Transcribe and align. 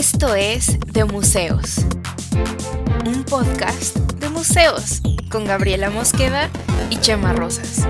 Esto 0.00 0.34
es 0.34 0.80
De 0.94 1.04
Museos, 1.04 1.84
un 3.04 3.22
podcast 3.22 3.98
de 4.14 4.30
museos 4.30 5.02
con 5.30 5.44
Gabriela 5.44 5.90
Mosqueda 5.90 6.48
y 6.88 6.96
Chema 6.96 7.34
Rosas. 7.34 7.86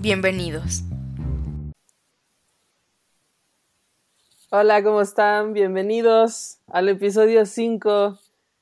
Bienvenidos. 0.00 0.84
Hola, 4.50 4.84
¿cómo 4.84 5.00
están? 5.00 5.54
Bienvenidos 5.54 6.58
al 6.68 6.88
episodio 6.88 7.46
5 7.46 8.16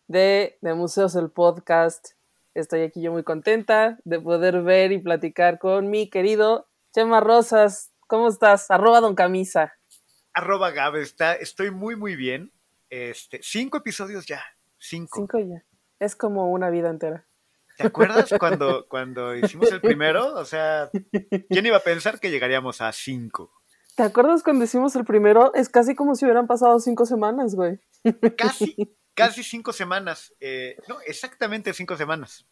de, 0.09 0.57
de 0.63 0.73
Museos 0.73 1.15
el 1.15 1.29
Podcast. 1.29 2.13
Estoy 2.55 2.85
aquí 2.85 3.03
yo 3.03 3.13
muy 3.13 3.23
contenta 3.23 3.99
de 4.05 4.19
poder 4.19 4.63
ver 4.63 4.93
y 4.93 4.99
platicar 4.99 5.59
con 5.59 5.91
mi 5.91 6.09
querido 6.09 6.67
Chema 6.95 7.21
Rosas. 7.21 7.91
¿Cómo 8.15 8.29
estás? 8.29 8.71
Arroba 8.71 9.01
Don 9.01 9.17
Camisa. 9.17 9.75
Arroba 10.33 10.71
Gabe, 10.71 11.03
está, 11.03 11.35
estoy 11.35 11.73
muy, 11.73 11.97
muy 11.97 12.15
bien. 12.15 12.53
Este, 12.89 13.41
cinco 13.43 13.79
episodios 13.79 14.25
ya. 14.25 14.41
Cinco. 14.79 15.19
Cinco 15.19 15.41
ya. 15.41 15.65
Es 15.99 16.15
como 16.15 16.49
una 16.53 16.71
vida 16.71 16.91
entera. 16.91 17.27
¿Te 17.77 17.89
acuerdas 17.89 18.33
cuando, 18.39 18.87
cuando 18.87 19.35
hicimos 19.35 19.73
el 19.73 19.81
primero? 19.81 20.33
O 20.35 20.45
sea, 20.45 20.91
¿quién 21.51 21.67
iba 21.67 21.79
a 21.79 21.83
pensar 21.83 22.21
que 22.21 22.31
llegaríamos 22.31 22.81
a 22.81 22.93
cinco? 22.93 23.51
¿Te 23.97 24.05
acuerdas 24.05 24.45
cuando 24.45 24.65
hicimos 24.65 24.95
el 24.95 25.05
primero? 25.05 25.53
Es 25.53 25.69
casi 25.69 25.97
como 25.97 26.15
si 26.15 26.25
hubieran 26.25 26.47
pasado 26.47 26.79
cinco 26.79 27.07
semanas, 27.07 27.57
güey. 27.57 27.81
Casi, 28.39 28.77
casi 29.15 29.43
cinco 29.43 29.73
semanas. 29.73 30.33
Eh, 30.39 30.77
no, 30.87 31.01
exactamente 31.05 31.75
cinco 31.75 31.97
semanas. 31.97 32.47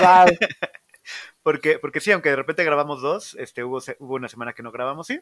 Wow. 0.00 0.26
porque, 1.42 1.78
porque 1.78 2.00
sí, 2.00 2.12
aunque 2.12 2.30
de 2.30 2.36
repente 2.36 2.64
grabamos 2.64 3.02
dos, 3.02 3.34
este, 3.38 3.64
hubo, 3.64 3.78
hubo 3.98 4.14
una 4.14 4.28
semana 4.28 4.52
que 4.52 4.62
no 4.62 4.72
grabamos, 4.72 5.06
¿sí? 5.06 5.20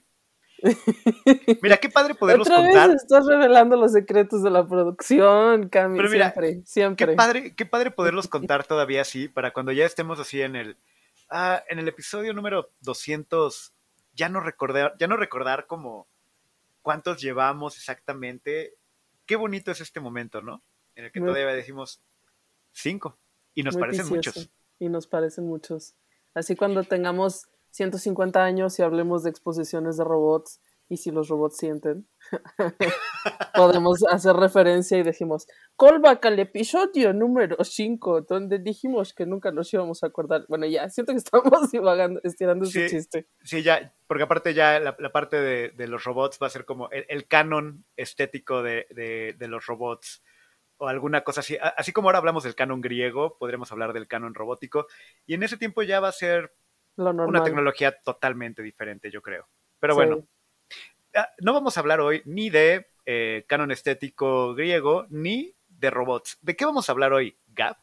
Mira, 1.63 1.77
qué 1.79 1.89
padre 1.89 2.15
poderlos 2.15 2.49
Otra 2.49 2.63
contar. 2.63 2.91
vez 2.91 3.03
estás 3.03 3.27
revelando 3.27 3.77
los 3.77 3.93
secretos 3.93 4.43
de 4.43 4.51
la 4.51 4.67
producción, 4.67 5.69
Cami. 5.69 5.97
Pero 5.99 6.09
mira, 6.11 6.31
siempre, 6.33 6.63
siempre. 6.65 7.07
Qué 7.09 7.13
padre, 7.15 7.55
qué 7.55 7.67
padre 7.67 7.91
poderlos 7.91 8.29
contar 8.29 8.65
todavía 8.65 9.03
así, 9.03 9.29
para 9.29 9.53
cuando 9.53 9.73
ya 9.73 9.85
estemos 9.85 10.21
así 10.21 10.41
en 10.43 10.57
el, 10.57 10.77
ah, 11.29 11.63
en 11.69 11.79
el 11.79 11.89
episodio 11.89 12.33
número 12.33 12.71
200, 12.81 13.75
ya 14.15 14.29
no 14.29 14.41
recordar, 14.41 14.95
ya 14.99 15.07
no 15.07 15.17
recordar 15.17 15.67
como 15.67 16.07
cuántos 16.83 17.21
llevamos 17.21 17.77
exactamente. 17.77 18.75
Qué 19.27 19.37
bonito 19.37 19.71
es 19.71 19.81
este 19.81 20.01
momento, 20.01 20.41
¿no? 20.41 20.63
En 20.95 21.07
el 21.07 21.13
que 21.13 21.21
Muy- 21.21 21.31
todavía 21.31 21.53
decimos 21.55 22.01
cinco 22.73 23.19
y 23.55 23.63
nos 23.65 23.77
parecen 23.77 24.05
vicioso. 24.09 24.41
muchos. 24.41 24.51
Y 24.85 24.91
nos 24.91 25.07
parecen 25.07 25.47
muchos. 25.47 25.95
Así 26.35 26.57
cuando 26.57 26.83
tengamos 26.85 27.47
150 27.71 28.45
años 28.45 28.79
y 28.79 28.83
hablemos 28.83 29.23
de 29.23 29.31
exposiciones 29.31 29.97
de 29.97 30.05
robots 30.05 30.61
y 30.91 30.99
si 30.99 31.11
los 31.11 31.29
robots 31.29 31.57
sienten, 31.57 32.07
podemos 33.55 34.05
hacer 34.11 34.37
referencia 34.37 34.99
y 34.99 35.03
decimos, 35.03 35.47
callback 35.79 36.27
al 36.27 36.39
episodio 36.39 37.15
número 37.15 37.57
5, 37.65 38.23
donde 38.23 38.59
dijimos 38.59 39.15
que 39.15 39.25
nunca 39.25 39.51
nos 39.53 39.73
íbamos 39.73 40.03
a 40.05 40.09
acordar. 40.09 40.45
Bueno, 40.49 40.67
ya, 40.67 40.91
siento 40.91 41.13
que 41.13 41.19
estamos 41.19 41.71
divagando, 41.73 42.21
estirando 42.23 42.65
ese 42.67 42.89
Sí. 42.91 42.97
chiste. 42.97 43.27
Sí, 43.43 43.63
ya, 43.63 43.95
porque 44.07 44.25
aparte 44.25 44.53
ya 44.53 44.79
la, 44.81 44.95
la 44.99 45.13
parte 45.13 45.41
de, 45.41 45.71
de 45.71 45.89
los 45.89 46.05
robots 46.05 46.39
va 46.43 46.49
a 46.49 46.51
ser 46.51 46.67
como 46.67 46.91
el, 46.91 47.07
el 47.09 47.27
canon 47.27 47.87
estético 47.97 48.63
de, 48.63 48.87
de- 48.91 49.35
de 49.39 49.49
los 49.49 49.65
robots 49.67 50.23
o 50.79 50.89
alguna 50.89 51.23
cosa 51.23 51.41
así. 51.41 51.57
Así 51.77 51.93
como 51.93 52.09
ahora 52.09 52.19
hablamos 52.19 52.45
del 52.45 52.55
canon 52.55 52.81
griego, 52.81 53.37
podremos 53.39 53.71
hablar 53.73 53.93
del 53.93 54.09
canon 54.09 54.35
robótico. 54.35 54.87
Y 55.27 55.35
en 55.35 55.43
ese 55.43 55.57
tiempo 55.57 55.83
ya 55.83 56.01
va 56.01 56.09
a 56.09 56.13
ser 56.13 56.55
Lo 56.97 57.11
una 57.11 57.43
tecnología 57.43 58.01
totalmente 58.03 58.63
diferente, 58.63 59.11
yo 59.11 59.23
creo. 59.23 59.49
Pero 59.81 59.95
bueno, 59.95 60.27
ah, 61.15 61.29
no 61.41 61.53
vamos 61.53 61.77
a 61.77 61.81
hablar 61.81 62.01
hoy 62.01 62.23
ni 62.25 62.51
de 62.51 62.87
eh, 63.07 63.45
canon 63.49 63.71
estético 63.71 64.55
griego, 64.55 65.07
ni 65.11 65.55
de 65.69 65.91
robots. 65.91 66.39
¿De 66.41 66.57
qué 66.57 66.65
vamos 66.65 66.89
a 66.89 66.93
hablar 66.93 67.13
hoy, 67.13 67.39
Gab? 67.49 67.77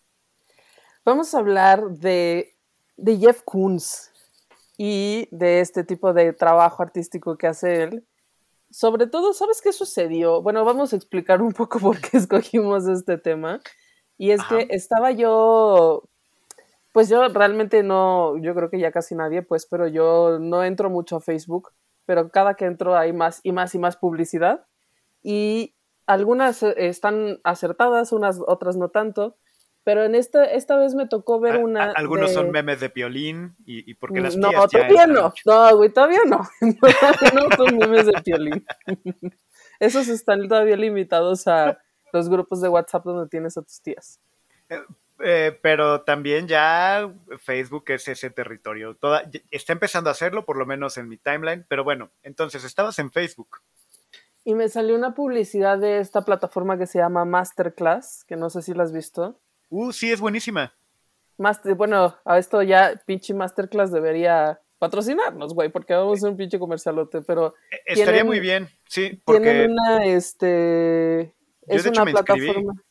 Vamos 1.05 1.33
a 1.33 1.39
hablar 1.39 1.89
de, 1.89 2.55
de 2.97 3.17
Jeff 3.17 3.41
Koons 3.43 4.11
y 4.77 5.27
de 5.31 5.59
este 5.59 5.83
tipo 5.83 6.13
de 6.13 6.33
trabajo 6.33 6.81
artístico 6.81 7.37
que 7.37 7.47
hace 7.47 7.83
él. 7.83 8.07
Sobre 8.71 9.07
todo, 9.07 9.33
¿sabes 9.33 9.61
qué 9.61 9.73
sucedió? 9.73 10.41
Bueno, 10.41 10.63
vamos 10.63 10.93
a 10.93 10.95
explicar 10.95 11.41
un 11.41 11.51
poco 11.53 11.79
por 11.79 11.99
qué 11.99 12.17
escogimos 12.17 12.87
este 12.87 13.17
tema. 13.17 13.59
Y 14.17 14.31
es 14.31 14.39
Ajá. 14.39 14.57
que 14.57 14.67
estaba 14.69 15.11
yo, 15.11 16.03
pues 16.91 17.09
yo 17.09 17.27
realmente 17.27 17.83
no, 17.83 18.37
yo 18.37 18.53
creo 18.55 18.69
que 18.69 18.79
ya 18.79 18.91
casi 18.91 19.15
nadie, 19.15 19.41
pues, 19.41 19.65
pero 19.65 19.87
yo 19.87 20.39
no 20.39 20.63
entro 20.63 20.89
mucho 20.89 21.17
a 21.17 21.21
Facebook, 21.21 21.71
pero 22.05 22.29
cada 22.29 22.53
que 22.53 22.65
entro 22.65 22.95
hay 22.95 23.13
más 23.13 23.41
y 23.43 23.51
más 23.51 23.75
y 23.75 23.79
más 23.79 23.97
publicidad. 23.97 24.65
Y 25.23 25.73
algunas 26.05 26.63
eh, 26.63 26.73
están 26.77 27.39
acertadas, 27.43 28.11
unas 28.11 28.39
otras 28.45 28.77
no 28.77 28.89
tanto. 28.89 29.35
Pero 29.83 30.03
en 30.03 30.13
esta, 30.13 30.45
esta 30.45 30.77
vez 30.77 30.93
me 30.93 31.07
tocó 31.07 31.39
ver 31.39 31.57
una. 31.57 31.85
a- 31.85 31.91
algunos 31.93 32.29
de- 32.29 32.35
son 32.35 32.51
memes 32.51 32.79
de 32.79 32.89
piolín 32.89 33.55
y, 33.65 33.89
y 33.89 33.93
porque 33.95 34.21
las 34.21 34.37
no, 34.37 34.51
todavía 34.67 35.07
no. 35.07 35.33
No, 35.45 35.75
güey, 35.77 35.89
todavía 35.89 36.21
no. 36.27 36.41
No, 36.61 37.49
no 37.49 37.55
son 37.57 37.77
memes 37.77 38.05
de 38.05 38.13
piolín. 38.23 38.65
Esos 39.79 40.07
están 40.07 40.47
todavía 40.47 40.75
limitados 40.77 41.47
a 41.47 41.79
los 42.13 42.29
grupos 42.29 42.61
de 42.61 42.69
WhatsApp 42.69 43.03
donde 43.05 43.27
tienes 43.29 43.57
a 43.57 43.63
tus 43.63 43.81
tías. 43.81 44.19
Eh, 45.23 45.57
pero 45.61 46.01
también 46.01 46.47
ya 46.47 47.11
Facebook 47.39 47.85
es 47.87 48.07
ese 48.07 48.29
territorio. 48.29 48.95
Toda, 48.95 49.23
está 49.49 49.73
empezando 49.73 50.09
a 50.09 50.11
hacerlo, 50.11 50.45
por 50.45 50.57
lo 50.57 50.65
menos 50.67 50.97
en 50.97 51.07
mi 51.09 51.17
timeline. 51.17 51.65
Pero 51.67 51.83
bueno, 51.83 52.11
entonces 52.21 52.63
estabas 52.63 52.99
en 52.99 53.11
Facebook. 53.11 53.57
Y 54.43 54.53
me 54.55 54.69
salió 54.69 54.95
una 54.95 55.13
publicidad 55.15 55.77
de 55.79 55.99
esta 55.99 56.21
plataforma 56.23 56.77
que 56.77 56.87
se 56.87 56.99
llama 56.99 57.25
Masterclass, 57.25 58.23
que 58.25 58.35
no 58.35 58.49
sé 58.51 58.61
si 58.61 58.73
la 58.73 58.83
has 58.83 58.91
visto. 58.91 59.39
Uh, 59.71 59.91
sí, 59.91 60.11
es 60.11 60.19
buenísima. 60.19 60.73
Master, 61.37 61.73
bueno, 61.75 62.15
a 62.25 62.37
esto 62.37 62.61
ya 62.61 63.01
pinche 63.05 63.33
Masterclass 63.33 63.91
debería 63.91 64.59
patrocinarnos, 64.77 65.53
güey, 65.53 65.69
porque 65.69 65.93
vamos 65.93 66.11
a 66.11 66.17
hacer 66.17 66.29
un 66.29 66.37
pinche 66.37 66.59
comercialote, 66.59 67.21
pero 67.21 67.55
Eh, 67.71 67.77
Estaría 67.87 68.05
Tienen- 68.21 68.27
muy 68.27 68.39
bien, 68.39 68.67
sí, 68.87 69.19
porque 69.25 69.41
tienen 69.41 69.71
una, 69.71 70.05
este, 70.05 71.33
Yo, 71.67 71.75
es 71.77 71.83
de 71.83 71.89
hecho, 71.89 72.01
una 72.01 72.05
me 72.05 72.11
inscribí. 72.11 72.39
plataforma. 72.47 72.83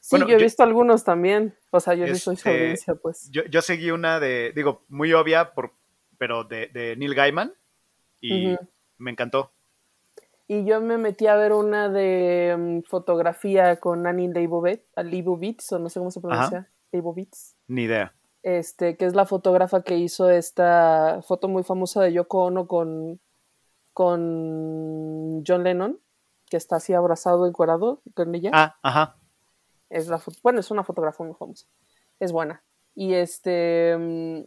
Sí, 0.00 0.08
Bueno, 0.10 0.26
yo 0.28 0.36
he 0.36 0.38
yo- 0.38 0.44
visto 0.44 0.62
algunos 0.62 1.02
también, 1.04 1.54
o 1.70 1.80
sea, 1.80 1.94
yo 1.94 2.06
soy 2.08 2.18
su 2.18 2.32
Este, 2.32 2.50
audiencia, 2.50 2.94
pues. 2.96 3.30
yo, 3.30 3.42
yo 3.46 3.62
seguí 3.62 3.90
una 3.90 4.20
de, 4.20 4.52
digo, 4.54 4.84
muy 4.88 5.12
obvia, 5.14 5.54
por, 5.54 5.72
pero 6.18 6.44
de, 6.44 6.66
de 6.68 6.94
Neil 6.96 7.14
Gaiman 7.14 7.54
y 8.20 8.54
me 8.98 9.10
encantó. 9.10 9.50
Y 10.46 10.64
yo 10.64 10.80
me 10.80 10.98
metí 10.98 11.26
a 11.26 11.36
ver 11.36 11.52
una 11.52 11.88
de 11.88 12.54
mm, 12.58 12.88
fotografía 12.88 13.76
con 13.76 14.06
Annie 14.06 14.28
Leibovitz, 14.28 15.72
o 15.72 15.78
no 15.78 15.88
sé 15.88 16.00
cómo 16.00 16.10
se 16.10 16.20
pronuncia, 16.20 16.68
Leibovitz, 16.92 17.56
Ni 17.66 17.82
idea. 17.84 18.12
este, 18.42 18.96
que 18.96 19.06
es 19.06 19.14
la 19.14 19.24
fotógrafa 19.24 19.82
que 19.82 19.96
hizo 19.96 20.28
esta 20.30 21.20
foto 21.26 21.48
muy 21.48 21.62
famosa 21.62 22.02
de 22.02 22.12
Yoko 22.12 22.44
Ono 22.44 22.66
con, 22.66 23.20
con 24.14 25.42
John 25.46 25.64
Lennon, 25.64 25.98
que 26.50 26.56
está 26.56 26.76
así 26.76 26.92
abrazado, 26.92 27.46
encuerado 27.46 28.02
con 28.14 28.34
ella. 28.34 28.50
Ah, 28.52 28.76
ajá. 28.82 29.16
Es 29.90 30.08
la 30.08 30.20
bueno, 30.42 30.60
es 30.60 30.70
una 30.70 30.84
fotógrafa 30.84 31.24
muy 31.24 31.34
famosa. 31.34 31.66
Es 32.20 32.32
buena. 32.32 32.62
Y 32.94 33.14
este. 33.14 33.96
mm, 33.98 34.40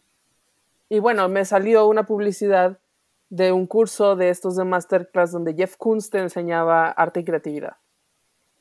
Y 0.90 1.00
bueno, 1.00 1.28
me 1.30 1.44
salió 1.46 1.88
una 1.88 2.06
publicidad 2.06 2.80
de 3.30 3.52
un 3.52 3.68
curso 3.68 4.16
de 4.16 4.30
estos 4.30 4.56
de 4.56 4.64
Masterclass 4.64 5.32
donde 5.32 5.54
Jeff 5.54 5.76
Koons 5.78 6.10
te 6.10 6.20
enseñaba 6.20 6.90
arte 6.90 7.20
y 7.22 7.24
creatividad. 7.26 7.78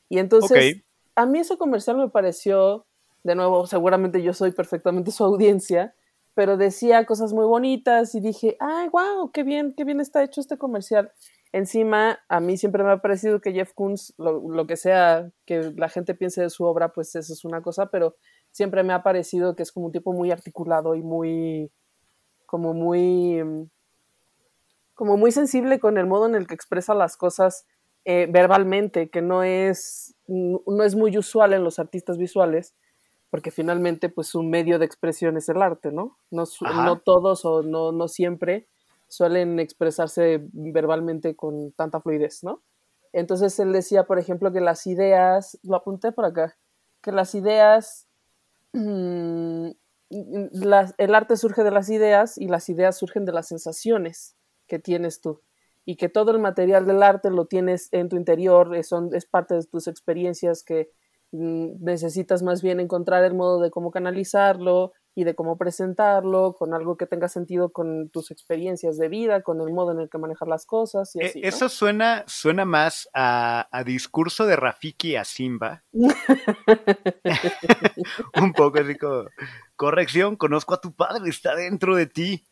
Y 0.09 0.19
entonces, 0.19 0.81
a 1.15 1.25
mí 1.25 1.39
ese 1.39 1.57
comercial 1.57 1.97
me 1.97 2.09
pareció, 2.09 2.85
de 3.23 3.35
nuevo, 3.35 3.65
seguramente 3.65 4.21
yo 4.21 4.33
soy 4.33 4.51
perfectamente 4.51 5.11
su 5.11 5.23
audiencia, 5.23 5.95
pero 6.33 6.57
decía 6.57 7.05
cosas 7.05 7.33
muy 7.33 7.45
bonitas 7.45 8.13
y 8.13 8.19
dije, 8.19 8.57
ay, 8.59 8.89
wow, 8.89 9.31
qué 9.31 9.43
bien, 9.43 9.73
qué 9.75 9.83
bien 9.83 9.99
está 9.99 10.23
hecho 10.23 10.39
este 10.39 10.57
comercial. 10.57 11.11
Encima, 11.51 12.19
a 12.27 12.39
mí 12.39 12.57
siempre 12.57 12.83
me 12.83 12.91
ha 12.91 13.01
parecido 13.01 13.41
que 13.41 13.53
Jeff 13.53 13.73
Koons, 13.73 14.13
lo, 14.17 14.47
lo 14.49 14.67
que 14.67 14.75
sea 14.75 15.31
que 15.45 15.73
la 15.75 15.89
gente 15.89 16.13
piense 16.13 16.41
de 16.41 16.49
su 16.49 16.65
obra, 16.65 16.93
pues 16.93 17.15
eso 17.15 17.33
es 17.33 17.43
una 17.43 17.61
cosa, 17.61 17.89
pero 17.89 18.15
siempre 18.51 18.83
me 18.83 18.93
ha 18.93 19.01
parecido 19.01 19.55
que 19.55 19.63
es 19.63 19.71
como 19.71 19.87
un 19.87 19.91
tipo 19.91 20.13
muy 20.13 20.29
articulado 20.29 20.93
y 20.95 21.01
muy, 21.01 21.71
como 22.45 22.73
muy, 22.73 23.43
mm, 23.43 23.69
como 24.97 25.15
muy 25.15 25.31
sensible 25.31 25.79
con 25.79 25.99
el 25.99 26.07
modo 26.07 26.25
en 26.25 26.33
el 26.33 26.47
que 26.47 26.55
expresa 26.55 26.95
las 26.95 27.17
cosas 27.17 27.67
eh, 28.03 28.27
verbalmente, 28.29 29.09
que 29.11 29.21
no 29.21 29.43
es, 29.43 30.15
no 30.25 30.83
es 30.83 30.95
muy 30.95 31.15
usual 31.19 31.53
en 31.53 31.63
los 31.63 31.77
artistas 31.77 32.17
visuales, 32.17 32.75
porque 33.29 33.51
finalmente 33.51 34.09
pues 34.09 34.33
un 34.33 34.49
medio 34.49 34.79
de 34.79 34.85
expresión 34.85 35.37
es 35.37 35.49
el 35.49 35.61
arte, 35.61 35.91
¿no? 35.91 36.17
No, 36.85 36.97
todos 36.97 37.45
o 37.45 37.61
no, 37.61 37.91
no 37.91 38.07
siempre 38.07 38.67
suelen 39.07 39.59
expresarse 39.59 40.39
verbalmente 40.51 41.35
con 41.35 41.71
tanta 41.73 42.01
fluidez, 42.01 42.43
¿no? 42.43 42.63
Entonces 43.13 43.59
él 43.59 43.73
decía, 43.73 44.05
por 44.05 44.17
ejemplo, 44.17 44.51
que 44.51 44.61
las 44.61 44.87
ideas, 44.87 45.59
lo 45.61 45.75
apunté 45.75 46.11
por 46.11 46.25
acá, 46.25 46.57
que 47.03 47.11
las 47.11 47.35
ideas, 47.35 48.07
mm, 48.73 49.69
las- 50.09 50.95
el 50.97 51.13
arte 51.13 51.37
surge 51.37 51.63
de 51.63 51.71
las 51.71 51.89
ideas 51.89 52.35
y 52.39 52.47
las 52.47 52.67
ideas 52.69 52.97
surgen 52.97 53.25
de 53.25 53.33
las 53.33 53.47
sensaciones. 53.47 54.33
Que 54.67 54.79
tienes 54.79 55.21
tú 55.21 55.41
y 55.87 55.95
que 55.95 56.09
todo 56.09 56.31
el 56.31 56.39
material 56.39 56.85
del 56.85 57.01
arte 57.01 57.31
lo 57.31 57.45
tienes 57.45 57.87
en 57.93 58.09
tu 58.09 58.17
interior, 58.17 58.75
es, 58.75 58.89
son, 58.89 59.15
es 59.15 59.25
parte 59.25 59.55
de 59.55 59.63
tus 59.63 59.87
experiencias 59.87 60.61
que 60.61 60.91
mm, 61.31 61.81
necesitas 61.81 62.43
más 62.43 62.61
bien 62.61 62.81
encontrar 62.81 63.23
el 63.23 63.33
modo 63.33 63.61
de 63.61 63.71
cómo 63.71 63.89
canalizarlo 63.89 64.91
y 65.15 65.23
de 65.23 65.33
cómo 65.33 65.57
presentarlo 65.57 66.55
con 66.59 66.73
algo 66.73 66.97
que 66.97 67.07
tenga 67.07 67.29
sentido 67.29 67.71
con 67.71 68.09
tus 68.09 68.31
experiencias 68.31 68.97
de 68.97 69.07
vida, 69.07 69.41
con 69.41 69.61
el 69.61 69.73
modo 69.73 69.93
en 69.93 70.01
el 70.01 70.09
que 70.09 70.17
manejar 70.17 70.49
las 70.49 70.65
cosas. 70.65 71.15
Y 71.15 71.21
E-. 71.21 71.31
Eso 71.41 71.69
suena, 71.69 72.25
suena 72.27 72.65
más 72.65 73.07
a, 73.13 73.69
a 73.71 73.83
discurso 73.85 74.45
de 74.45 74.57
Rafiki 74.57 75.15
a 75.15 75.23
Simba. 75.23 75.85
Un 78.39 78.51
poco 78.51 78.79
así 78.79 78.97
como, 78.97 79.23
corrección, 79.77 80.35
conozco 80.35 80.73
a 80.73 80.81
tu 80.81 80.93
padre, 80.93 81.29
está 81.29 81.55
dentro 81.55 81.95
de 81.95 82.07
ti. 82.07 82.45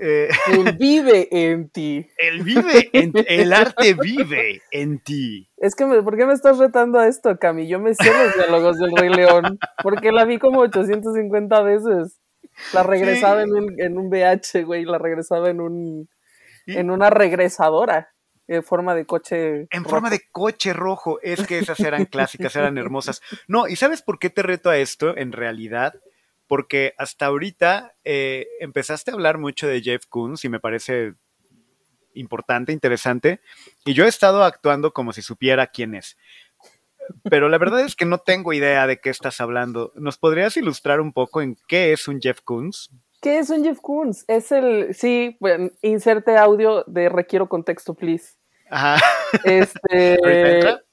Eh, 0.00 0.28
Él 0.52 0.76
vive 0.78 1.28
en 1.30 1.68
ti. 1.70 2.06
él 2.18 2.42
vive, 2.42 2.88
en- 2.92 3.12
el 3.26 3.52
arte 3.52 3.94
vive 3.94 4.62
en 4.70 5.00
ti. 5.00 5.48
Es 5.56 5.74
que, 5.74 5.86
me- 5.86 6.02
¿por 6.02 6.16
qué 6.16 6.24
me 6.24 6.32
estás 6.34 6.58
retando 6.58 6.98
a 7.00 7.08
esto, 7.08 7.36
Cami? 7.38 7.66
Yo 7.68 7.80
me 7.80 7.94
sé 7.94 8.04
los 8.12 8.34
diálogos 8.36 8.78
del 8.78 8.96
Rey 8.96 9.08
León, 9.10 9.58
porque 9.82 10.12
la 10.12 10.24
vi 10.24 10.38
como 10.38 10.60
850 10.60 11.62
veces. 11.62 12.20
La 12.72 12.82
regresaba 12.82 13.42
Sí. 13.42 13.48
en, 13.50 13.54
un, 13.56 13.80
en 13.80 13.98
un 13.98 14.08
VH, 14.08 14.64
güey, 14.64 14.84
la 14.84 14.98
regresaba 14.98 15.50
en, 15.50 15.60
un, 15.60 16.08
Y- 16.66 16.76
en 16.76 16.90
una 16.90 17.10
regresadora 17.10 18.10
en 18.46 18.62
forma 18.62 18.94
de 18.94 19.04
coche. 19.04 19.66
En 19.70 19.82
rojo. 19.84 19.90
forma 19.90 20.10
de 20.10 20.20
coche 20.32 20.72
rojo, 20.72 21.18
es 21.22 21.46
que 21.46 21.58
esas 21.58 21.78
eran 21.80 22.06
clásicas, 22.06 22.56
eran 22.56 22.78
hermosas. 22.78 23.20
No, 23.46 23.68
¿y 23.68 23.76
sabes 23.76 24.00
por 24.02 24.18
qué 24.18 24.30
te 24.30 24.42
reto 24.42 24.70
a 24.70 24.78
esto 24.78 25.16
en 25.16 25.32
realidad? 25.32 25.92
Porque 26.48 26.94
hasta 26.98 27.26
ahorita 27.26 27.94
eh, 28.04 28.48
empezaste 28.60 29.10
a 29.10 29.14
hablar 29.14 29.38
mucho 29.38 29.68
de 29.68 29.82
Jeff 29.82 30.06
Koons 30.06 30.44
y 30.44 30.48
me 30.48 30.58
parece 30.58 31.14
importante, 32.14 32.72
interesante, 32.72 33.40
y 33.84 33.94
yo 33.94 34.04
he 34.04 34.08
estado 34.08 34.42
actuando 34.42 34.92
como 34.92 35.12
si 35.12 35.22
supiera 35.22 35.68
quién 35.68 35.94
es. 35.94 36.16
Pero 37.30 37.48
la 37.48 37.58
verdad 37.58 37.80
es 37.80 37.96
que 37.96 38.04
no 38.04 38.18
tengo 38.18 38.52
idea 38.52 38.86
de 38.86 39.00
qué 39.00 39.10
estás 39.10 39.40
hablando. 39.40 39.92
¿Nos 39.94 40.18
podrías 40.18 40.56
ilustrar 40.56 41.00
un 41.00 41.12
poco 41.12 41.40
en 41.40 41.56
qué 41.68 41.92
es 41.92 42.08
un 42.08 42.20
Jeff 42.20 42.40
Koons? 42.42 42.90
¿Qué 43.22 43.38
es 43.38 43.50
un 43.50 43.64
Jeff 43.64 43.78
Koons? 43.80 44.24
Es 44.28 44.52
el. 44.52 44.94
Sí, 44.94 45.36
bueno, 45.40 45.70
inserte 45.82 46.36
audio 46.36 46.84
de 46.86 47.08
requiero 47.08 47.48
contexto, 47.48 47.94
please. 47.94 48.34
Ajá. 48.70 49.02
Este. 49.44 50.80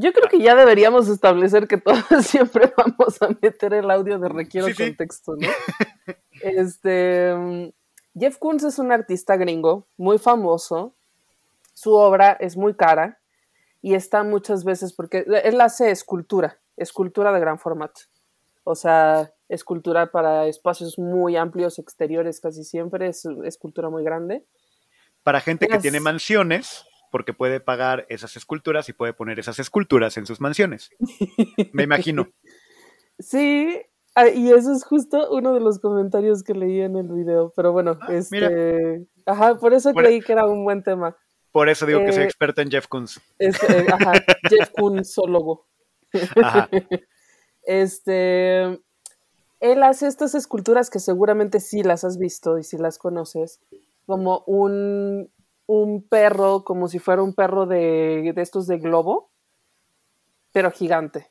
Yo 0.00 0.12
creo 0.12 0.28
que 0.28 0.38
ya 0.38 0.54
deberíamos 0.54 1.08
establecer 1.08 1.66
que 1.66 1.76
todos 1.76 1.98
siempre 2.22 2.72
vamos 2.76 3.20
a 3.20 3.30
meter 3.42 3.74
el 3.74 3.90
audio 3.90 4.18
de 4.20 4.28
requiero 4.28 4.68
Sí, 4.68 4.74
contexto, 4.74 5.34
¿no? 5.36 5.48
Este 6.40 7.72
Jeff 8.16 8.38
Koons 8.38 8.62
es 8.62 8.78
un 8.78 8.92
artista 8.92 9.36
gringo 9.36 9.88
muy 9.96 10.18
famoso. 10.18 10.94
Su 11.74 11.94
obra 11.94 12.36
es 12.38 12.56
muy 12.56 12.74
cara 12.74 13.20
y 13.82 13.94
está 13.94 14.22
muchas 14.22 14.62
veces 14.62 14.92
porque 14.92 15.24
él 15.44 15.60
hace 15.60 15.90
escultura, 15.90 16.60
escultura 16.76 17.32
de 17.32 17.40
gran 17.40 17.58
formato. 17.58 18.02
O 18.62 18.76
sea, 18.76 19.32
escultura 19.48 20.12
para 20.12 20.46
espacios 20.46 20.96
muy 20.96 21.36
amplios 21.36 21.80
exteriores 21.80 22.40
casi 22.40 22.62
siempre, 22.62 23.08
es 23.08 23.24
escultura 23.44 23.90
muy 23.90 24.04
grande. 24.04 24.44
Para 25.24 25.40
gente 25.40 25.66
que 25.66 25.78
tiene 25.78 25.98
mansiones, 25.98 26.84
porque 27.10 27.32
puede 27.32 27.60
pagar 27.60 28.06
esas 28.08 28.36
esculturas 28.36 28.88
y 28.88 28.92
puede 28.92 29.12
poner 29.12 29.38
esas 29.38 29.58
esculturas 29.58 30.16
en 30.16 30.26
sus 30.26 30.40
mansiones. 30.40 30.90
Me 31.72 31.82
imagino. 31.84 32.28
Sí, 33.20 33.80
ah, 34.14 34.28
y 34.28 34.52
eso 34.52 34.72
es 34.72 34.84
justo 34.84 35.30
uno 35.32 35.52
de 35.52 35.58
los 35.58 35.80
comentarios 35.80 36.44
que 36.44 36.54
leí 36.54 36.80
en 36.82 36.94
el 36.94 37.08
video, 37.08 37.52
pero 37.56 37.72
bueno, 37.72 37.98
Ah, 38.00 38.12
este, 38.12 39.04
ajá, 39.26 39.56
por 39.58 39.74
eso 39.74 39.92
Bueno. 39.92 40.06
creí 40.06 40.20
que 40.20 40.32
era 40.34 40.46
un 40.46 40.62
buen 40.62 40.84
tema. 40.84 41.16
Por 41.50 41.68
eso 41.68 41.84
digo 41.84 41.98
que 42.04 42.12
soy 42.12 42.22
Eh, 42.22 42.26
experto 42.26 42.60
en 42.62 42.70
Jeff 42.70 42.86
Koons. 42.86 43.20
Eh, 43.40 43.50
ajá, 43.92 44.12
Jeff 44.48 44.70
Koonsólogo. 44.70 45.66
Ajá. 46.40 46.68
Este, 47.64 48.62
él 49.60 49.82
hace 49.82 50.06
estas 50.06 50.34
esculturas 50.34 50.90
que 50.90 51.00
seguramente 51.00 51.58
sí 51.60 51.82
las 51.82 52.04
has 52.04 52.18
visto 52.18 52.58
y 52.58 52.62
sí 52.64 52.78
las 52.78 52.98
conoces, 52.98 53.60
como 54.06 54.44
un, 54.46 55.30
un 55.68 56.02
perro, 56.02 56.64
como 56.64 56.88
si 56.88 56.98
fuera 56.98 57.22
un 57.22 57.34
perro 57.34 57.66
de, 57.66 58.32
de 58.34 58.42
estos 58.42 58.66
de 58.66 58.78
globo, 58.78 59.30
pero 60.50 60.70
gigante. 60.70 61.30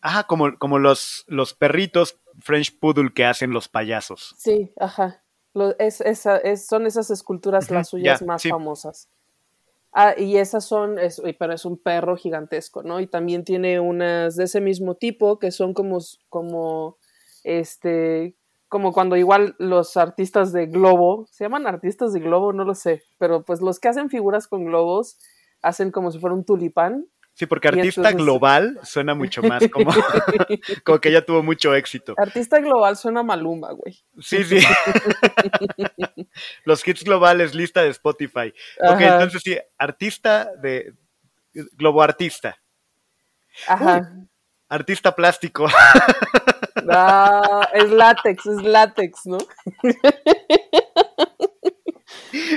Ajá, 0.00 0.24
como, 0.24 0.58
como 0.58 0.80
los, 0.80 1.24
los 1.28 1.54
perritos 1.54 2.18
French 2.40 2.76
Poodle 2.80 3.12
que 3.14 3.24
hacen 3.24 3.52
los 3.52 3.68
payasos. 3.68 4.34
Sí, 4.36 4.72
ajá. 4.80 5.22
Lo- 5.54 5.78
es, 5.78 6.00
esa- 6.00 6.38
es- 6.38 6.66
son 6.66 6.86
esas 6.86 7.10
esculturas 7.10 7.70
las 7.70 7.90
suyas 7.90 8.18
ya, 8.20 8.26
más 8.26 8.42
sí. 8.42 8.48
famosas. 8.50 9.08
Ah, 9.92 10.14
y 10.16 10.36
esas 10.38 10.64
son, 10.64 10.98
es- 10.98 11.22
pero 11.38 11.52
es 11.52 11.64
un 11.64 11.78
perro 11.78 12.16
gigantesco, 12.16 12.82
¿no? 12.82 12.98
Y 12.98 13.06
también 13.06 13.44
tiene 13.44 13.78
unas 13.78 14.34
de 14.36 14.44
ese 14.44 14.60
mismo 14.60 14.96
tipo 14.96 15.38
que 15.38 15.52
son 15.52 15.72
como, 15.72 15.98
como, 16.28 16.96
este, 17.44 18.36
como 18.70 18.92
cuando 18.92 19.16
igual 19.16 19.56
los 19.58 19.96
artistas 19.96 20.52
de 20.52 20.66
globo, 20.66 21.26
se 21.32 21.42
llaman 21.44 21.66
artistas 21.66 22.12
de 22.12 22.20
globo, 22.20 22.52
no 22.52 22.64
lo 22.64 22.76
sé, 22.76 23.02
pero 23.18 23.44
pues 23.44 23.60
los 23.60 23.80
que 23.80 23.88
hacen 23.88 24.08
figuras 24.10 24.46
con 24.46 24.64
globos 24.64 25.18
hacen 25.60 25.90
como 25.90 26.12
si 26.12 26.20
fuera 26.20 26.34
un 26.36 26.44
tulipán. 26.44 27.04
Sí, 27.34 27.46
porque 27.46 27.66
artista 27.68 28.00
entonces- 28.02 28.22
global 28.22 28.78
suena 28.84 29.14
mucho 29.14 29.42
más 29.42 29.64
como, 29.72 29.90
como 30.84 31.00
que 31.00 31.08
ella 31.08 31.24
tuvo 31.26 31.42
mucho 31.42 31.74
éxito. 31.74 32.14
Artista 32.16 32.60
global 32.60 32.96
suena 32.96 33.24
malumba, 33.24 33.72
güey. 33.72 33.98
Sí, 34.20 34.44
sí. 34.44 34.60
Los 36.64 36.86
hits 36.86 37.02
globales, 37.02 37.54
lista 37.54 37.82
de 37.82 37.88
Spotify. 37.88 38.52
Ok, 38.80 38.90
Ajá, 38.90 39.14
entonces 39.14 39.42
sí, 39.42 39.58
artista 39.78 40.50
de. 40.62 40.94
Globo 41.76 42.02
artista. 42.02 42.56
ajá. 43.66 44.12
Artista 44.68 45.16
plástico. 45.16 45.66
Ah, 46.88 47.68
es 47.74 47.90
látex, 47.90 48.46
es 48.46 48.62
látex, 48.62 49.26
¿no? 49.26 49.38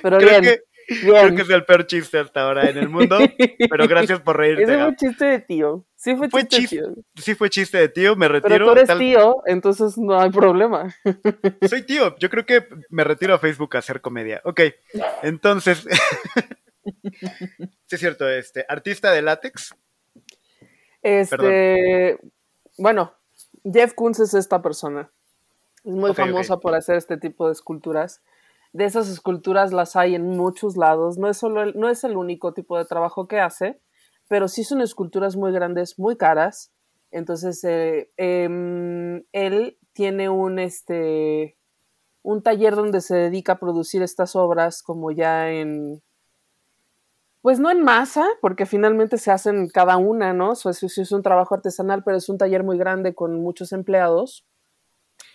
Pero 0.03 0.17
creo, 0.17 0.41
bien, 0.41 0.43
que, 0.43 0.61
bien. 1.05 1.25
creo 1.25 1.35
que 1.35 1.41
es 1.41 1.49
el 1.49 1.65
peor 1.65 1.87
chiste 1.87 2.19
hasta 2.19 2.41
ahora 2.41 2.69
en 2.69 2.77
el 2.77 2.89
mundo. 2.89 3.17
Pero 3.69 3.87
gracias 3.87 4.19
por 4.21 4.37
reírte. 4.37 4.63
Ese 4.63 4.75
fue 4.75 4.87
un 4.87 4.95
chiste 4.95 5.25
de 5.25 5.39
tío. 5.39 5.85
Sí 5.95 6.15
fue, 6.15 6.29
Fue 6.29 6.47
chiste 6.47 6.75
de 6.75 6.81
tío. 6.83 6.93
Sí 7.15 7.35
fue 7.35 7.49
chiste 7.49 7.77
de 7.77 7.89
tío, 7.89 8.15
me 8.15 8.27
retiro. 8.27 8.49
Pero 8.49 8.65
tú 8.65 8.71
eres 8.73 8.87
tal- 8.87 8.99
tío, 8.99 9.37
entonces 9.45 9.97
no 9.97 10.19
hay 10.19 10.29
problema. 10.29 10.93
Soy 11.69 11.83
tío, 11.83 12.15
yo 12.17 12.29
creo 12.29 12.45
que 12.45 12.67
me 12.89 13.03
retiro 13.03 13.33
a 13.33 13.39
Facebook 13.39 13.75
a 13.75 13.79
hacer 13.79 14.01
comedia. 14.01 14.41
Ok, 14.43 14.61
entonces. 15.21 15.85
sí, 16.83 17.95
es 17.95 17.99
cierto, 17.99 18.29
este, 18.29 18.65
artista 18.67 19.11
de 19.11 19.21
látex. 19.21 19.75
Este, 21.01 22.17
bueno, 22.77 23.13
Jeff 23.63 23.93
Koons 23.93 24.19
es 24.19 24.33
esta 24.33 24.61
persona. 24.61 25.11
Es 25.83 25.93
muy 25.93 26.13
famosa 26.13 26.57
por 26.57 26.75
hacer 26.75 26.95
este 26.95 27.17
tipo 27.17 27.47
de 27.47 27.53
esculturas. 27.53 28.21
De 28.71 28.85
esas 28.85 29.09
esculturas 29.09 29.71
las 29.71 29.95
hay 29.95 30.15
en 30.15 30.27
muchos 30.27 30.77
lados. 30.77 31.17
No 31.17 31.29
es 31.29 31.37
solo 31.37 31.61
el, 31.61 31.73
no 31.77 31.89
es 31.89 32.03
el 32.03 32.17
único 32.17 32.53
tipo 32.53 32.77
de 32.77 32.85
trabajo 32.85 33.27
que 33.27 33.39
hace, 33.39 33.79
pero 34.27 34.47
sí 34.47 34.63
son 34.63 34.81
esculturas 34.81 35.35
muy 35.35 35.51
grandes, 35.51 35.99
muy 35.99 36.17
caras. 36.17 36.71
Entonces, 37.11 37.63
eh, 37.63 38.11
em, 38.17 39.23
él 39.31 39.77
tiene 39.93 40.29
un 40.29 40.57
este 40.59 41.57
un 42.23 42.41
taller 42.41 42.75
donde 42.75 43.01
se 43.01 43.15
dedica 43.15 43.53
a 43.53 43.59
producir 43.59 44.01
estas 44.01 44.35
obras 44.35 44.81
como 44.81 45.11
ya 45.11 45.51
en 45.51 46.01
pues 47.43 47.59
no 47.59 47.69
en 47.69 47.83
masa, 47.83 48.25
porque 48.41 48.65
finalmente 48.65 49.19
se 49.19 49.29
hacen 49.31 49.69
cada 49.69 49.97
una, 49.97 50.33
¿no? 50.33 50.51
O 50.51 50.55
sea, 50.55 50.73
sí- 50.73 50.89
sí 50.89 51.01
es 51.01 51.11
un 51.11 51.23
trabajo 51.23 51.53
artesanal, 51.55 52.03
pero 52.05 52.17
es 52.17 52.29
un 52.29 52.37
taller 52.39 52.63
muy 52.63 52.77
grande 52.79 53.15
con 53.15 53.35
muchos 53.41 53.73
empleados, 53.73 54.47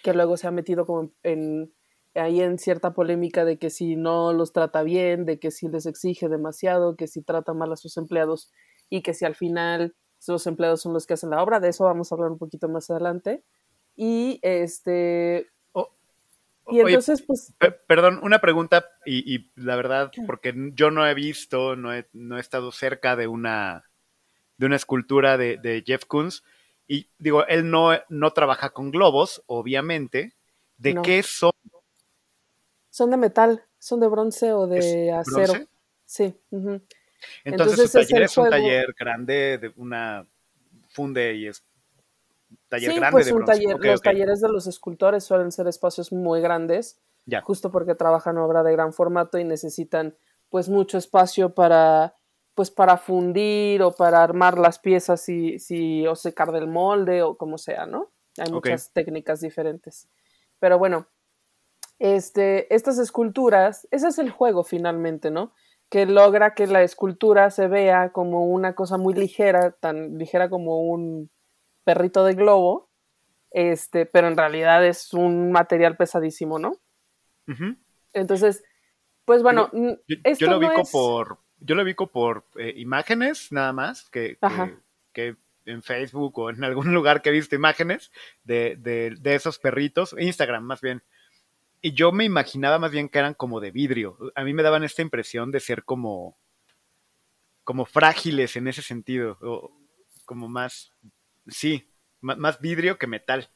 que 0.03 0.15
luego 0.15 0.37
se 0.37 0.47
ha 0.47 0.51
metido 0.51 0.87
como 0.87 1.13
en, 1.23 1.75
ahí 2.15 2.41
en 2.41 2.59
cierta 2.59 2.95
polémica 2.95 3.45
de 3.45 3.59
que 3.59 3.71
si 3.71 3.97
no 3.97 4.33
los 4.33 4.53
trata 4.53 4.83
bien, 4.83 5.27
de 5.27 5.39
que 5.39 5.51
si 5.51 5.69
les 5.69 5.87
exige 5.87 6.29
demasiado, 6.29 6.97
que 6.97 7.09
si 7.09 7.23
trata 7.23 7.55
mal 7.55 7.73
a 7.73 7.77
sus 7.77 7.97
empleados 7.99 8.51
y 8.91 9.03
que 9.03 9.15
si 9.15 9.25
al 9.27 9.35
final 9.35 9.95
los 10.27 10.47
empleados 10.47 10.81
son 10.83 10.95
los 10.95 11.07
que 11.07 11.15
hacen 11.15 11.31
la 11.31 11.43
obra, 11.43 11.61
de 11.61 11.69
eso 11.69 11.85
vamos 11.85 12.11
a 12.11 12.15
hablar 12.17 12.31
un 12.33 12.39
poquito 12.39 12.69
más 12.69 12.91
adelante. 12.91 13.45
Y 13.97 14.41
este... 14.43 15.49
Y 16.71 16.81
Oye, 16.83 16.95
entonces, 16.95 17.23
pues... 17.23 17.53
Pe- 17.59 17.71
Perdón, 17.71 18.21
una 18.23 18.41
pregunta, 18.41 18.87
y, 19.05 19.35
y 19.35 19.51
la 19.57 19.77
verdad, 19.77 20.11
porque 20.27 20.55
yo 20.75 20.91
no 20.91 21.07
he 21.07 21.15
visto, 21.15 21.77
no 21.77 21.95
he, 21.95 22.07
no 22.13 22.37
he 22.37 22.41
estado 22.41 22.73
cerca 22.73 23.17
de 23.17 23.27
una, 23.27 23.85
de 24.59 24.67
una 24.67 24.77
escultura 24.77 25.37
de, 25.39 25.57
de 25.57 25.83
Jeff 25.87 26.05
Koons, 26.05 26.45
y 26.87 27.09
digo, 27.19 27.47
él 27.47 27.71
no, 27.71 27.91
no 28.09 28.31
trabaja 28.33 28.71
con 28.71 28.91
globos, 28.91 29.43
obviamente. 29.47 30.35
¿De 30.77 30.95
No. 30.95 31.03
qué 31.03 31.23
son? 31.23 31.51
Son 32.91 33.11
de 33.11 33.17
metal, 33.17 33.65
son 33.79 34.01
de 34.01 34.09
bronce 34.09 34.53
o 34.53 34.67
de 34.67 35.11
¿Es 35.11 35.15
acero. 35.29 35.53
bronce? 35.53 35.69
Sí. 36.05 36.35
Entonces, 36.51 36.83
Entonces 37.45 37.91
su 37.93 37.99
taller 37.99 38.23
es, 38.23 38.37
un 38.39 38.47
juego- 38.47 38.51
taller 38.57 38.95
grande, 38.99 39.59
de 39.59 39.73
una 39.77 40.27
funde 40.91 41.35
y 41.35 41.47
es 41.47 41.63
taller 42.69 42.93
sí, 42.93 42.97
grande 42.99 43.13
pues 43.13 43.27
de 43.27 43.33
un 43.33 43.45
taller, 43.45 43.77
los 43.79 44.01
talleres 44.03 44.41
de 44.41 44.49
los 44.49 44.67
escultores 44.67 45.25
suelen 45.25 45.53
ser 45.53 45.67
espacios 45.69 46.13
muy 46.13 46.41
grandes 46.41 47.01
Ya. 47.27 47.43
justo 47.43 47.71
porque 47.71 47.95
trabajan 47.95 48.39
obra 48.39 48.63
de 48.63 48.73
gran 48.73 48.93
formato 48.93 49.39
y 49.39 49.45
necesitan 49.45 50.17
pues 50.49 50.69
mucho 50.69 50.99
espacio 50.99 51.55
para 51.55 52.15
pues 52.55 52.71
para 52.73 52.97
fundir 52.97 53.83
o 53.83 53.93
para 53.93 54.23
armar 54.23 54.59
las 54.59 54.79
piezas 54.81 55.21
si, 55.21 55.59
si 55.61 56.07
o 56.07 56.17
secar 56.17 56.51
del 56.51 56.67
molde 56.67 57.23
o 57.23 57.37
como 57.37 57.57
sea, 57.57 57.87
¿no? 57.87 58.11
Hay 58.37 58.51
muchas 58.51 58.93
técnicas 58.93 59.41
diferentes. 59.41 60.09
Pero 60.59 60.77
bueno, 60.77 61.07
este, 62.01 62.73
estas 62.75 62.99
esculturas, 62.99 63.87
ese 63.93 64.09
es 64.09 64.19
el 64.19 64.31
juego 64.31 64.65
finalmente, 64.65 65.31
¿no? 65.31 65.53
Que 65.89 66.05
logra 66.07 66.55
que 66.55 66.67
la 66.67 66.83
escultura 66.83 67.51
se 67.51 67.69
vea 67.69 68.11
como 68.13 68.47
una 68.47 68.75
cosa 68.75 68.97
muy 68.99 69.15
ligera, 69.15 69.71
tan 69.73 70.19
ligera 70.19 70.51
como 70.51 70.83
un 70.83 71.31
perrito 71.89 72.23
de 72.23 72.35
globo, 72.35 72.91
este, 73.51 74.05
pero 74.05 74.29
en 74.29 74.37
realidad 74.37 74.85
es 74.85 75.15
un 75.15 75.51
material 75.51 75.97
pesadísimo, 75.97 76.59
¿no? 76.59 76.77
Entonces, 78.13 78.63
pues 79.25 79.43
bueno, 79.43 79.71
Yo, 79.73 80.17
esto 80.23 80.45
yo 80.45 80.51
lo 80.51 80.61
no 80.61 80.67
ubico 80.67 80.83
es- 80.83 80.91
por, 80.91 81.39
yo 81.61 81.75
lo 81.75 81.83
ubico 81.83 82.09
por 82.09 82.45
eh, 82.59 82.75
imágenes 82.77 83.51
nada 83.53 83.73
más, 83.73 84.11
que, 84.11 84.37
que 85.15 85.37
en 85.65 85.83
Facebook 85.83 86.39
o 86.39 86.51
en 86.51 86.63
algún 86.63 86.93
lugar 86.93 87.23
que 87.23 87.31
he 87.31 87.33
visto 87.33 87.57
imágenes 87.57 88.13
de, 88.45 88.77
de, 88.77 89.17
de 89.19 89.35
esos 89.35 89.59
perritos, 89.59 90.15
Instagram 90.19 90.65
más 90.65 90.83
bien. 90.83 91.03
Y 91.81 91.95
yo 91.95 92.13
me 92.13 92.27
imaginaba 92.27 92.79
más 92.79 92.91
bien 92.91 93.09
que 93.09 93.19
eran 93.19 93.33
como 93.33 93.61
de 93.61 93.71
vidrio. 93.71 94.19
A 94.35 94.45
mí 94.45 94.53
me 94.53 94.63
daban 94.63 94.85
esta 94.85 95.01
impresión 95.01 95.51
de 95.53 95.61
ser 95.61 95.85
como, 95.85 96.37
como 97.65 97.87
frágiles 97.87 98.57
en 98.57 98.69
ese 98.69 98.83
sentido, 98.83 99.39
o 99.41 99.71
como 100.27 100.49
más, 100.51 100.93
sí, 101.49 101.91
má- 102.21 102.37
más 102.37 102.61
vidrio 102.61 102.99
que 102.99 103.07
metal. 103.07 103.49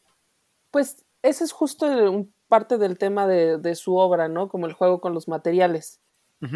Pues 0.70 1.04
ese 1.22 1.44
es 1.44 1.52
justo 1.52 1.90
el- 1.90 2.08
un 2.08 2.34
parte 2.49 2.76
del 2.78 2.99
tema 2.99 3.26
de, 3.26 3.58
de 3.58 3.75
su 3.75 3.96
obra, 3.96 4.28
¿no? 4.28 4.49
Como 4.49 4.66
el 4.66 4.72
juego 4.75 5.00
con 5.00 5.14
los 5.14 5.28
materiales 5.28 6.00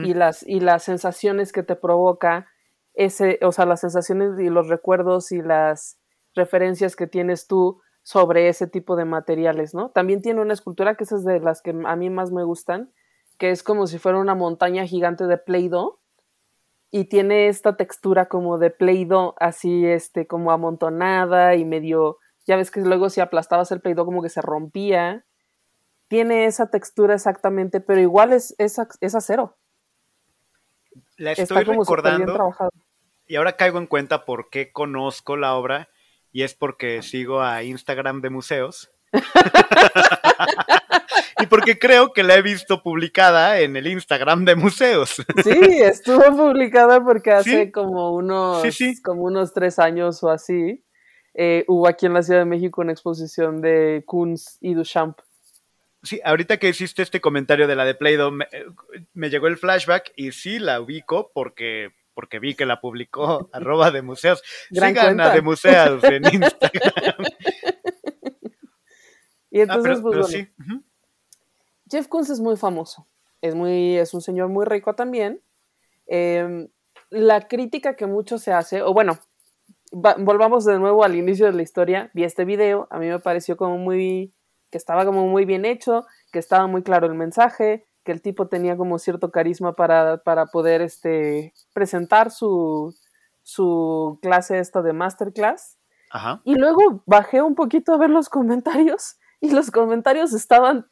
y 0.04 0.14
las 0.14 0.42
y 0.42 0.60
las 0.60 0.82
sensaciones 0.82 1.52
que 1.52 1.62
te 1.62 1.76
provoca 1.76 2.48
ese, 2.94 3.38
o 3.42 3.52
sea, 3.52 3.66
las 3.66 3.80
sensaciones 3.80 4.38
y 4.40 4.48
los 4.50 4.68
recuerdos 4.68 5.30
y 5.32 5.40
las 5.42 5.98
referencias 6.34 6.96
que 6.96 7.06
tienes 7.06 7.46
tú 7.46 7.80
sobre 8.02 8.48
ese 8.48 8.66
tipo 8.66 8.96
de 8.96 9.04
materiales, 9.04 9.74
¿no? 9.74 9.90
También 9.90 10.22
tiene 10.22 10.40
una 10.40 10.54
escultura 10.54 10.96
que 10.96 11.04
esa 11.04 11.16
es 11.16 11.24
de 11.24 11.40
las 11.40 11.62
que 11.62 11.70
a 11.84 11.96
mí 11.96 12.10
más 12.10 12.32
me 12.32 12.42
gustan, 12.44 12.92
que 13.38 13.50
es 13.50 13.62
como 13.62 13.86
si 13.86 13.98
fuera 13.98 14.18
una 14.18 14.34
montaña 14.34 14.86
gigante 14.86 15.26
de 15.26 15.38
Play-Doh 15.38 16.00
y 16.96 17.04
tiene 17.04 17.48
esta 17.48 17.76
textura 17.76 18.26
como 18.26 18.56
de 18.56 18.70
Play-Doh 18.70 19.34
así 19.38 19.84
este 19.84 20.26
como 20.26 20.50
amontonada 20.50 21.54
y 21.54 21.66
medio 21.66 22.18
ya 22.46 22.56
ves 22.56 22.70
que 22.70 22.80
luego 22.80 23.10
si 23.10 23.20
aplastabas 23.20 23.70
el 23.70 23.82
Play-Doh 23.82 24.06
como 24.06 24.22
que 24.22 24.30
se 24.30 24.40
rompía. 24.40 25.26
Tiene 26.08 26.46
esa 26.46 26.70
textura 26.70 27.14
exactamente, 27.14 27.80
pero 27.80 28.00
igual 28.00 28.32
es, 28.32 28.54
es, 28.58 28.78
es 29.00 29.14
acero. 29.16 29.58
La 31.16 31.32
Está 31.32 31.42
estoy 31.42 31.64
como 31.64 31.84
súper 31.84 32.02
bien 32.16 32.28
recordando 32.28 32.70
y 33.26 33.36
ahora 33.36 33.56
caigo 33.56 33.78
en 33.78 33.88
cuenta 33.88 34.24
por 34.24 34.48
qué 34.48 34.72
conozco 34.72 35.36
la 35.36 35.54
obra 35.54 35.88
y 36.30 36.44
es 36.44 36.54
porque 36.54 37.02
sigo 37.02 37.42
a 37.42 37.62
Instagram 37.62 38.22
de 38.22 38.30
museos. 38.30 38.90
y 41.40 41.46
porque 41.46 41.78
creo 41.78 42.12
que 42.12 42.22
la 42.22 42.34
he 42.36 42.42
visto 42.42 42.82
publicada 42.82 43.60
en 43.60 43.76
el 43.76 43.86
Instagram 43.86 44.44
de 44.44 44.54
museos. 44.56 45.16
Sí, 45.44 45.58
estuvo 45.82 46.24
publicada 46.36 47.02
porque 47.04 47.32
hace 47.32 47.64
Sí. 47.66 47.72
como 47.72 48.14
unos, 48.14 48.62
Sí, 48.62 48.72
sí. 48.72 49.02
como 49.02 49.22
unos 49.22 49.52
tres 49.52 49.78
años 49.78 50.22
o 50.22 50.30
así. 50.30 50.82
eh, 51.34 51.64
hubo 51.68 51.86
aquí 51.86 52.06
en 52.06 52.14
la 52.14 52.22
Ciudad 52.22 52.40
de 52.40 52.46
México 52.46 52.80
una 52.80 52.92
exposición 52.92 53.60
de 53.60 54.02
Kunz 54.06 54.56
y 54.60 54.72
Duchamp. 54.74 55.18
Sí, 56.02 56.20
ahorita 56.24 56.56
que 56.58 56.68
hiciste 56.68 57.02
este 57.02 57.20
comentario 57.20 57.66
de 57.66 57.74
la 57.76 57.84
de 57.84 57.94
Play-Doh, 57.94 58.30
me, 58.30 58.44
eh, 58.52 58.64
me 59.12 59.28
llegó 59.28 59.46
el 59.48 59.56
flashback 59.58 60.12
y 60.16 60.32
sí 60.32 60.58
la 60.58 60.80
ubico 60.80 61.32
porque, 61.34 61.90
porque 62.14 62.38
vi 62.38 62.54
que 62.54 62.64
la 62.64 62.80
publicó 62.80 63.50
arroba 63.52 63.90
de 63.90 64.02
museos. 64.02 64.42
Gran 64.70 64.90
Sigan 64.90 65.04
cuenta. 65.06 65.32
a 65.32 65.34
de 65.34 65.42
museos 65.42 66.04
en 66.04 66.24
Instagram. 66.32 67.24
Y 69.50 69.60
Ah, 69.60 69.62
entonces, 69.62 70.00
pero, 70.00 70.02
pues 70.02 70.12
pero 70.12 70.22
bueno, 70.22 70.26
sí. 70.28 70.84
Jeff 71.90 72.08
Koons 72.08 72.30
es 72.30 72.40
muy 72.40 72.56
famoso. 72.56 73.06
Es, 73.40 73.54
muy, 73.54 73.96
es 73.96 74.14
un 74.14 74.20
señor 74.20 74.48
muy 74.48 74.64
rico 74.64 74.94
también. 74.94 75.40
Eh, 76.06 76.68
la 77.10 77.46
crítica 77.46 77.94
que 77.94 78.06
mucho 78.06 78.38
se 78.38 78.52
hace, 78.52 78.82
o 78.82 78.92
bueno, 78.92 79.18
va- 79.92 80.16
volvamos 80.18 80.64
de 80.64 80.78
nuevo 80.78 81.04
al 81.04 81.14
inicio 81.14 81.46
de 81.46 81.52
la 81.52 81.62
historia. 81.62 82.10
Vi 82.14 82.24
este 82.24 82.44
video, 82.44 82.88
a 82.90 82.98
mí 82.98 83.06
me 83.08 83.18
pareció 83.18 83.56
como 83.56 83.78
muy, 83.78 84.32
que 84.70 84.78
estaba 84.78 85.04
como 85.04 85.26
muy 85.26 85.44
bien 85.44 85.64
hecho, 85.64 86.04
que 86.32 86.38
estaba 86.38 86.66
muy 86.66 86.82
claro 86.82 87.06
el 87.06 87.14
mensaje, 87.14 87.86
que 88.04 88.12
el 88.12 88.22
tipo 88.22 88.48
tenía 88.48 88.76
como 88.76 88.98
cierto 88.98 89.30
carisma 89.30 89.74
para, 89.74 90.18
para 90.18 90.46
poder 90.46 90.80
este, 90.82 91.52
presentar 91.72 92.30
su, 92.30 92.94
su 93.42 94.18
clase 94.22 94.58
esta 94.58 94.82
de 94.82 94.92
masterclass. 94.92 95.76
Ajá. 96.10 96.40
Y 96.44 96.54
luego 96.54 97.02
bajé 97.06 97.42
un 97.42 97.54
poquito 97.54 97.92
a 97.92 97.98
ver 97.98 98.10
los 98.10 98.28
comentarios 98.28 99.16
y 99.40 99.50
los 99.50 99.70
comentarios 99.70 100.32
estaban 100.32 100.86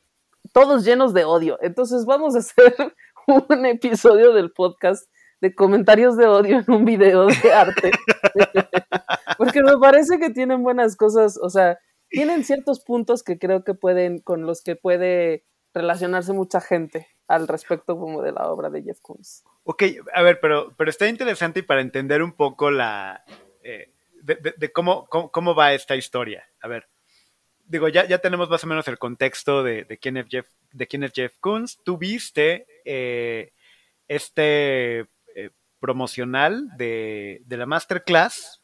todos 0.54 0.84
llenos 0.84 1.12
de 1.12 1.24
odio. 1.24 1.58
Entonces 1.60 2.06
vamos 2.06 2.36
a 2.36 2.38
hacer 2.38 2.74
un 3.26 3.66
episodio 3.66 4.32
del 4.32 4.52
podcast 4.52 5.10
de 5.40 5.54
comentarios 5.54 6.16
de 6.16 6.26
odio 6.26 6.60
en 6.66 6.72
un 6.72 6.84
video 6.86 7.26
de 7.26 7.52
arte. 7.52 7.90
Porque 9.36 9.62
me 9.62 9.76
parece 9.78 10.18
que 10.18 10.30
tienen 10.30 10.62
buenas 10.62 10.96
cosas, 10.96 11.38
o 11.42 11.50
sea, 11.50 11.78
tienen 12.08 12.44
ciertos 12.44 12.80
puntos 12.80 13.22
que 13.22 13.38
creo 13.38 13.64
que 13.64 13.74
pueden, 13.74 14.20
con 14.20 14.46
los 14.46 14.62
que 14.62 14.76
puede 14.76 15.44
relacionarse 15.74 16.32
mucha 16.32 16.60
gente 16.60 17.08
al 17.26 17.48
respecto 17.48 17.98
como 17.98 18.22
de 18.22 18.32
la 18.32 18.48
obra 18.48 18.70
de 18.70 18.82
Jeff 18.82 19.00
Koons. 19.00 19.42
Ok, 19.64 19.82
a 20.14 20.22
ver, 20.22 20.38
pero, 20.40 20.72
pero 20.76 20.88
está 20.88 21.08
interesante 21.08 21.60
y 21.60 21.62
para 21.62 21.80
entender 21.80 22.22
un 22.22 22.32
poco 22.32 22.70
la 22.70 23.24
eh, 23.64 23.92
de, 24.22 24.54
de- 24.56 24.72
cómo, 24.72 25.06
cómo, 25.06 25.30
cómo 25.32 25.54
va 25.54 25.72
esta 25.74 25.96
historia. 25.96 26.44
A 26.62 26.68
ver, 26.68 26.86
digo, 27.66 27.88
ya, 27.88 28.06
ya 28.06 28.18
tenemos 28.18 28.48
más 28.48 28.64
o 28.64 28.66
menos 28.66 28.88
el 28.88 28.98
contexto 28.98 29.62
de, 29.62 29.84
de 29.84 29.98
quién 29.98 30.16
es 30.16 30.26
Jeff, 30.28 30.48
de 30.72 30.86
quién 30.86 31.04
es 31.04 31.12
Jeff 31.12 31.36
Koons. 31.40 31.78
Tú 31.84 31.98
viste 31.98 32.66
eh, 32.84 33.52
este 34.08 35.00
eh, 35.34 35.50
promocional 35.80 36.68
de, 36.76 37.42
de 37.46 37.56
la 37.56 37.66
masterclass. 37.66 38.62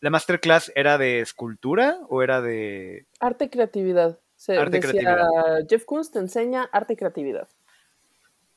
¿La 0.00 0.10
masterclass 0.10 0.72
era 0.74 0.98
de 0.98 1.20
escultura 1.20 1.98
o 2.08 2.22
era 2.22 2.40
de...? 2.40 3.06
Arte 3.20 3.44
y 3.44 3.48
creatividad. 3.48 4.18
Se 4.36 4.56
Arte 4.56 4.78
y 4.78 4.80
decía, 4.80 5.00
creatividad. 5.00 5.68
Jeff 5.68 5.84
Koons 5.84 6.10
te 6.10 6.18
enseña 6.18 6.68
arte 6.72 6.94
y 6.94 6.96
creatividad. 6.96 7.48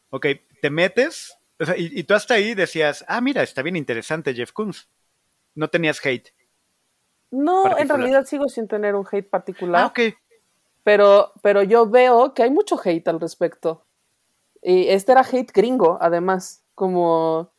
Ok, 0.09 0.27
te 0.61 0.69
metes 0.69 1.37
o 1.61 1.65
sea, 1.65 1.77
y, 1.77 1.91
y 1.93 2.03
tú 2.03 2.15
hasta 2.15 2.33
ahí 2.33 2.55
decías, 2.55 3.05
ah, 3.07 3.21
mira, 3.21 3.43
está 3.43 3.61
bien 3.61 3.75
interesante 3.75 4.33
Jeff 4.33 4.51
Koons. 4.51 4.89
No 5.53 5.69
tenías 5.69 6.03
hate. 6.03 6.33
No, 7.31 7.77
en 7.77 7.87
realidad 7.89 8.25
sigo 8.25 8.49
sin 8.49 8.67
tener 8.67 8.95
un 8.95 9.05
hate 9.09 9.29
particular, 9.29 9.83
Ah, 9.83 9.87
ok. 9.87 10.15
pero, 10.83 11.31
pero 11.41 11.63
yo 11.63 11.89
veo 11.89 12.33
que 12.33 12.43
hay 12.43 12.51
mucho 12.51 12.79
hate 12.83 13.07
al 13.07 13.19
respecto. 13.19 13.85
Y 14.61 14.89
este 14.89 15.11
era 15.13 15.21
hate 15.21 15.51
gringo, 15.53 15.97
además, 16.01 16.63
como 16.75 17.51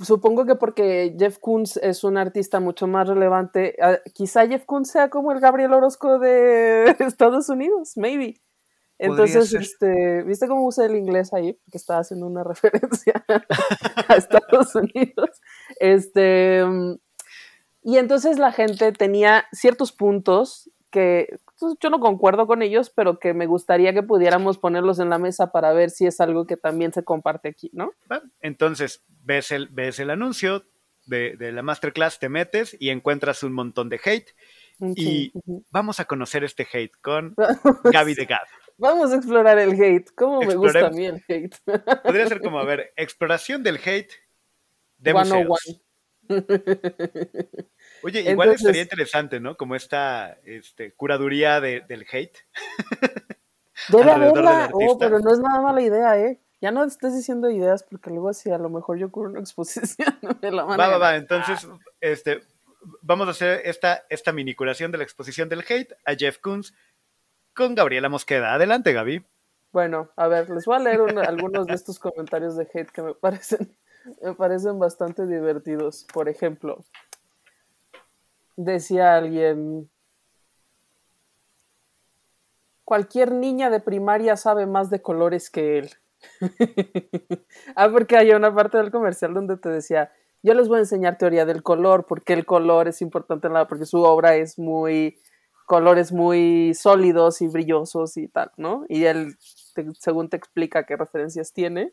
supongo 0.00 0.46
que 0.46 0.54
porque 0.54 1.16
Jeff 1.18 1.38
Koons 1.40 1.76
es 1.78 2.04
un 2.04 2.16
artista 2.16 2.60
mucho 2.60 2.86
más 2.86 3.08
relevante, 3.08 3.74
ah, 3.82 3.98
quizá 4.14 4.46
Jeff 4.46 4.64
Koons 4.64 4.90
sea 4.90 5.10
como 5.10 5.32
el 5.32 5.40
Gabriel 5.40 5.72
Orozco 5.72 6.18
de 6.20 6.84
Estados 7.00 7.48
Unidos, 7.48 7.96
maybe. 7.96 8.40
Entonces, 9.00 9.52
este, 9.54 10.22
¿viste 10.24 10.48
cómo 10.48 10.64
usé 10.66 10.86
el 10.86 10.96
inglés 10.96 11.32
ahí? 11.32 11.52
Porque 11.52 11.78
estaba 11.78 12.00
haciendo 12.00 12.26
una 12.26 12.42
referencia 12.44 13.24
a 14.08 14.14
Estados 14.16 14.74
Unidos. 14.74 15.30
Este, 15.78 16.64
mm, 16.64 16.94
y 17.88 17.96
entonces 17.96 18.38
la 18.38 18.52
gente 18.52 18.92
tenía 18.92 19.46
ciertos 19.50 19.92
puntos 19.92 20.70
que 20.90 21.38
pues, 21.58 21.74
yo 21.80 21.88
no 21.88 22.00
concuerdo 22.00 22.46
con 22.46 22.60
ellos, 22.60 22.90
pero 22.90 23.18
que 23.18 23.32
me 23.32 23.46
gustaría 23.46 23.94
que 23.94 24.02
pudiéramos 24.02 24.58
ponerlos 24.58 24.98
en 24.98 25.08
la 25.08 25.16
mesa 25.16 25.52
para 25.52 25.72
ver 25.72 25.88
si 25.88 26.04
es 26.04 26.20
algo 26.20 26.46
que 26.46 26.58
también 26.58 26.92
se 26.92 27.02
comparte 27.02 27.48
aquí, 27.48 27.70
¿no? 27.72 27.94
Entonces, 28.42 29.06
ves 29.24 29.52
el, 29.52 29.68
ves 29.68 30.00
el 30.00 30.10
anuncio 30.10 30.66
de, 31.06 31.34
de 31.38 31.50
la 31.50 31.62
masterclass, 31.62 32.18
te 32.18 32.28
metes 32.28 32.76
y 32.78 32.90
encuentras 32.90 33.42
un 33.42 33.54
montón 33.54 33.88
de 33.88 33.98
hate. 34.04 34.34
Y 34.94 35.32
vamos 35.70 35.98
a 35.98 36.04
conocer 36.04 36.44
este 36.44 36.68
hate 36.70 36.94
con 37.00 37.34
Gaby 37.84 38.12
de 38.12 38.26
Gab. 38.26 38.46
Vamos 38.76 39.12
a 39.12 39.16
explorar 39.16 39.58
el 39.58 39.80
hate. 39.82 40.10
¿Cómo 40.14 40.42
me 40.42 40.56
gusta 40.56 40.88
a 40.88 40.90
mí 40.90 41.06
el 41.06 41.24
hate? 41.26 41.56
Podría 42.04 42.26
ser 42.26 42.42
como, 42.42 42.58
a 42.58 42.66
ver, 42.66 42.92
exploración 42.96 43.62
del 43.62 43.76
hate 43.82 44.12
de 44.98 45.12
101. 45.12 45.56
Oye, 48.02 48.20
igual 48.20 48.48
Entonces- 48.48 48.60
estaría 48.66 48.82
interesante, 48.82 49.40
¿no? 49.40 49.56
Como 49.56 49.74
esta 49.74 50.38
este, 50.44 50.92
curaduría 50.92 51.60
de- 51.60 51.82
del 51.88 52.06
hate. 52.10 52.38
Debe 53.88 54.10
haberla. 54.10 54.70
Oh, 54.72 54.98
pero 54.98 55.18
no 55.20 55.32
es 55.32 55.38
nada 55.38 55.60
mala 55.60 55.80
idea, 55.80 56.18
¿eh? 56.18 56.40
Ya 56.60 56.72
no 56.72 56.82
estés 56.84 57.14
diciendo 57.14 57.48
ideas 57.50 57.84
porque 57.84 58.10
luego 58.10 58.32
si 58.32 58.50
a 58.50 58.58
lo 58.58 58.68
mejor 58.68 58.98
yo 58.98 59.10
curo 59.12 59.30
una 59.30 59.38
exposición 59.40 60.08
me 60.42 60.50
la 60.50 60.64
van 60.64 60.80
a 60.80 60.84
Va, 60.84 60.88
va, 60.92 60.98
va. 60.98 61.16
Entonces, 61.16 61.68
este, 62.00 62.40
vamos 63.02 63.28
a 63.28 63.30
hacer 63.30 63.62
esta, 63.64 64.04
esta 64.10 64.32
mini 64.32 64.54
curación 64.54 64.90
de 64.90 64.98
la 64.98 65.04
exposición 65.04 65.48
del 65.48 65.64
hate 65.68 65.92
a 66.04 66.14
Jeff 66.16 66.38
Koons 66.38 66.74
con 67.54 67.74
Gabriela 67.76 68.08
Mosqueda. 68.08 68.54
Adelante, 68.54 68.92
Gaby. 68.92 69.24
Bueno, 69.70 70.10
a 70.16 70.26
ver, 70.26 70.50
les 70.50 70.64
voy 70.64 70.76
a 70.76 70.80
leer 70.80 71.00
un- 71.02 71.18
algunos 71.18 71.66
de 71.66 71.74
estos 71.74 71.98
comentarios 72.00 72.56
de 72.56 72.66
hate 72.74 72.90
que 72.90 73.02
me 73.02 73.14
parecen, 73.14 73.76
me 74.22 74.34
parecen 74.34 74.78
bastante 74.80 75.26
divertidos. 75.26 76.06
Por 76.12 76.28
ejemplo, 76.28 76.84
decía 78.58 79.14
alguien, 79.14 79.88
cualquier 82.84 83.32
niña 83.32 83.70
de 83.70 83.80
primaria 83.80 84.36
sabe 84.36 84.66
más 84.66 84.90
de 84.90 85.00
colores 85.00 85.48
que 85.48 85.78
él. 85.78 85.90
ah, 87.76 87.88
porque 87.90 88.16
hay 88.16 88.32
una 88.32 88.52
parte 88.52 88.76
del 88.78 88.90
comercial 88.90 89.32
donde 89.32 89.56
te 89.56 89.68
decía, 89.68 90.10
yo 90.42 90.54
les 90.54 90.68
voy 90.68 90.78
a 90.78 90.80
enseñar 90.80 91.18
teoría 91.18 91.46
del 91.46 91.62
color, 91.62 92.06
porque 92.06 92.32
el 92.32 92.44
color 92.44 92.88
es 92.88 93.00
importante 93.00 93.46
en 93.46 93.52
la, 93.54 93.68
porque 93.68 93.86
su 93.86 94.02
obra 94.02 94.34
es 94.34 94.58
muy, 94.58 95.20
colores 95.66 96.12
muy 96.12 96.74
sólidos 96.74 97.40
y 97.40 97.46
brillosos 97.46 98.16
y 98.16 98.26
tal, 98.26 98.50
¿no? 98.56 98.84
Y 98.88 99.04
él, 99.04 99.36
te- 99.74 99.86
según 99.94 100.28
te 100.28 100.36
explica 100.36 100.84
qué 100.84 100.96
referencias 100.96 101.52
tiene. 101.52 101.92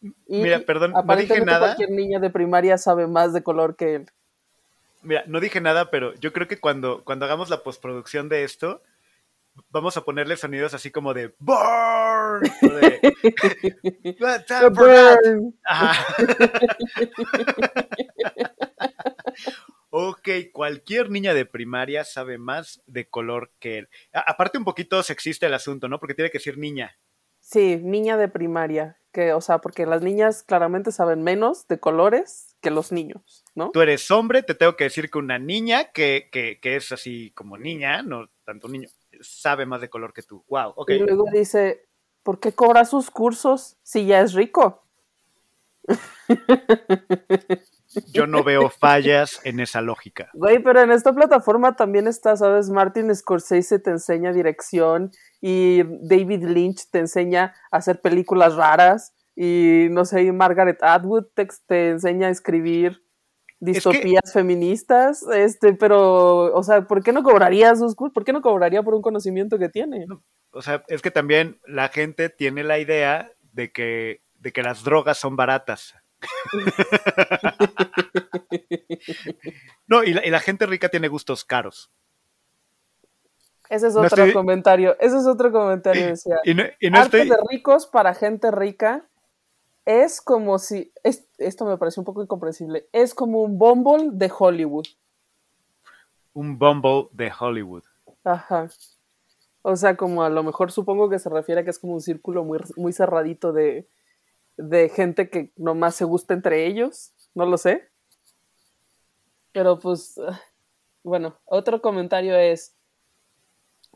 Y 0.00 0.42
Mira, 0.42 0.60
perdón, 0.60 0.92
no 1.04 1.16
dije 1.16 1.44
nada. 1.44 1.58
cualquier 1.58 1.90
niña 1.90 2.18
de 2.18 2.30
primaria 2.30 2.78
sabe 2.78 3.06
más 3.06 3.34
de 3.34 3.42
color 3.42 3.76
que 3.76 3.96
él. 3.96 4.06
Mira, 5.08 5.24
no 5.26 5.40
dije 5.40 5.62
nada, 5.62 5.90
pero 5.90 6.12
yo 6.16 6.34
creo 6.34 6.46
que 6.46 6.60
cuando, 6.60 7.02
cuando 7.02 7.24
hagamos 7.24 7.48
la 7.48 7.62
postproducción 7.62 8.28
de 8.28 8.44
esto, 8.44 8.82
vamos 9.70 9.96
a 9.96 10.04
ponerle 10.04 10.36
sonidos 10.36 10.74
así 10.74 10.90
como 10.90 11.14
de 11.14 11.34
burn. 11.38 12.42
o 12.62 12.68
de, 12.68 13.00
"Ah, 14.22 14.38
time 14.46 14.74
for 14.74 14.86
that". 14.86 15.16
Burn. 15.24 15.54
Ok, 19.90 20.28
cualquier 20.52 21.10
niña 21.10 21.32
de 21.32 21.46
primaria 21.46 22.04
sabe 22.04 22.36
más 22.36 22.82
de 22.86 23.08
color 23.08 23.52
que 23.58 23.78
él. 23.78 23.88
A- 24.12 24.32
aparte 24.32 24.58
un 24.58 24.64
poquito 24.64 25.02
sexista 25.02 25.46
el 25.46 25.54
asunto, 25.54 25.88
¿no? 25.88 25.98
Porque 25.98 26.14
tiene 26.14 26.30
que 26.30 26.40
ser 26.40 26.58
niña. 26.58 26.98
Sí, 27.40 27.76
niña 27.82 28.18
de 28.18 28.28
primaria, 28.28 28.98
que, 29.12 29.32
o 29.32 29.40
sea, 29.40 29.58
porque 29.58 29.86
las 29.86 30.02
niñas 30.02 30.42
claramente 30.42 30.92
saben 30.92 31.22
menos 31.22 31.66
de 31.68 31.80
colores 31.80 32.47
que 32.60 32.70
los 32.70 32.92
niños, 32.92 33.44
¿no? 33.54 33.70
Tú 33.70 33.80
eres 33.80 34.10
hombre, 34.10 34.42
te 34.42 34.54
tengo 34.54 34.76
que 34.76 34.84
decir 34.84 35.10
que 35.10 35.18
una 35.18 35.38
niña 35.38 35.92
que, 35.92 36.28
que, 36.32 36.58
que 36.60 36.76
es 36.76 36.92
así 36.92 37.30
como 37.32 37.56
niña, 37.56 38.02
no 38.02 38.28
tanto 38.44 38.68
niño, 38.68 38.88
sabe 39.20 39.66
más 39.66 39.80
de 39.80 39.90
color 39.90 40.12
que 40.12 40.22
tú. 40.22 40.44
Wow, 40.48 40.72
ok. 40.76 40.90
Y 40.90 40.98
luego 40.98 41.24
dice, 41.32 41.86
¿por 42.22 42.40
qué 42.40 42.52
cobra 42.52 42.84
sus 42.84 43.10
cursos 43.10 43.76
si 43.82 44.06
ya 44.06 44.20
es 44.20 44.32
rico? 44.32 44.84
Yo 48.12 48.26
no 48.26 48.44
veo 48.44 48.68
fallas 48.68 49.40
en 49.44 49.60
esa 49.60 49.80
lógica. 49.80 50.30
Güey, 50.34 50.62
pero 50.62 50.82
en 50.82 50.90
esta 50.90 51.14
plataforma 51.14 51.74
también 51.74 52.06
está, 52.06 52.36
¿sabes? 52.36 52.68
Martin 52.68 53.14
Scorsese 53.14 53.78
te 53.78 53.90
enseña 53.90 54.32
dirección 54.32 55.10
y 55.40 55.82
David 56.06 56.44
Lynch 56.44 56.90
te 56.90 56.98
enseña 56.98 57.54
a 57.70 57.78
hacer 57.78 58.00
películas 58.00 58.56
raras 58.56 59.14
y 59.40 59.86
no 59.90 60.04
sé, 60.04 60.24
y 60.24 60.32
Margaret 60.32 60.82
Atwood 60.82 61.26
te, 61.32 61.46
te 61.66 61.90
enseña 61.90 62.26
a 62.26 62.30
escribir 62.30 63.04
distopías 63.60 64.32
feministas, 64.32 65.22
este, 65.32 65.74
pero, 65.74 66.52
o 66.52 66.62
sea, 66.64 66.82
¿por 66.88 67.04
qué 67.04 67.12
no 67.12 67.22
cobraría 67.22 67.76
sus 67.76 67.94
cursos? 67.94 68.14
¿Por 68.14 68.24
qué 68.24 68.32
no 68.32 68.42
cobraría 68.42 68.82
por 68.82 68.94
un 68.94 69.02
conocimiento 69.02 69.56
que 69.56 69.68
tiene? 69.68 70.06
O 70.50 70.60
sea, 70.60 70.82
es 70.88 71.02
que 71.02 71.12
también 71.12 71.60
la 71.66 71.88
gente 71.88 72.30
tiene 72.30 72.64
la 72.64 72.80
idea 72.80 73.30
de 73.52 73.70
que, 73.70 74.22
de 74.40 74.52
que 74.52 74.62
las 74.64 74.82
drogas 74.82 75.18
son 75.18 75.36
baratas. 75.36 75.94
no, 79.86 80.02
y 80.04 80.14
la, 80.14 80.26
y 80.26 80.30
la 80.30 80.40
gente 80.40 80.66
rica 80.66 80.88
tiene 80.88 81.06
gustos 81.08 81.44
caros. 81.44 81.90
Ese 83.70 83.88
es 83.88 83.94
No 83.94 84.00
otro 84.00 84.24
estoy- 84.24 84.32
comentario, 84.32 84.96
ese 84.98 85.18
es 85.18 85.26
otro 85.26 85.52
comentario, 85.52 86.06
decía. 86.06 86.36
Y 86.44 86.54
no, 86.54 86.64
y 86.80 86.90
no 86.90 86.98
arte 86.98 87.22
estoy... 87.22 87.36
de 87.36 87.42
ricos 87.50 87.86
para 87.86 88.14
gente 88.14 88.50
rica 88.50 89.07
es 89.90 90.20
como 90.20 90.58
si 90.58 90.92
es- 91.02 91.26
esto 91.38 91.64
me 91.64 91.78
pareció 91.78 92.02
un 92.02 92.04
poco 92.04 92.22
incomprensible 92.22 92.86
es 92.92 93.14
como 93.14 93.40
un 93.42 93.58
Bumble 93.58 94.10
de 94.12 94.30
Hollywood. 94.38 94.84
Un 96.34 96.58
Bumble 96.58 97.08
de 97.12 97.32
Hollywood. 97.38 97.84
ajá. 98.22 98.68
O 99.62 99.74
sea 99.76 99.96
como 99.96 100.22
a 100.22 100.28
lo 100.30 100.42
mejor 100.42 100.70
supongo 100.72 101.08
que 101.08 101.18
se 101.18 101.30
refiere 101.30 101.62
a 101.62 101.64
que 101.64 101.70
es 101.70 101.78
como 101.78 101.94
un 101.94 102.00
círculo 102.02 102.44
muy, 102.44 102.58
muy 102.76 102.92
cerradito 102.92 103.52
de, 103.54 103.88
de 104.58 104.88
gente 104.90 105.30
que 105.30 105.52
nomás 105.56 105.94
se 105.94 106.04
gusta 106.04 106.34
entre 106.34 106.66
ellos 106.66 107.12
no 107.34 107.46
lo 107.46 107.56
sé. 107.56 107.88
Pero 109.52 109.78
pues 109.78 110.18
ah, 110.18 110.38
bueno 111.02 111.38
otro 111.46 111.80
comentario 111.80 112.36
es 112.36 112.76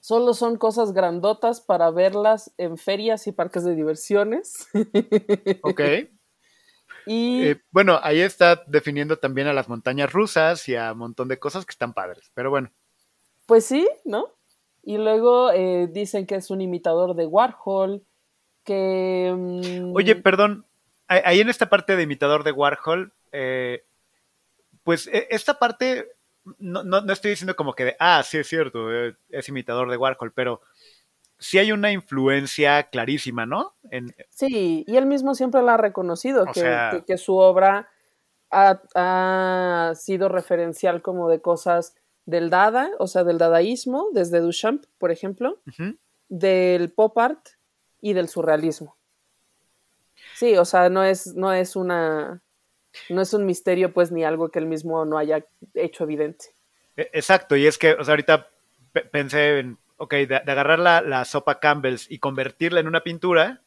Solo 0.02 0.34
son 0.34 0.56
cosas 0.56 0.92
grandotas 0.92 1.60
para 1.60 1.92
verlas 1.92 2.52
en 2.58 2.76
ferias 2.76 3.28
y 3.28 3.32
parques 3.32 3.62
de 3.62 3.76
diversiones. 3.76 4.66
Ok. 5.62 5.80
y 7.06 7.44
Eh, 7.44 7.60
bueno, 7.70 8.00
ahí 8.02 8.20
está 8.20 8.64
definiendo 8.66 9.18
también 9.18 9.46
a 9.46 9.52
las 9.52 9.68
montañas 9.68 10.12
rusas 10.12 10.68
y 10.68 10.74
a 10.74 10.90
un 10.90 10.98
montón 10.98 11.28
de 11.28 11.38
cosas 11.38 11.64
que 11.64 11.70
están 11.70 11.94
padres. 11.94 12.32
Pero 12.34 12.50
bueno, 12.50 12.72
pues 13.46 13.64
sí, 13.64 13.88
¿no? 14.04 14.26
Y 14.82 14.98
luego 14.98 15.52
eh, 15.52 15.86
dicen 15.88 16.26
que 16.26 16.34
es 16.34 16.50
un 16.50 16.60
imitador 16.60 17.14
de 17.14 17.26
Warhol, 17.26 18.02
que... 18.64 19.32
mm, 19.32 19.94
Oye, 19.94 20.16
perdón, 20.16 20.66
ahí 21.06 21.40
en 21.40 21.48
esta 21.48 21.68
parte 21.68 21.94
de 21.94 22.02
imitador 22.02 22.42
de 22.42 22.50
Warhol, 22.50 23.12
eh, 23.30 23.84
pues 24.82 25.06
e- 25.06 25.28
esta 25.30 25.60
parte, 25.60 26.08
no, 26.58 26.82
no, 26.82 27.00
no 27.00 27.12
estoy 27.12 27.30
diciendo 27.30 27.54
como 27.56 27.74
que 27.74 27.84
de, 27.84 27.96
ah, 28.00 28.22
sí 28.24 28.38
es 28.38 28.48
cierto, 28.48 28.92
eh, 28.92 29.16
es 29.30 29.48
imitador 29.48 29.90
de 29.90 29.96
Warhol, 29.96 30.32
pero 30.32 30.60
sí 31.38 31.58
hay 31.58 31.72
una 31.72 31.90
influencia 31.92 32.84
clarísima, 32.84 33.46
¿no? 33.46 33.74
En, 33.90 34.14
Sí, 34.30 34.84
y 34.86 34.96
él 34.96 35.06
mismo 35.06 35.34
siempre 35.34 35.62
la 35.62 35.74
ha 35.74 35.76
reconocido, 35.76 36.46
que, 36.46 36.60
sea- 36.60 36.90
que- 36.92 37.04
que 37.04 37.18
su 37.18 37.36
obra 37.36 37.88
ha, 38.50 38.82
ha 38.94 39.94
sido 39.94 40.28
referencial 40.28 41.00
como 41.02 41.28
de 41.28 41.40
cosas 41.40 41.94
del 42.26 42.50
Dada, 42.50 42.90
o 42.98 43.06
sea, 43.06 43.24
del 43.24 43.38
dadaísmo, 43.38 44.08
desde 44.12 44.40
Duchamp, 44.40 44.84
por 44.98 45.10
ejemplo, 45.10 45.58
del 46.28 46.92
pop 46.92 47.16
art 47.18 47.48
y 48.00 48.12
del 48.12 48.28
surrealismo. 48.28 48.96
Sí, 50.34 50.56
o 50.56 50.64
sea, 50.64 50.88
no 50.88 51.02
es, 51.02 51.34
no 51.34 51.52
es 51.52 51.76
una, 51.76 52.42
no 53.10 53.22
es 53.22 53.32
un 53.34 53.46
misterio, 53.46 53.92
pues, 53.92 54.12
ni 54.12 54.24
algo 54.24 54.50
que 54.50 54.58
él 54.58 54.66
mismo 54.66 55.04
no 55.04 55.18
haya 55.18 55.44
hecho 55.74 56.04
evidente. 56.04 56.46
E- 56.96 57.10
Exacto, 57.12 57.56
y 57.56 57.66
es 57.66 57.78
que, 57.78 57.92
o 57.92 58.04
sea, 58.04 58.12
ahorita 58.12 58.48
pe- 58.92 59.04
pensé 59.04 59.58
en, 59.60 59.78
ok, 59.96 60.12
de, 60.14 60.26
de 60.26 60.52
agarrar 60.52 60.78
la, 60.78 61.00
la 61.00 61.24
sopa 61.24 61.58
Campbell's 61.60 62.10
y 62.10 62.18
convertirla 62.18 62.80
en 62.80 62.86
una 62.88 63.02
pintura, 63.02 63.62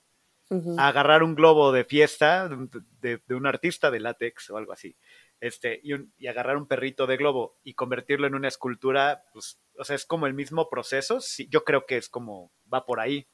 a 0.77 0.87
agarrar 0.89 1.23
un 1.23 1.33
globo 1.33 1.71
de 1.71 1.85
fiesta 1.85 2.47
de, 2.47 2.67
de- 3.01 3.21
de 3.25 3.35
un 3.35 3.47
artista 3.47 3.89
de 3.89 3.99
látex 3.99 4.49
o 4.51 4.57
algo 4.57 4.73
así, 4.73 4.95
este, 5.39 5.79
y, 5.83 5.93
un- 5.93 6.13
y 6.17 6.27
agarrar 6.27 6.55
un 6.57 6.67
perrito 6.67 7.07
de 7.07 7.17
globo 7.17 7.57
y 7.63 7.73
convertirlo 7.73 8.27
en 8.27 8.35
una 8.35 8.47
escultura, 8.47 9.23
pues, 9.33 9.59
o 9.77 9.83
sea, 9.83 9.95
es 9.95 10.05
como 10.05 10.27
el 10.27 10.33
mismo 10.35 10.69
proceso, 10.69 11.19
sí, 11.19 11.47
yo 11.49 11.63
creo 11.63 11.85
que 11.87 11.97
es 11.97 12.09
como, 12.09 12.51
va 12.71 12.85
por 12.85 12.99
ahí. 12.99 13.27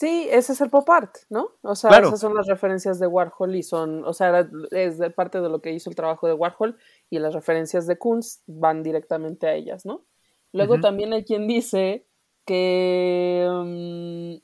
Sí, 0.00 0.26
ese 0.30 0.54
es 0.54 0.62
el 0.62 0.70
pop 0.70 0.88
art, 0.88 1.14
¿no? 1.28 1.50
O 1.60 1.74
sea, 1.74 1.90
Claro. 1.90 2.06
esas 2.08 2.20
son 2.20 2.34
las 2.34 2.46
referencias 2.46 2.98
de 2.98 3.06
Warhol 3.06 3.54
y 3.54 3.62
son, 3.62 4.02
o 4.06 4.14
sea, 4.14 4.48
es 4.70 4.96
de 4.96 5.10
parte 5.10 5.42
de 5.42 5.50
lo 5.50 5.60
que 5.60 5.72
hizo 5.72 5.90
el 5.90 5.94
trabajo 5.94 6.26
de 6.26 6.32
Warhol 6.32 6.78
y 7.10 7.18
las 7.18 7.34
referencias 7.34 7.86
de 7.86 7.98
Kunz 7.98 8.42
van 8.46 8.82
directamente 8.82 9.46
a 9.46 9.52
ellas, 9.52 9.84
¿no? 9.84 10.06
Luego 10.52 10.80
también 10.80 11.12
hay 11.12 11.22
quien 11.22 11.46
dice 11.46 12.06
que 12.46 13.46
mm, 13.46 14.36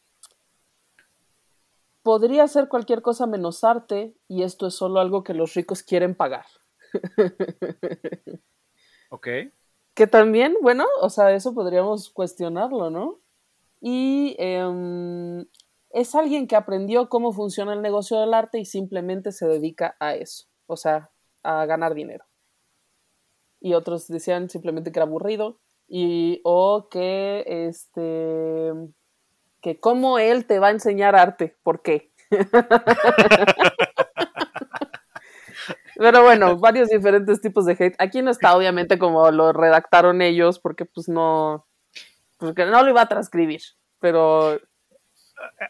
podría 2.02 2.46
ser 2.48 2.68
cualquier 2.68 3.00
cosa 3.00 3.26
menos 3.26 3.64
arte 3.64 4.14
y 4.28 4.42
esto 4.42 4.66
es 4.66 4.74
solo 4.74 5.00
algo 5.00 5.24
que 5.24 5.32
los 5.32 5.54
ricos 5.54 5.82
quieren 5.82 6.14
pagar. 6.14 6.44
Ok. 9.08 9.28
Que 9.94 10.06
también, 10.06 10.54
bueno, 10.60 10.84
o 11.00 11.08
sea, 11.08 11.32
eso 11.32 11.54
podríamos 11.54 12.10
cuestionarlo, 12.10 12.90
¿no? 12.90 13.20
Y 13.80 14.36
em, 14.38 15.46
es 15.90 16.14
alguien 16.14 16.46
que 16.46 16.56
aprendió 16.56 17.08
cómo 17.08 17.32
funciona 17.32 17.72
el 17.72 17.82
negocio 17.82 18.20
del 18.20 18.34
arte 18.34 18.58
y 18.58 18.64
simplemente 18.64 19.32
se 19.32 19.46
dedica 19.46 19.96
a 20.00 20.14
eso, 20.14 20.46
o 20.66 20.76
sea, 20.76 21.10
a 21.42 21.64
ganar 21.66 21.94
dinero. 21.94 22.24
Y 23.60 23.74
otros 23.74 24.06
decían 24.08 24.50
simplemente 24.50 24.92
que 24.92 24.98
era 24.98 25.06
aburrido 25.06 25.60
y 25.88 26.40
o 26.44 26.88
que 26.90 27.44
este 27.46 28.72
que 29.62 29.80
cómo 29.80 30.18
él 30.18 30.46
te 30.46 30.58
va 30.58 30.68
a 30.68 30.72
enseñar 30.72 31.16
arte, 31.16 31.56
¿por 31.62 31.82
qué? 31.82 32.12
Pero 35.96 36.22
bueno, 36.22 36.56
varios 36.58 36.88
diferentes 36.88 37.40
tipos 37.40 37.64
de 37.64 37.72
hate. 37.72 37.96
Aquí 37.98 38.20
no 38.22 38.30
está 38.30 38.54
obviamente 38.56 38.98
como 38.98 39.30
lo 39.30 39.52
redactaron 39.52 40.20
ellos, 40.20 40.58
porque 40.60 40.84
pues 40.84 41.08
no, 41.08 41.65
porque 42.38 42.64
no 42.66 42.82
lo 42.82 42.90
iba 42.90 43.02
a 43.02 43.08
transcribir. 43.08 43.60
Pero 44.00 44.60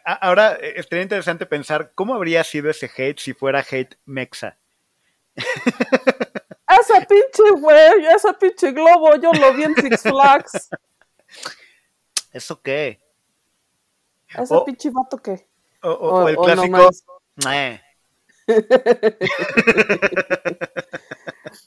Ahora, 0.05 0.53
eh, 0.61 0.73
estaría 0.77 1.03
interesante 1.03 1.45
pensar 1.45 1.91
cómo 1.93 2.13
habría 2.13 2.43
sido 2.43 2.69
ese 2.69 2.89
hate 2.95 3.19
si 3.19 3.33
fuera 3.33 3.59
hate 3.69 3.97
mexa. 4.05 4.57
ese 5.35 7.05
pinche 7.07 7.51
güey, 7.59 8.05
ese 8.15 8.33
pinche 8.35 8.71
globo, 8.71 9.15
yo 9.17 9.31
lo 9.33 9.53
vi 9.53 9.63
en 9.63 9.75
Six 9.75 10.01
Flags. 10.03 10.69
¿Eso 12.31 12.61
qué? 12.61 12.99
¿A 14.35 14.43
ese 14.43 14.53
O- 14.55 14.63
pinche 14.65 14.89
vato 14.89 15.17
qué? 15.17 15.47
O, 15.83 15.89
o- 15.91 16.27
el 16.29 16.35
no 16.35 16.43
clásico. 16.43 16.77
más. 16.77 17.05
"Meh". 17.45 17.81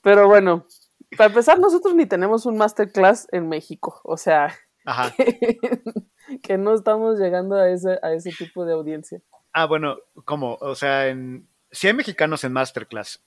Pero 0.02 0.26
bueno, 0.28 0.66
para 1.16 1.28
empezar, 1.28 1.58
nosotros 1.58 1.94
ni 1.94 2.06
tenemos 2.06 2.46
un 2.46 2.56
masterclass 2.56 3.28
en 3.32 3.48
México. 3.48 4.00
O 4.04 4.16
sea, 4.16 4.56
Ajá. 4.84 5.14
que 6.42 6.58
no 6.58 6.74
estamos 6.74 7.18
llegando 7.18 7.56
a 7.56 7.68
ese, 7.70 7.98
a 8.02 8.12
ese 8.12 8.30
tipo 8.32 8.64
de 8.64 8.72
audiencia. 8.72 9.20
Ah, 9.52 9.66
bueno, 9.66 9.96
¿cómo? 10.24 10.56
O 10.60 10.74
sea, 10.74 11.08
en... 11.08 11.46
sí 11.70 11.86
hay 11.88 11.94
mexicanos 11.94 12.44
en 12.44 12.52
Masterclass, 12.52 13.20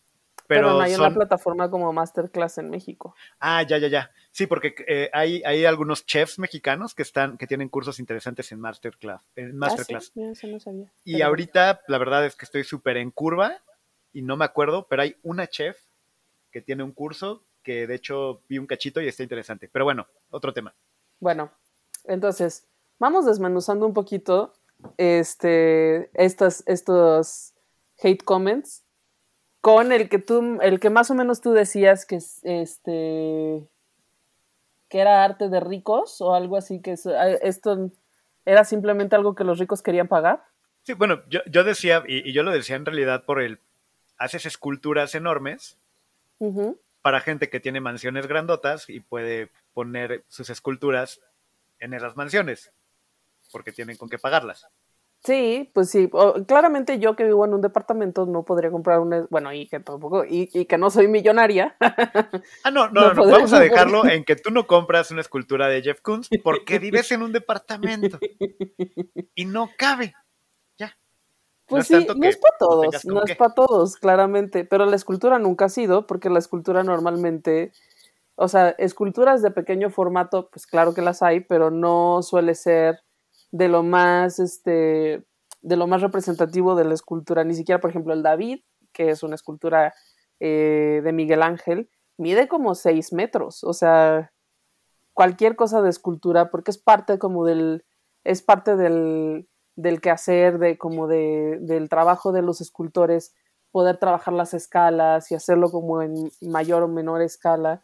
Pero, 0.48 0.68
pero, 0.68 0.70
no 0.72 0.80
hay 0.82 0.94
son... 0.94 1.06
una 1.08 1.14
plataforma 1.16 1.70
como 1.70 1.92
Masterclass 1.92 2.58
en 2.60 2.70
México. 2.70 3.16
Ah, 3.40 3.62
ya, 3.64 3.78
ya, 3.78 3.88
ya. 3.88 4.12
Sí, 4.32 4.48
porque 4.48 4.74
eh, 4.88 5.10
hay, 5.14 5.44
hay 5.44 5.66
algunos 5.66 6.06
chefs 6.06 6.40
mexicanos 6.40 6.96
que 6.96 7.02
están, 7.04 7.38
que 7.38 7.46
tienen 7.46 7.70
cursos 7.70 8.00
interesantes 8.00 8.52
en 8.52 8.60
Masterclass. 8.62 9.22
En 9.36 9.48
Ah, 9.48 9.50
sí, 9.52 9.56
Masterclass. 9.58 10.12
mira, 10.16 10.32
eso 10.32 10.48
no 10.48 10.60
sabía. 10.60 10.92
Y 11.04 11.14
Pero- 11.16 11.28
ahorita, 11.28 11.82
la 11.88 11.98
verdad 11.98 12.26
es 12.26 12.36
que 12.36 12.46
estoy 12.46 12.64
súper 12.64 12.98
en 12.98 13.12
curva 13.12 13.58
y 14.14 14.22
no 14.22 14.38
me 14.38 14.46
acuerdo, 14.46 14.88
pero 14.90 15.02
hay 15.02 15.18
una 15.24 15.48
chef 15.48 15.78
que 16.52 16.62
tiene 16.62 16.84
un 16.84 16.94
curso 16.94 17.44
que 17.64 17.86
de 17.88 17.96
hecho 17.96 18.42
vi 18.48 18.58
un 18.60 18.68
cachito 18.68 19.02
y 19.02 19.08
está 19.08 19.24
interesante. 19.24 19.70
Pero 19.72 19.86
bueno, 19.86 20.08
otro 20.30 20.54
tema. 20.54 20.74
Bueno, 21.24 21.52
entonces, 22.04 22.68
vamos 23.00 23.26
desmenuzando 23.26 23.86
un 23.86 23.94
poquito 23.94 24.52
este, 24.98 26.10
estas, 26.22 26.66
estos 26.68 27.54
hate 27.98 28.22
comments 28.26 28.84
con 29.62 29.94
el 29.94 30.10
que 30.10 30.20
tú, 30.20 30.60
el 30.62 30.82
que 30.82 30.90
más 30.90 31.10
o 31.12 31.16
menos 31.16 31.40
tú 31.40 31.54
decías 31.54 32.06
que 32.06 32.18
es, 32.18 32.42
este, 32.44 33.66
que 34.90 35.00
era 35.00 35.24
arte 35.24 35.48
de 35.48 35.62
ricos 35.62 36.20
o 36.20 36.36
algo 36.36 36.58
así, 36.58 36.82
que 36.82 36.92
eh, 36.92 37.40
esto 37.42 37.90
era 38.44 38.66
simplemente 38.66 39.16
algo 39.16 39.34
que 39.34 39.46
los 39.46 39.60
ricos 39.60 39.82
querían 39.82 40.10
pagar. 40.10 40.44
Sí, 40.82 40.92
bueno, 40.92 41.22
yo, 41.30 41.40
yo 41.50 41.64
decía, 41.64 42.04
y, 42.06 42.30
y 42.30 42.34
yo 42.34 42.44
lo 42.44 42.52
decía 42.52 42.76
en 42.76 42.86
realidad 42.86 43.24
por 43.24 43.42
el, 43.42 43.60
haces 44.18 44.46
esculturas 44.46 45.16
enormes 45.16 45.78
para 47.02 47.22
gente 47.22 47.50
que 47.50 47.62
tiene 47.62 47.80
mansiones 47.80 48.28
grandotas 48.28 48.90
y 48.90 49.00
puede 49.00 49.50
poner 49.74 50.24
sus 50.28 50.50
esculturas 50.50 51.22
en 51.80 51.94
esas 51.94 52.16
mansiones, 52.16 52.72
porque 53.52 53.72
tienen 53.72 53.98
con 53.98 54.10
qué 54.10 54.18
pagarlas. 54.18 54.68
Sí, 55.24 55.72
pues 55.74 55.90
sí. 55.90 56.10
O- 56.12 56.44
claramente 56.46 57.00
yo 57.00 57.16
que 57.16 57.24
vivo 57.24 57.46
en 57.46 57.54
un 57.54 57.62
departamento 57.62 58.26
no 58.26 58.44
podría 58.44 58.72
comprar 58.72 59.00
un... 59.00 59.26
Bueno, 59.30 59.54
y 59.54 59.68
que 59.68 59.80
tampoco... 59.80 60.26
Y, 60.26 60.50
y 60.54 60.66
que 60.66 60.78
no 60.78 60.90
soy 60.90 61.08
millonaria. 61.08 61.78
Ah, 61.80 62.72
no, 62.72 62.90
no, 62.92 63.14
No 63.14 63.14
no, 63.14 63.32
vamos 63.32 63.54
a 63.54 63.60
dejarlo 63.62 64.06
en 64.06 64.26
que 64.26 64.36
tú 64.36 64.52
no 64.52 64.68
compras 64.68 65.12
una 65.12 65.22
escultura 65.22 65.70
de 65.70 65.82
Jeff 65.82 66.02
Koons 66.02 66.28
porque 66.44 66.78
vives 66.78 67.12
en 67.14 67.24
un 67.24 67.32
departamento 67.32 68.20
y 69.36 69.46
no 69.46 69.70
cabe. 69.78 70.14
Ya. 70.78 70.98
Pues 71.68 71.90
es 71.90 72.04
sí, 72.04 72.08
no 72.18 72.28
es 72.28 72.36
para 72.38 72.58
todos, 72.60 73.06
no 73.06 73.24
es 73.24 73.36
para 73.38 73.54
todos, 73.54 73.96
claramente, 73.96 74.66
pero 74.66 74.86
la 74.86 74.98
escultura 74.98 75.40
nunca 75.40 75.66
ha 75.66 75.70
sido, 75.70 76.06
porque 76.06 76.30
la 76.30 76.40
escultura 76.40 76.84
normalmente, 76.84 77.72
o 78.36 78.48
sea, 78.48 78.70
esculturas 78.72 79.42
de 79.42 79.52
pequeño 79.52 79.90
formato, 79.90 80.50
pues 80.52 80.66
claro 80.66 80.94
que 80.94 81.02
las 81.02 81.22
hay, 81.22 81.42
pero 81.42 81.72
no 81.72 82.22
suele 82.22 82.56
ser 82.56 83.00
de 83.52 83.68
lo 83.68 83.84
más, 83.84 84.40
este, 84.40 85.24
de 85.62 85.76
lo 85.78 85.88
más 85.88 86.02
representativo 86.02 86.76
de 86.76 86.86
la 86.86 86.94
escultura, 86.94 87.44
ni 87.44 87.54
siquiera, 87.54 87.80
por 87.80 87.90
ejemplo, 87.90 88.14
el 88.14 88.24
David, 88.24 88.62
que 88.92 89.10
es 89.10 89.24
una 89.24 89.36
escultura 89.36 89.94
eh, 90.40 91.02
de 91.04 91.14
Miguel 91.14 91.44
Ángel, 91.44 91.90
mide 92.18 92.48
como 92.48 92.76
6 92.76 93.14
metros, 93.14 93.64
o 93.64 93.74
sea, 93.74 94.32
cualquier 95.14 95.56
cosa 95.56 95.82
de 95.82 95.90
escultura, 95.90 96.50
porque 96.50 96.72
es 96.72 96.78
parte 96.78 97.20
como 97.20 97.46
del, 97.46 97.86
es 98.24 98.42
parte 98.42 98.76
del, 98.76 99.48
del 99.76 100.02
quehacer, 100.02 100.60
de 100.60 100.78
como 100.78 101.08
de, 101.08 101.60
del 101.62 101.90
trabajo 101.90 102.32
de 102.32 102.42
los 102.42 102.62
escultores, 102.62 103.34
poder 103.72 103.98
trabajar 103.98 104.34
las 104.34 104.54
escalas 104.54 105.32
y 105.32 105.36
hacerlo 105.36 105.72
como 105.72 106.02
en 106.02 106.32
mayor 106.42 106.84
o 106.84 106.88
menor 106.88 107.22
escala. 107.22 107.84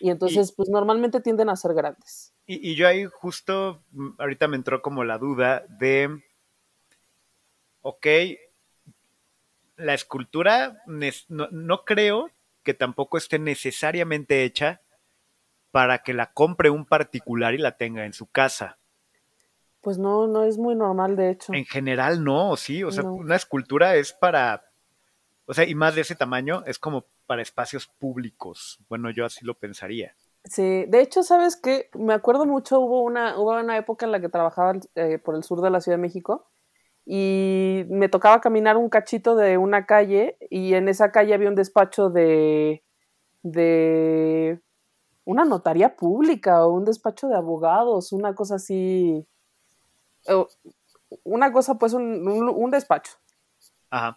Y 0.00 0.10
entonces, 0.10 0.52
pues 0.52 0.68
normalmente 0.68 1.20
tienden 1.20 1.48
a 1.48 1.56
ser 1.56 1.74
grandes. 1.74 2.34
Y, 2.46 2.70
y 2.70 2.74
yo 2.74 2.88
ahí 2.88 3.04
justo, 3.04 3.82
mm, 3.92 4.10
ahorita 4.18 4.48
me 4.48 4.56
entró 4.56 4.80
como 4.82 5.04
la 5.04 5.18
duda 5.18 5.64
de, 5.68 6.22
ok, 7.82 8.06
la 9.76 9.94
escultura 9.94 10.82
no, 10.86 11.48
no 11.50 11.84
creo 11.84 12.30
que 12.62 12.74
tampoco 12.74 13.16
esté 13.16 13.38
necesariamente 13.38 14.44
hecha 14.44 14.82
para 15.70 15.98
que 15.98 16.14
la 16.14 16.32
compre 16.32 16.70
un 16.70 16.84
particular 16.84 17.54
y 17.54 17.58
la 17.58 17.76
tenga 17.76 18.04
en 18.04 18.12
su 18.12 18.26
casa. 18.26 18.78
Pues 19.80 19.96
no, 19.96 20.26
no 20.26 20.42
es 20.42 20.58
muy 20.58 20.74
normal, 20.74 21.14
de 21.16 21.30
hecho. 21.30 21.52
En 21.54 21.64
general 21.64 22.24
no, 22.24 22.56
sí, 22.56 22.82
o 22.82 22.90
sea, 22.90 23.04
No. 23.04 23.14
una 23.14 23.36
escultura 23.36 23.94
es 23.94 24.12
para, 24.12 24.67
o 25.48 25.54
sea, 25.54 25.64
y 25.66 25.74
más 25.74 25.94
de 25.94 26.02
ese 26.02 26.14
tamaño, 26.14 26.62
es 26.66 26.78
como 26.78 27.06
para 27.26 27.42
espacios 27.42 27.86
públicos. 27.86 28.78
Bueno, 28.88 29.10
yo 29.10 29.24
así 29.24 29.44
lo 29.44 29.54
pensaría. 29.54 30.14
Sí, 30.44 30.84
de 30.86 31.00
hecho, 31.00 31.22
¿sabes 31.22 31.56
qué? 31.56 31.90
Me 31.94 32.14
acuerdo 32.14 32.46
mucho, 32.46 32.80
hubo 32.80 33.02
una, 33.02 33.38
hubo 33.38 33.50
una 33.58 33.76
época 33.76 34.06
en 34.06 34.12
la 34.12 34.20
que 34.20 34.28
trabajaba 34.28 34.74
eh, 34.94 35.18
por 35.18 35.34
el 35.34 35.42
sur 35.42 35.60
de 35.60 35.70
la 35.70 35.80
Ciudad 35.80 35.98
de 35.98 36.02
México 36.02 36.46
y 37.06 37.84
me 37.88 38.08
tocaba 38.08 38.40
caminar 38.40 38.76
un 38.76 38.88
cachito 38.90 39.34
de 39.36 39.58
una 39.58 39.86
calle 39.86 40.36
y 40.50 40.74
en 40.74 40.88
esa 40.88 41.10
calle 41.12 41.34
había 41.34 41.48
un 41.48 41.54
despacho 41.54 42.10
de, 42.10 42.84
de 43.42 44.60
una 45.24 45.44
notaría 45.44 45.96
pública 45.96 46.64
o 46.66 46.72
un 46.72 46.84
despacho 46.84 47.28
de 47.28 47.36
abogados, 47.36 48.12
una 48.12 48.34
cosa 48.34 48.56
así, 48.56 49.26
una 51.24 51.52
cosa 51.52 51.78
pues 51.78 51.92
un- 51.94 52.26
un 52.28 52.70
despacho. 52.70 53.12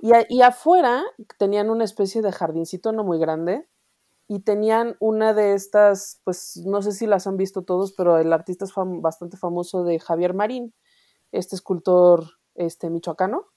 Y, 0.02 0.42
afuera 0.42 1.04
tenían 1.38 1.70
una 1.70 1.84
especie 1.84 2.22
de 2.22 2.32
jardincito 2.32 2.92
no 2.92 3.04
muy 3.04 3.20
grande 3.20 3.68
y 4.28 4.40
tenían 4.40 4.98
una 5.00 5.34
de 5.34 5.54
estas, 5.54 6.20
pues 6.24 6.58
no 6.66 6.82
sé 6.82 6.92
si 6.92 7.08
las 7.08 7.28
han 7.28 7.38
visto 7.38 7.64
todos, 7.64 7.94
pero 7.94 8.18
el 8.18 8.34
artista 8.34 8.66
es 8.66 8.74
bastante 8.76 9.38
famoso 9.38 9.84
de 9.84 10.00
Javier 10.00 10.34
Marín, 10.34 10.74
este 11.32 11.56
escultor 11.56 12.26
este 12.56 12.90
michoacano, 12.90 13.48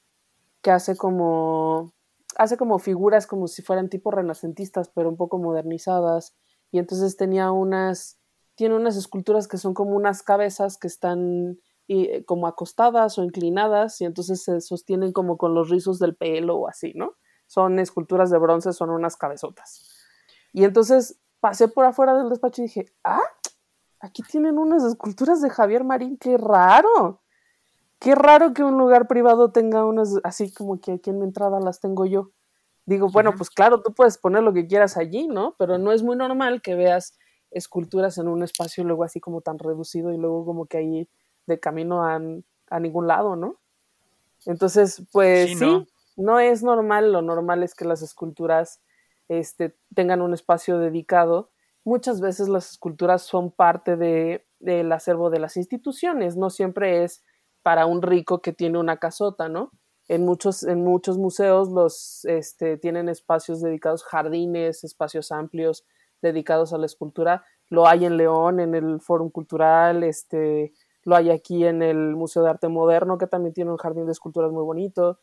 que 0.62 0.70
hace 0.70 0.96
como 0.96 1.92
hace 2.36 2.56
como 2.56 2.78
figuras 2.78 3.26
como 3.26 3.48
si 3.48 3.62
fueran 3.62 3.88
tipo 3.88 4.10
renacentistas, 4.10 4.88
pero 4.88 5.08
un 5.08 5.16
poco 5.16 5.38
modernizadas. 5.38 6.34
Y 6.70 6.78
entonces 6.78 7.16
tenía 7.16 7.52
unas, 7.52 8.18
tiene 8.54 8.74
unas 8.74 8.96
esculturas 8.96 9.48
que 9.48 9.58
son 9.58 9.74
como 9.74 9.94
unas 9.94 10.22
cabezas 10.22 10.76
que 10.76 10.88
están 10.88 11.60
y, 11.86 12.22
como 12.24 12.46
acostadas 12.46 13.18
o 13.18 13.24
inclinadas 13.24 14.00
y 14.00 14.04
entonces 14.04 14.42
se 14.42 14.60
sostienen 14.60 15.12
como 15.12 15.36
con 15.36 15.54
los 15.54 15.68
rizos 15.68 15.98
del 15.98 16.16
pelo 16.16 16.56
o 16.56 16.68
así, 16.68 16.92
¿no? 16.94 17.14
Son 17.46 17.78
esculturas 17.78 18.30
de 18.30 18.38
bronce, 18.38 18.72
son 18.72 18.90
unas 18.90 19.16
cabezotas. 19.16 20.06
Y 20.52 20.64
entonces 20.64 21.20
pasé 21.40 21.68
por 21.68 21.84
afuera 21.84 22.14
del 22.14 22.30
despacho 22.30 22.62
y 22.62 22.66
dije, 22.66 22.86
ah, 23.04 23.20
aquí 24.00 24.22
tienen 24.22 24.58
unas 24.58 24.82
esculturas 24.84 25.42
de 25.42 25.50
Javier 25.50 25.84
Marín, 25.84 26.16
qué 26.16 26.38
raro. 26.38 27.20
Qué 27.98 28.14
raro 28.14 28.52
que 28.52 28.62
un 28.62 28.76
lugar 28.76 29.06
privado 29.08 29.50
tenga 29.50 29.84
unas, 29.84 30.16
así 30.24 30.52
como 30.52 30.80
que 30.80 30.92
aquí 30.92 31.10
en 31.10 31.18
mi 31.18 31.24
entrada 31.24 31.60
las 31.60 31.80
tengo 31.80 32.04
yo. 32.04 32.30
Digo, 32.86 33.08
bueno, 33.08 33.32
pues 33.36 33.48
claro, 33.48 33.80
tú 33.82 33.94
puedes 33.94 34.18
poner 34.18 34.42
lo 34.42 34.52
que 34.52 34.66
quieras 34.66 34.98
allí, 34.98 35.26
¿no? 35.26 35.54
Pero 35.58 35.78
no 35.78 35.90
es 35.90 36.02
muy 36.02 36.16
normal 36.16 36.60
que 36.60 36.74
veas 36.74 37.16
esculturas 37.50 38.18
en 38.18 38.28
un 38.28 38.42
espacio 38.42 38.84
luego 38.84 39.04
así 39.04 39.20
como 39.20 39.40
tan 39.40 39.58
reducido 39.58 40.12
y 40.12 40.18
luego 40.18 40.44
como 40.44 40.66
que 40.66 40.76
ahí 40.78 41.08
de 41.46 41.60
camino 41.60 42.04
a, 42.04 42.20
a 42.70 42.80
ningún 42.80 43.06
lado, 43.06 43.36
¿no? 43.36 43.60
Entonces, 44.46 45.02
pues 45.12 45.58
Sí, 45.58 45.86
no 46.16 46.38
es 46.38 46.62
normal, 46.62 47.12
lo 47.12 47.22
normal 47.22 47.62
es 47.62 47.74
que 47.74 47.84
las 47.84 48.02
esculturas 48.02 48.80
este, 49.28 49.76
tengan 49.94 50.22
un 50.22 50.34
espacio 50.34 50.78
dedicado. 50.78 51.50
Muchas 51.84 52.20
veces 52.20 52.48
las 52.48 52.70
esculturas 52.70 53.22
son 53.22 53.50
parte 53.50 53.96
de, 53.96 54.46
del 54.58 54.90
acervo 54.92 55.30
de 55.30 55.40
las 55.40 55.56
instituciones, 55.56 56.36
no 56.36 56.50
siempre 56.50 57.04
es 57.04 57.24
para 57.62 57.86
un 57.86 58.02
rico 58.02 58.40
que 58.40 58.52
tiene 58.52 58.78
una 58.78 58.98
casota, 58.98 59.48
¿no? 59.48 59.70
En 60.06 60.24
muchos, 60.24 60.62
en 60.62 60.84
muchos 60.84 61.16
museos 61.16 61.70
los 61.70 62.24
este, 62.26 62.76
tienen 62.76 63.08
espacios 63.08 63.62
dedicados, 63.62 64.04
jardines, 64.04 64.84
espacios 64.84 65.32
amplios 65.32 65.84
dedicados 66.20 66.74
a 66.74 66.78
la 66.78 66.86
escultura. 66.86 67.44
Lo 67.70 67.88
hay 67.88 68.04
en 68.04 68.18
León, 68.18 68.60
en 68.60 68.74
el 68.74 69.00
Fórum 69.00 69.30
Cultural, 69.30 70.02
este, 70.02 70.74
lo 71.04 71.16
hay 71.16 71.30
aquí 71.30 71.64
en 71.66 71.82
el 71.82 72.16
Museo 72.16 72.42
de 72.42 72.50
Arte 72.50 72.68
Moderno, 72.68 73.18
que 73.18 73.26
también 73.26 73.52
tiene 73.54 73.70
un 73.70 73.76
jardín 73.76 74.06
de 74.06 74.12
esculturas 74.12 74.50
muy 74.52 74.62
bonito. 74.64 75.18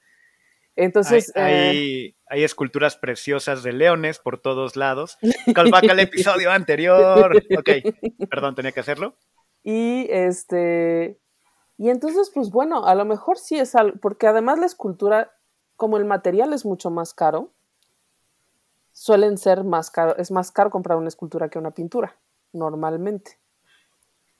Entonces, 0.78 1.32
hay, 1.36 1.54
eh, 1.54 1.70
hay- 1.70 2.16
hay 2.28 2.44
esculturas 2.46 2.96
preciosas 2.96 3.62
de 3.64 3.74
leones 3.74 4.20
por 4.20 4.40
todos 4.40 4.76
lados. 4.78 5.18
Callback 5.82 5.90
al 5.90 6.00
episodio 6.00 6.50
anterior. 6.52 7.36
Ok, 7.58 7.70
perdón, 8.30 8.56
tenía 8.56 8.72
que 8.72 8.80
hacerlo. 8.80 9.16
Y 9.64 10.08
este. 10.10 11.20
Y 11.78 11.90
entonces, 11.90 12.32
pues 12.34 12.52
bueno, 12.52 12.86
a 12.86 12.96
lo 12.96 13.04
mejor 13.06 13.38
sí 13.38 13.58
es 13.60 13.76
algo. 13.76 13.98
Porque 14.02 14.28
además 14.28 14.60
la 14.60 14.66
escultura, 14.68 15.34
como 15.76 15.98
el 15.98 16.06
material 16.06 16.54
es 16.54 16.64
mucho 16.66 16.90
más 16.90 17.14
caro, 17.14 17.52
suelen 18.94 19.38
ser 19.38 19.64
más 19.66 19.92
caro. 19.92 20.16
Es 20.18 20.32
más 20.32 20.52
caro 20.52 20.70
comprar 20.70 20.98
una 20.98 21.08
escultura 21.10 21.50
que 21.50 21.60
una 21.60 21.72
pintura, 21.72 22.18
normalmente. 22.54 23.40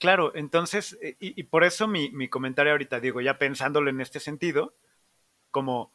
Claro, 0.02 0.32
entonces, 0.34 0.98
eh, 1.00 1.14
y, 1.20 1.44
por 1.44 1.62
eso 1.62 1.86
mi, 1.86 2.10
mi, 2.10 2.26
comentario 2.26 2.72
ahorita, 2.72 2.98
digo, 2.98 3.20
ya 3.20 3.38
pensándolo 3.38 3.88
en 3.88 4.00
este 4.00 4.18
sentido, 4.18 4.74
como, 5.52 5.92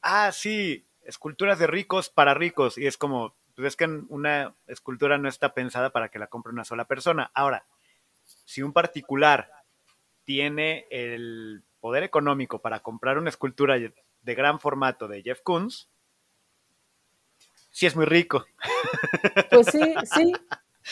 ah, 0.00 0.32
sí, 0.32 0.86
esculturas 1.02 1.58
de 1.58 1.66
ricos 1.66 2.08
para 2.08 2.32
ricos, 2.32 2.78
y 2.78 2.86
es 2.86 2.96
como, 2.96 3.36
pues 3.54 3.68
es 3.68 3.76
que 3.76 3.84
una 3.84 4.54
escultura 4.66 5.18
no 5.18 5.28
está 5.28 5.52
pensada 5.52 5.90
para 5.90 6.08
que 6.08 6.18
la 6.18 6.28
compre 6.28 6.54
una 6.54 6.64
sola 6.64 6.86
persona. 6.86 7.30
Ahora, 7.34 7.66
si 8.24 8.62
un 8.62 8.72
particular 8.72 9.52
tiene 10.24 10.86
el 10.90 11.62
poder 11.80 12.02
económico 12.02 12.62
para 12.62 12.80
comprar 12.80 13.18
una 13.18 13.28
escultura 13.28 13.76
de 13.78 14.34
gran 14.34 14.58
formato 14.58 15.06
de 15.06 15.22
Jeff 15.22 15.42
Koons, 15.42 15.90
sí 17.70 17.84
es 17.84 17.94
muy 17.94 18.06
rico. 18.06 18.46
Pues 19.50 19.66
sí, 19.66 19.94
sí, 20.14 20.32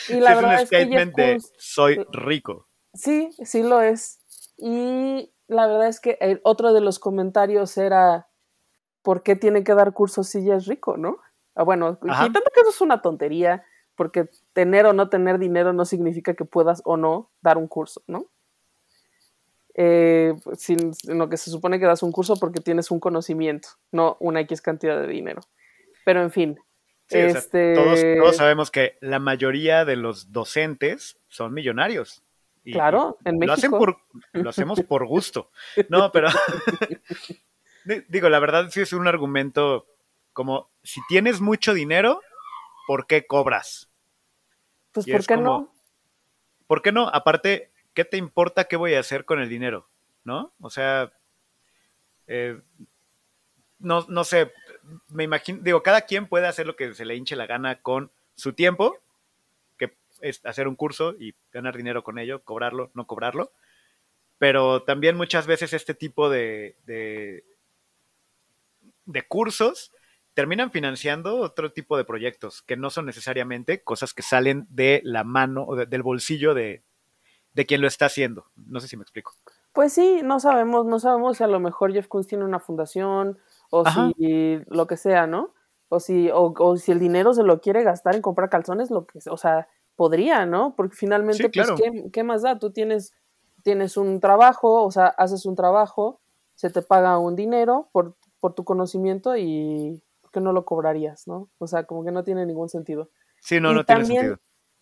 y 0.07 0.19
la 0.19 0.35
verdad 0.35 0.61
es, 0.61 0.69
que 0.69 1.37
soy 1.57 2.05
rico. 2.11 2.67
Sí, 2.93 3.29
sí 3.43 3.63
lo 3.63 3.81
es. 3.81 4.19
Y 4.57 5.31
la 5.47 5.67
verdad 5.67 5.87
es 5.87 5.99
que 5.99 6.17
el 6.21 6.41
otro 6.43 6.73
de 6.73 6.81
los 6.81 6.99
comentarios 6.99 7.77
era 7.77 8.29
¿por 9.01 9.23
qué 9.23 9.35
tiene 9.35 9.63
que 9.63 9.73
dar 9.73 9.93
cursos 9.93 10.27
si 10.27 10.43
ya 10.43 10.55
es 10.55 10.65
rico, 10.65 10.97
no? 10.97 11.17
Ah, 11.55 11.63
bueno, 11.63 11.97
y 12.01 12.07
tanto 12.07 12.51
que 12.53 12.61
eso 12.61 12.69
es 12.69 12.81
una 12.81 13.01
tontería, 13.01 13.65
porque 13.95 14.29
tener 14.53 14.85
o 14.85 14.93
no 14.93 15.09
tener 15.09 15.39
dinero 15.39 15.73
no 15.73 15.83
significa 15.85 16.33
que 16.33 16.45
puedas 16.45 16.81
o 16.85 16.95
no 16.95 17.31
dar 17.41 17.57
un 17.57 17.67
curso, 17.67 18.01
¿no? 18.07 18.27
Eh, 19.73 20.35
sin, 20.53 20.91
lo 21.07 21.29
que 21.29 21.37
se 21.37 21.51
supone 21.51 21.79
que 21.79 21.85
das 21.85 22.03
un 22.03 22.11
curso 22.11 22.35
porque 22.35 22.59
tienes 22.59 22.91
un 22.91 22.99
conocimiento, 22.99 23.69
no 23.91 24.17
una 24.19 24.41
X 24.41 24.61
cantidad 24.61 24.99
de 24.99 25.07
dinero. 25.07 25.41
Pero 26.05 26.21
en 26.21 26.31
fin, 26.31 26.59
este... 27.09 27.73
todos, 27.75 28.35
sabemos 28.35 28.71
que 28.71 28.97
la 29.01 29.19
mayoría 29.19 29.85
de 29.85 29.95
los 29.95 30.31
docentes 30.31 31.19
son 31.27 31.53
millonarios. 31.53 32.23
claro, 32.63 33.17
en 33.25 33.37
México. 33.37 33.47
Lo, 33.47 33.53
hacen 33.53 33.71
por, 33.71 33.97
lo 34.33 34.49
hacemos 34.49 34.81
por 34.81 35.05
gusto. 35.05 35.51
No, 35.89 36.11
pero 36.11 36.29
digo, 38.09 38.29
la 38.29 38.39
verdad 38.39 38.69
sí 38.69 38.81
es 38.81 38.93
un 38.93 39.07
argumento 39.07 39.87
como, 40.33 40.69
si 40.83 41.01
tienes 41.07 41.41
mucho 41.41 41.73
dinero, 41.73 42.21
¿por 42.87 43.07
qué 43.07 43.25
cobras? 43.25 43.89
Pues, 44.91 45.05
¿por 45.05 45.25
qué 45.25 45.37
no? 45.37 45.73
¿Por 46.67 46.81
qué 46.81 46.91
no? 46.91 47.09
Aparte, 47.09 47.71
¿qué 47.93 48.05
te 48.05 48.17
importa 48.17 48.65
qué 48.65 48.75
voy 48.75 48.93
a 48.93 48.99
hacer 48.99 49.25
con 49.25 49.39
el 49.39 49.49
dinero? 49.49 49.89
¿No? 50.23 50.53
O 50.61 50.69
sea, 50.69 51.11
eh, 52.27 52.61
no, 53.79 54.05
no 54.07 54.23
sé, 54.23 54.51
me 55.09 55.23
imagino, 55.23 55.59
digo, 55.61 55.83
cada 55.83 56.01
quien 56.01 56.27
puede 56.27 56.47
hacer 56.47 56.67
lo 56.67 56.75
que 56.75 56.93
se 56.93 57.05
le 57.05 57.15
hinche 57.15 57.35
la 57.35 57.45
gana 57.45 57.81
con 57.81 58.11
su 58.35 58.53
tiempo, 58.53 58.97
que 59.77 59.93
es 60.21 60.45
hacer 60.45 60.67
un 60.67 60.75
curso 60.75 61.15
y 61.19 61.35
ganar 61.51 61.75
dinero 61.75 62.03
con 62.03 62.19
ello, 62.19 62.43
cobrarlo, 62.43 62.91
no 62.93 63.07
cobrarlo. 63.07 63.51
Pero 64.37 64.83
también 64.83 65.17
muchas 65.17 65.47
veces 65.47 65.73
este 65.73 65.93
tipo 65.93 66.29
de, 66.29 66.75
de, 66.85 67.43
cursos 69.27 69.91
terminan 70.33 70.71
financiando 70.71 71.37
otro 71.37 71.73
tipo 71.73 71.97
de 71.97 72.05
proyectos 72.05 72.61
que 72.61 72.77
no 72.77 72.89
son 72.89 73.05
necesariamente 73.05 73.83
cosas 73.83 74.13
que 74.13 74.23
salen 74.23 74.65
de 74.69 75.01
la 75.03 75.25
mano 75.25 75.65
o 75.67 75.75
del 75.75 76.03
bolsillo 76.03 76.53
de, 76.53 76.83
de 77.53 77.65
quien 77.65 77.81
lo 77.81 77.87
está 77.87 78.05
haciendo. 78.05 78.45
No 78.55 78.79
sé 78.79 78.87
si 78.87 78.95
me 78.95 79.03
explico. 79.03 79.33
Pues 79.73 79.93
sí, 79.93 80.21
no 80.23 80.39
sabemos, 80.39 80.85
no 80.85 80.99
sabemos 80.99 81.37
si 81.37 81.43
a 81.43 81.47
lo 81.47 81.59
mejor 81.59 81.91
Jeff 81.91 82.07
Koons 82.07 82.27
tiene 82.27 82.45
una 82.45 82.59
fundación 82.59 83.37
o 83.69 83.85
si 83.85 84.61
lo 84.67 84.87
que 84.87 84.97
sea, 84.97 85.27
¿no? 85.27 85.53
O 85.89 85.99
si, 85.99 86.29
o, 86.31 86.77
si 86.77 86.91
el 86.91 86.99
dinero 86.99 87.33
se 87.33 87.43
lo 87.43 87.61
quiere 87.61 87.83
gastar 87.83 88.15
en 88.15 88.21
comprar 88.21 88.49
calzones, 88.49 88.91
lo 88.91 89.05
que, 89.05 89.19
o 89.29 89.37
sea, 89.37 89.67
podría, 89.95 90.45
¿no? 90.45 90.75
Porque 90.75 90.95
finalmente, 90.95 91.49
pues, 91.49 91.69
¿qué, 92.11 92.23
más 92.23 92.43
da? 92.43 92.59
Tú 92.59 92.71
tienes, 92.71 93.13
tienes 93.63 93.97
un 93.97 94.19
trabajo, 94.19 94.83
o 94.83 94.91
sea, 94.91 95.07
haces 95.07 95.45
un 95.45 95.55
trabajo, 95.55 96.21
se 96.55 96.69
te 96.69 96.81
paga 96.81 97.17
un 97.17 97.35
dinero 97.35 97.89
por, 97.91 98.15
por 98.39 98.53
tu 98.53 98.63
conocimiento 98.63 99.35
y 99.35 100.01
¿por 100.21 100.31
qué 100.31 100.41
no 100.41 100.53
lo 100.53 100.63
cobrarías, 100.65 101.27
no? 101.27 101.49
O 101.57 101.67
sea, 101.67 101.85
como 101.85 102.03
que 102.03 102.11
no 102.11 102.23
tiene 102.23 102.45
ningún 102.45 102.69
sentido. 102.69 103.09
Sí, 103.41 103.59
no, 103.59 103.73
no 103.73 103.83
tiene 103.83 104.05
sentido. 104.05 104.37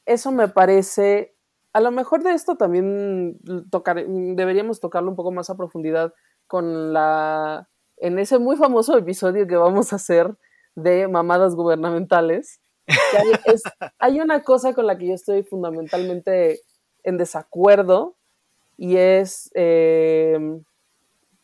Eso 0.06 0.32
me 0.32 0.48
parece, 0.48 1.36
a 1.74 1.80
lo 1.80 1.92
mejor 1.92 2.24
de 2.24 2.32
esto 2.32 2.56
también 2.56 3.40
tocar, 3.70 4.06
deberíamos 4.06 4.80
tocarlo 4.80 5.10
un 5.10 5.16
poco 5.16 5.32
más 5.32 5.50
a 5.50 5.58
profundidad 5.58 6.14
con 6.48 6.94
la 6.94 7.70
en 7.98 8.20
ese 8.20 8.40
muy 8.40 8.56
famoso 8.56 8.98
episodio 8.98 9.48
que 9.48 9.56
vamos 9.56 9.92
a 9.92 9.98
hacer 9.98 10.36
de 10.76 11.08
mamadas 11.08 11.56
gubernamentales, 11.56 12.62
hay, 14.00 14.20
una 14.20 14.44
cosa 14.44 14.74
con 14.74 14.88
la 14.88 14.98
que 14.98 15.08
yo 15.08 15.14
estoy 15.14 15.44
fundamentalmente 15.44 16.62
en 17.04 17.18
desacuerdo 17.18 18.16
y 18.78 18.96
es 18.98 19.50
em, 19.56 20.64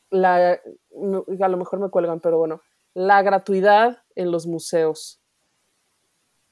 la, 0.10 0.54
a 0.54 1.48
lo 1.48 1.58
mejor 1.58 1.80
me 1.80 1.90
cuelgan, 1.90 2.22
pero 2.22 2.38
bueno, 2.38 2.62
la 2.94 3.22
gratuidad 3.24 4.04
en 4.16 4.32
los 4.32 4.48
museos. 4.48 5.20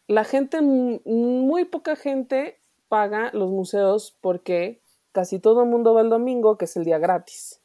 La 0.07 0.23
gente, 0.25 0.61
muy 0.61 1.65
poca 1.65 1.95
gente 1.95 2.59
paga 2.89 3.29
los 3.33 3.49
museos 3.49 4.17
porque 4.19 4.81
casi 5.13 5.39
todo 5.39 5.61
el 5.63 5.69
mundo 5.69 5.93
va 5.93 6.01
el 6.01 6.09
domingo, 6.09 6.57
que 6.57 6.65
es 6.65 6.75
el 6.75 6.83
día 6.83 6.97
gratis. 6.97 7.60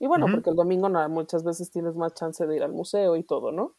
Y 0.00 0.06
bueno, 0.06 0.26
porque 0.32 0.48
el 0.48 0.56
domingo 0.56 0.88
muchas 1.10 1.44
veces 1.44 1.70
tienes 1.70 1.94
más 1.94 2.14
chance 2.14 2.46
de 2.46 2.56
ir 2.56 2.62
al 2.62 2.72
museo 2.72 3.16
y 3.16 3.22
todo, 3.22 3.52
¿no? 3.52 3.76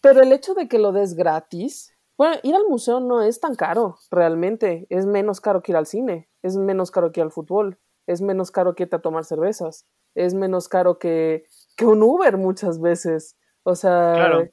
Pero 0.00 0.22
el 0.22 0.32
hecho 0.32 0.54
de 0.54 0.68
que 0.68 0.78
lo 0.78 0.90
des 0.90 1.14
gratis, 1.14 1.94
bueno, 2.16 2.36
ir 2.42 2.54
al 2.54 2.64
museo 2.66 2.98
no 2.98 3.20
es 3.20 3.38
tan 3.38 3.56
caro, 3.56 3.98
realmente. 4.10 4.86
Es 4.88 5.04
menos 5.04 5.42
caro 5.42 5.62
que 5.62 5.72
ir 5.72 5.76
al 5.76 5.86
cine, 5.86 6.30
es 6.42 6.56
menos 6.56 6.90
caro 6.90 7.12
que 7.12 7.20
ir 7.20 7.24
al 7.24 7.30
fútbol, 7.30 7.78
es 8.06 8.22
menos 8.22 8.50
caro 8.50 8.74
que 8.74 8.84
irte 8.84 8.96
a 8.96 9.02
tomar 9.02 9.26
cervezas, 9.26 9.86
es 10.14 10.32
menos 10.32 10.66
caro 10.66 10.98
que, 10.98 11.44
que 11.76 11.84
un 11.84 12.02
Uber 12.02 12.38
muchas 12.38 12.80
veces. 12.80 13.36
O 13.64 13.74
sea, 13.74 14.48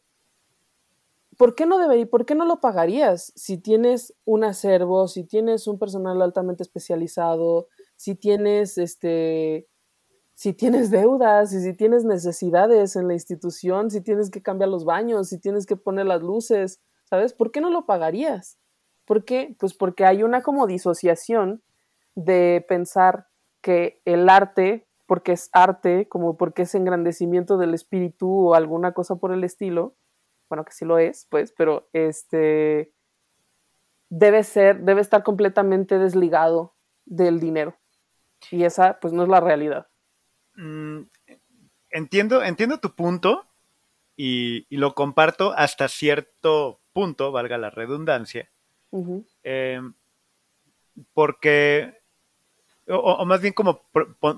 ¿por 1.38 1.56
qué 1.56 1.66
no 1.66 1.78
debería, 1.78 2.10
por 2.10 2.26
qué 2.26 2.36
no 2.36 2.46
lo 2.46 2.60
pagarías 2.60 3.32
si 3.38 3.58
tienes 3.58 4.14
un 4.26 4.44
acervo, 4.44 5.08
si 5.08 5.24
tienes 5.24 5.68
un 5.68 5.80
personal 5.80 6.22
altamente 6.22 6.64
especializado, 6.64 7.70
si 7.96 8.16
tienes 8.16 8.78
este 8.78 9.70
si 10.36 10.54
tienes 10.54 10.90
deudas 10.92 11.54
y 11.54 11.62
si 11.62 11.74
tienes 11.74 12.06
necesidades 12.06 12.96
en 12.96 13.08
la 13.08 13.14
institución, 13.14 13.92
si 13.92 14.02
tienes 14.02 14.30
que 14.30 14.42
cambiar 14.42 14.70
los 14.70 14.86
baños, 14.86 15.30
si 15.30 15.40
tienes 15.40 15.66
que 15.66 15.76
poner 15.76 16.06
las 16.06 16.22
luces, 16.22 16.82
¿sabes? 17.04 17.34
¿Por 17.34 17.52
qué 17.52 17.62
no 17.62 17.70
lo 17.70 17.86
pagarías? 17.86 18.60
¿Por 19.06 19.26
qué? 19.26 19.56
Pues 19.60 19.74
porque 19.74 20.06
hay 20.06 20.24
una 20.24 20.42
como 20.42 20.66
disociación 20.68 21.62
de 22.16 22.66
pensar 22.68 23.28
que 23.62 24.02
el 24.06 24.30
arte, 24.30 24.88
porque 25.06 25.34
es 25.34 25.50
arte, 25.54 26.08
como 26.08 26.38
porque 26.38 26.64
es 26.64 26.76
engrandecimiento 26.76 27.58
del 27.58 27.74
espíritu 27.74 28.50
o 28.50 28.56
alguna 28.56 28.94
cosa 28.94 29.16
por 29.16 29.34
el 29.34 29.44
estilo, 29.44 29.96
bueno, 30.50 30.66
que 30.66 30.72
sí 30.72 30.86
lo 30.86 30.98
es, 30.98 31.28
pues, 31.30 31.54
pero 31.58 31.90
este 31.94 32.94
debe 34.10 34.44
ser, 34.44 34.84
debe 34.84 35.02
estar 35.02 35.24
completamente 35.24 35.98
desligado 35.98 36.76
del 37.06 37.40
dinero. 37.40 37.76
Y 38.52 38.64
esa, 38.64 39.00
pues, 39.00 39.14
no 39.14 39.24
es 39.24 39.30
la 39.30 39.40
realidad. 39.40 39.88
Mm, 40.56 41.04
entiendo, 41.90 42.44
entiendo 42.44 42.80
tu 42.80 42.96
punto 42.96 43.48
y, 44.16 44.66
lo 44.76 44.94
comparto 44.94 45.54
hasta 45.54 45.88
cierto 45.88 46.80
punto, 46.94 47.32
valga 47.32 47.58
la 47.58 47.70
redundancia, 47.70 48.50
eh, 49.44 49.82
porque, 51.14 52.02
o, 52.88 53.26
más 53.26 53.42
bien 53.42 53.54
como 53.54 53.84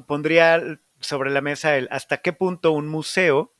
pondría 0.08 0.80
sobre 0.99 1.32
la 1.32 1.41
mesa 1.41 1.78
el 1.78 1.88
hasta 1.91 2.17
qué 2.17 2.32
punto 2.32 2.71
un 2.71 2.88
museo 2.88 3.51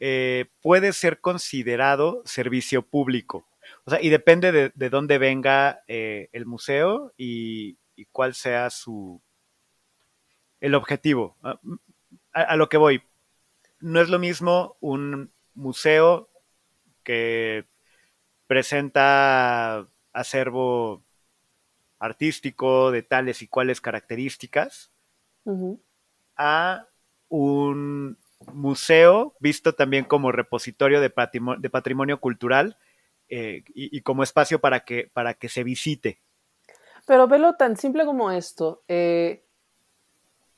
eh, 0.00 0.46
puede 0.62 0.92
ser 0.92 1.20
considerado 1.20 2.22
servicio 2.24 2.82
público. 2.82 3.46
O 3.84 3.90
sea, 3.90 4.02
y 4.02 4.08
depende 4.08 4.72
de, 4.74 4.90
dónde 4.90 5.18
venga 5.18 5.82
eh, 5.88 6.28
el 6.32 6.46
museo 6.46 7.12
y, 7.16 7.78
cuál 8.10 8.34
sea 8.34 8.70
su, 8.70 9.22
el 10.64 10.74
objetivo. 10.74 11.36
Ah, 11.42 11.60
a, 12.32 12.56
lo 12.56 12.70
que 12.70 12.78
voy, 12.78 13.02
no 13.80 14.00
es 14.00 14.08
lo 14.08 14.18
mismo 14.18 14.78
un 14.80 15.30
museo 15.52 16.30
que 17.02 17.66
presenta 18.46 19.86
acervo 20.14 21.02
artístico 21.98 22.90
de 22.90 23.02
tales 23.02 23.42
y 23.42 23.46
cuales 23.46 23.82
características 23.82 24.90
a 26.36 26.86
un 27.28 28.16
museo 28.52 29.34
visto 29.38 29.74
también 29.74 30.04
como 30.04 30.32
repositorio 30.32 31.02
de 31.02 31.10
patrimonio, 31.10 32.20
cultural 32.20 32.78
eh, 33.28 33.64
y, 33.74 34.00
como 34.00 34.22
espacio 34.22 34.60
para 34.60 34.80
que, 34.80 35.10
para 35.12 35.34
que 35.34 35.50
se 35.50 35.62
visite. 35.62 36.22
Pero 37.06 37.28
velo 37.28 37.54
tan 37.56 37.76
simple 37.76 38.06
como 38.06 38.30
esto. 38.30 38.82
Eh, 38.88 39.43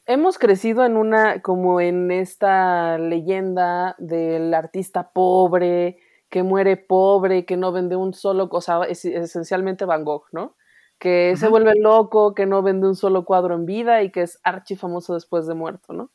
hemos 0.06 0.38
crecido 0.38 0.84
en 0.84 0.96
una, 0.96 1.42
como 1.42 1.80
en 1.80 2.10
esta 2.10 2.98
leyenda 2.98 3.94
del 3.98 4.54
artista 4.54 5.10
pobre, 5.12 5.98
que 6.30 6.42
muere 6.42 6.76
pobre, 6.76 7.44
que 7.44 7.56
no 7.56 7.72
vende 7.72 7.96
un 7.96 8.14
solo 8.14 8.48
cosa, 8.48 8.84
es, 8.84 9.04
esencialmente 9.04 9.84
Van 9.84 10.04
Gogh, 10.04 10.24
¿no? 10.32 10.56
que 10.98 11.36
se 11.36 11.48
vuelve 11.48 11.74
loco, 11.78 12.34
que 12.34 12.46
no 12.46 12.62
vende 12.62 12.88
un 12.88 12.96
solo 12.96 13.24
cuadro 13.24 13.54
en 13.54 13.66
vida 13.66 14.02
y 14.02 14.10
que 14.10 14.22
es 14.22 14.40
archifamoso 14.44 15.14
después 15.14 15.46
de 15.46 15.54
muerto, 15.54 15.92
¿no? 15.92 16.10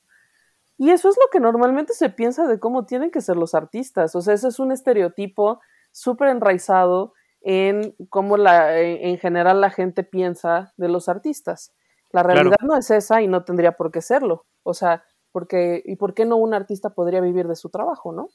Y 0.77 0.89
eso 0.89 1.09
es 1.09 1.17
lo 1.17 1.29
que 1.31 1.39
normalmente 1.39 1.93
se 1.93 2.09
piensa 2.09 2.47
de 2.47 2.59
cómo 2.59 2.85
tienen 2.85 3.11
que 3.11 3.21
ser 3.21 3.37
los 3.37 3.53
artistas. 3.53 4.15
O 4.15 4.21
sea, 4.21 4.33
ese 4.33 4.47
es 4.47 4.57
un 4.57 4.71
estereotipo 4.71 5.59
súper 5.91 6.29
enraizado 6.29 7.13
en 7.41 7.95
cómo 8.09 8.37
la, 8.37 8.79
en 8.79 9.19
general 9.19 9.61
la 9.61 9.69
gente 9.69 10.03
piensa 10.03 10.73
de 10.77 10.89
los 10.89 11.07
artistas. 11.07 11.75
La 12.13 12.23
Claro. 12.23 12.33
realidad 12.33 12.57
no 12.61 12.77
es 12.77 12.89
esa 12.91 13.21
y 13.21 13.27
no 13.27 13.43
tendría 13.43 13.73
por 13.73 13.91
qué 13.91 14.01
serlo. 14.01 14.45
O 14.63 14.73
sea, 14.73 15.03
porque, 15.31 15.81
¿y 15.85 15.95
por 15.95 16.13
qué 16.13 16.25
no 16.25 16.37
un 16.37 16.53
artista 16.53 16.91
podría 16.91 17.21
vivir 17.21 17.47
de 17.47 17.55
su 17.55 17.69
trabajo, 17.69 18.11
no? 18.11 18.29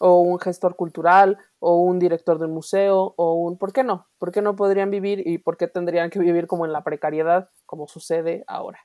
O 0.00 0.20
un 0.20 0.38
gestor 0.38 0.76
cultural, 0.76 1.38
o 1.58 1.80
un 1.82 1.98
director 1.98 2.38
del 2.38 2.48
museo, 2.48 3.14
o 3.16 3.34
un... 3.34 3.58
¿Por 3.58 3.72
qué 3.72 3.84
no? 3.84 4.08
¿Por 4.18 4.32
qué 4.32 4.42
no 4.42 4.56
podrían 4.56 4.90
vivir 4.90 5.26
y 5.26 5.38
por 5.38 5.56
qué 5.56 5.68
tendrían 5.68 6.10
que 6.10 6.18
vivir 6.18 6.46
como 6.46 6.66
en 6.66 6.72
la 6.72 6.84
precariedad, 6.84 7.50
como 7.66 7.88
sucede 7.88 8.44
ahora? 8.46 8.80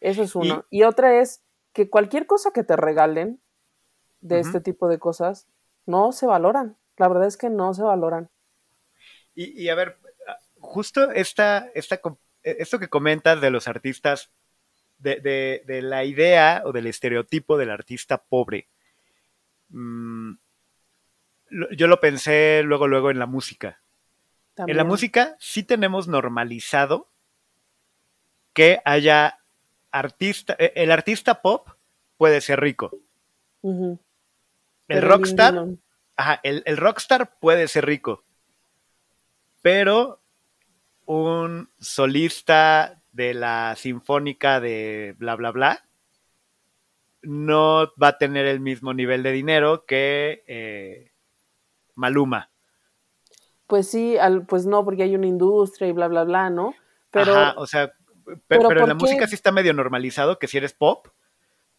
Eso 0.00 0.22
es 0.22 0.34
uno. 0.34 0.64
Y, 0.70 0.84
otra 0.84 1.20
es 1.20 1.42
que 1.72 1.90
cualquier 1.90 2.26
cosa 2.26 2.52
que 2.52 2.64
te 2.64 2.76
regalen 2.76 3.40
de 4.20 4.40
este 4.40 4.60
tipo 4.60 4.88
de 4.88 4.98
cosas 4.98 5.48
no 5.86 6.12
se 6.12 6.26
valoran. 6.26 6.76
La 6.96 7.08
verdad 7.08 7.26
es 7.26 7.36
que 7.36 7.50
no 7.50 7.74
se 7.74 7.82
valoran. 7.82 8.30
Y, 9.34 9.62
y 9.62 9.68
a 9.68 9.74
ver, 9.74 9.98
justo 10.60 11.10
esta, 11.10 11.68
esta, 11.74 12.00
esto 12.42 12.78
que 12.78 12.88
comentas 12.88 13.40
de 13.40 13.50
los 13.50 13.68
artistas, 13.68 14.30
de, 14.98 15.16
de- 15.20 15.62
de 15.66 15.82
la 15.82 16.04
idea 16.04 16.62
o 16.64 16.72
del 16.72 16.86
estereotipo 16.86 17.56
del 17.56 17.70
artista 17.70 18.18
pobre, 18.22 18.68
mm, 19.70 20.32
lo- 21.50 21.70
yo 21.72 21.86
lo 21.86 22.00
pensé 22.00 22.62
luego, 22.64 22.88
luego 22.88 23.10
en 23.10 23.18
la 23.18 23.26
música. 23.26 23.80
En 24.56 24.76
la 24.76 24.82
música 24.88 25.36
sí 25.38 25.62
tenemos 25.62 26.08
normalizado 26.08 27.08
que 28.52 28.80
haya 28.84 29.38
artista, 29.92 30.56
eh, 30.58 30.72
el 30.74 30.90
artista 30.90 31.42
pop 31.42 31.68
puede 32.16 32.40
ser 32.40 32.60
rico. 32.60 32.90
El 34.88 35.00
Pero 35.00 35.08
rockstar, 35.08 35.54
no. 35.54 35.76
ajá, 36.16 36.40
el, 36.42 36.62
el 36.66 36.76
rockstar 36.76 37.38
puede 37.38 37.68
ser 37.68 37.86
rico. 37.86 38.24
Pero 39.62 40.20
un 41.08 41.70
solista 41.80 43.00
de 43.12 43.32
la 43.32 43.74
sinfónica 43.76 44.60
de 44.60 45.14
bla 45.16 45.36
bla 45.36 45.50
bla 45.52 45.84
no 47.22 47.90
va 48.00 48.08
a 48.08 48.18
tener 48.18 48.44
el 48.44 48.60
mismo 48.60 48.92
nivel 48.92 49.22
de 49.22 49.32
dinero 49.32 49.86
que 49.86 50.44
eh, 50.46 51.12
Maluma. 51.94 52.50
Pues 53.66 53.90
sí, 53.90 54.18
al- 54.18 54.44
pues 54.44 54.66
no, 54.66 54.84
porque 54.84 55.02
hay 55.02 55.14
una 55.14 55.26
industria 55.26 55.88
y 55.88 55.92
bla, 55.92 56.08
bla, 56.08 56.24
bla, 56.24 56.50
¿no? 56.50 56.74
Pero 57.10 57.32
Ajá, 57.32 57.54
o 57.56 57.66
sea, 57.66 57.88
pe- 57.88 58.36
pero 58.46 58.68
pero, 58.68 58.82
en 58.82 58.88
la 58.88 58.94
música 58.94 59.26
sí 59.26 59.34
está 59.34 59.50
medio 59.50 59.72
normalizado 59.72 60.38
que 60.38 60.46
si 60.46 60.58
eres 60.58 60.74
pop, 60.74 61.08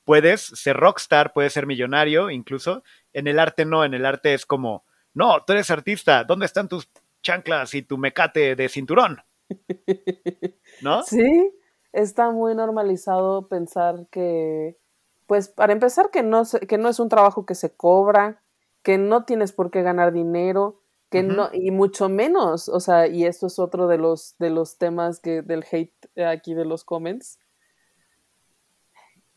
puedes 0.06 0.42
ser 0.42 0.76
rockstar, 0.76 1.34
puedes 1.34 1.54
ser 1.54 1.68
millonario, 1.68 2.32
incluso. 2.32 2.84
En 3.14 3.28
el 3.28 3.38
arte 3.38 3.64
no, 3.64 3.86
en 3.86 3.94
el 3.94 4.08
arte 4.08 4.34
es 4.34 4.48
como, 4.48 4.86
no, 5.14 5.44
tú 5.46 5.54
eres 5.54 5.70
artista, 5.70 6.24
¿dónde 6.24 6.48
están 6.48 6.68
tus 6.68 6.90
chanclas 7.22 7.74
y 7.74 7.82
tu 7.82 7.98
mecate 7.98 8.56
de 8.56 8.70
cinturón? 8.70 9.22
¿No? 10.82 11.04
sí, 11.04 11.52
está 11.92 12.32
muy 12.32 12.56
normalizado 12.56 13.48
pensar 13.48 14.08
que, 14.12 14.78
pues 15.26 15.50
para 15.50 15.74
empezar, 15.74 16.12
que 16.12 16.24
no, 16.24 16.44
que 16.68 16.78
no 16.78 16.90
es 16.90 17.00
un 17.00 17.10
trabajo 17.10 17.46
que 17.46 17.56
se 17.56 17.76
cobra, 17.76 18.42
que 18.84 18.98
no 18.98 19.26
tienes 19.26 19.52
por 19.52 19.72
qué 19.72 19.82
ganar 19.82 20.14
dinero, 20.14 20.82
que 21.10 21.24
no, 21.24 21.50
y 21.52 21.72
mucho 21.72 22.08
menos, 22.08 22.70
o 22.70 22.80
sea, 22.80 23.08
y 23.08 23.26
esto 23.26 23.48
es 23.48 23.58
otro 23.58 23.88
de 23.88 23.98
los, 23.98 24.36
de 24.38 24.52
los 24.52 24.78
temas 24.78 25.20
que, 25.20 25.42
del 25.42 25.66
hate 25.70 25.94
aquí 26.24 26.54
de 26.54 26.66
los 26.66 26.84
comments. 26.84 27.40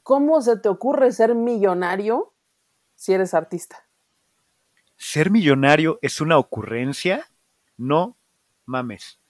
¿Cómo 0.03 0.43
se 0.43 0.59
te 0.59 0.69
ocurre 0.69 1.13
ser 1.13 1.35
millonario 1.35 2.35
si 2.95 3.15
eres 3.15 3.33
artista? 3.33 3.89
¿Ser 4.97 5.31
millonario 5.31 5.99
es 6.03 6.21
una 6.21 6.39
ocurrencia? 6.39 7.32
No 7.77 8.17
mames. 8.67 9.21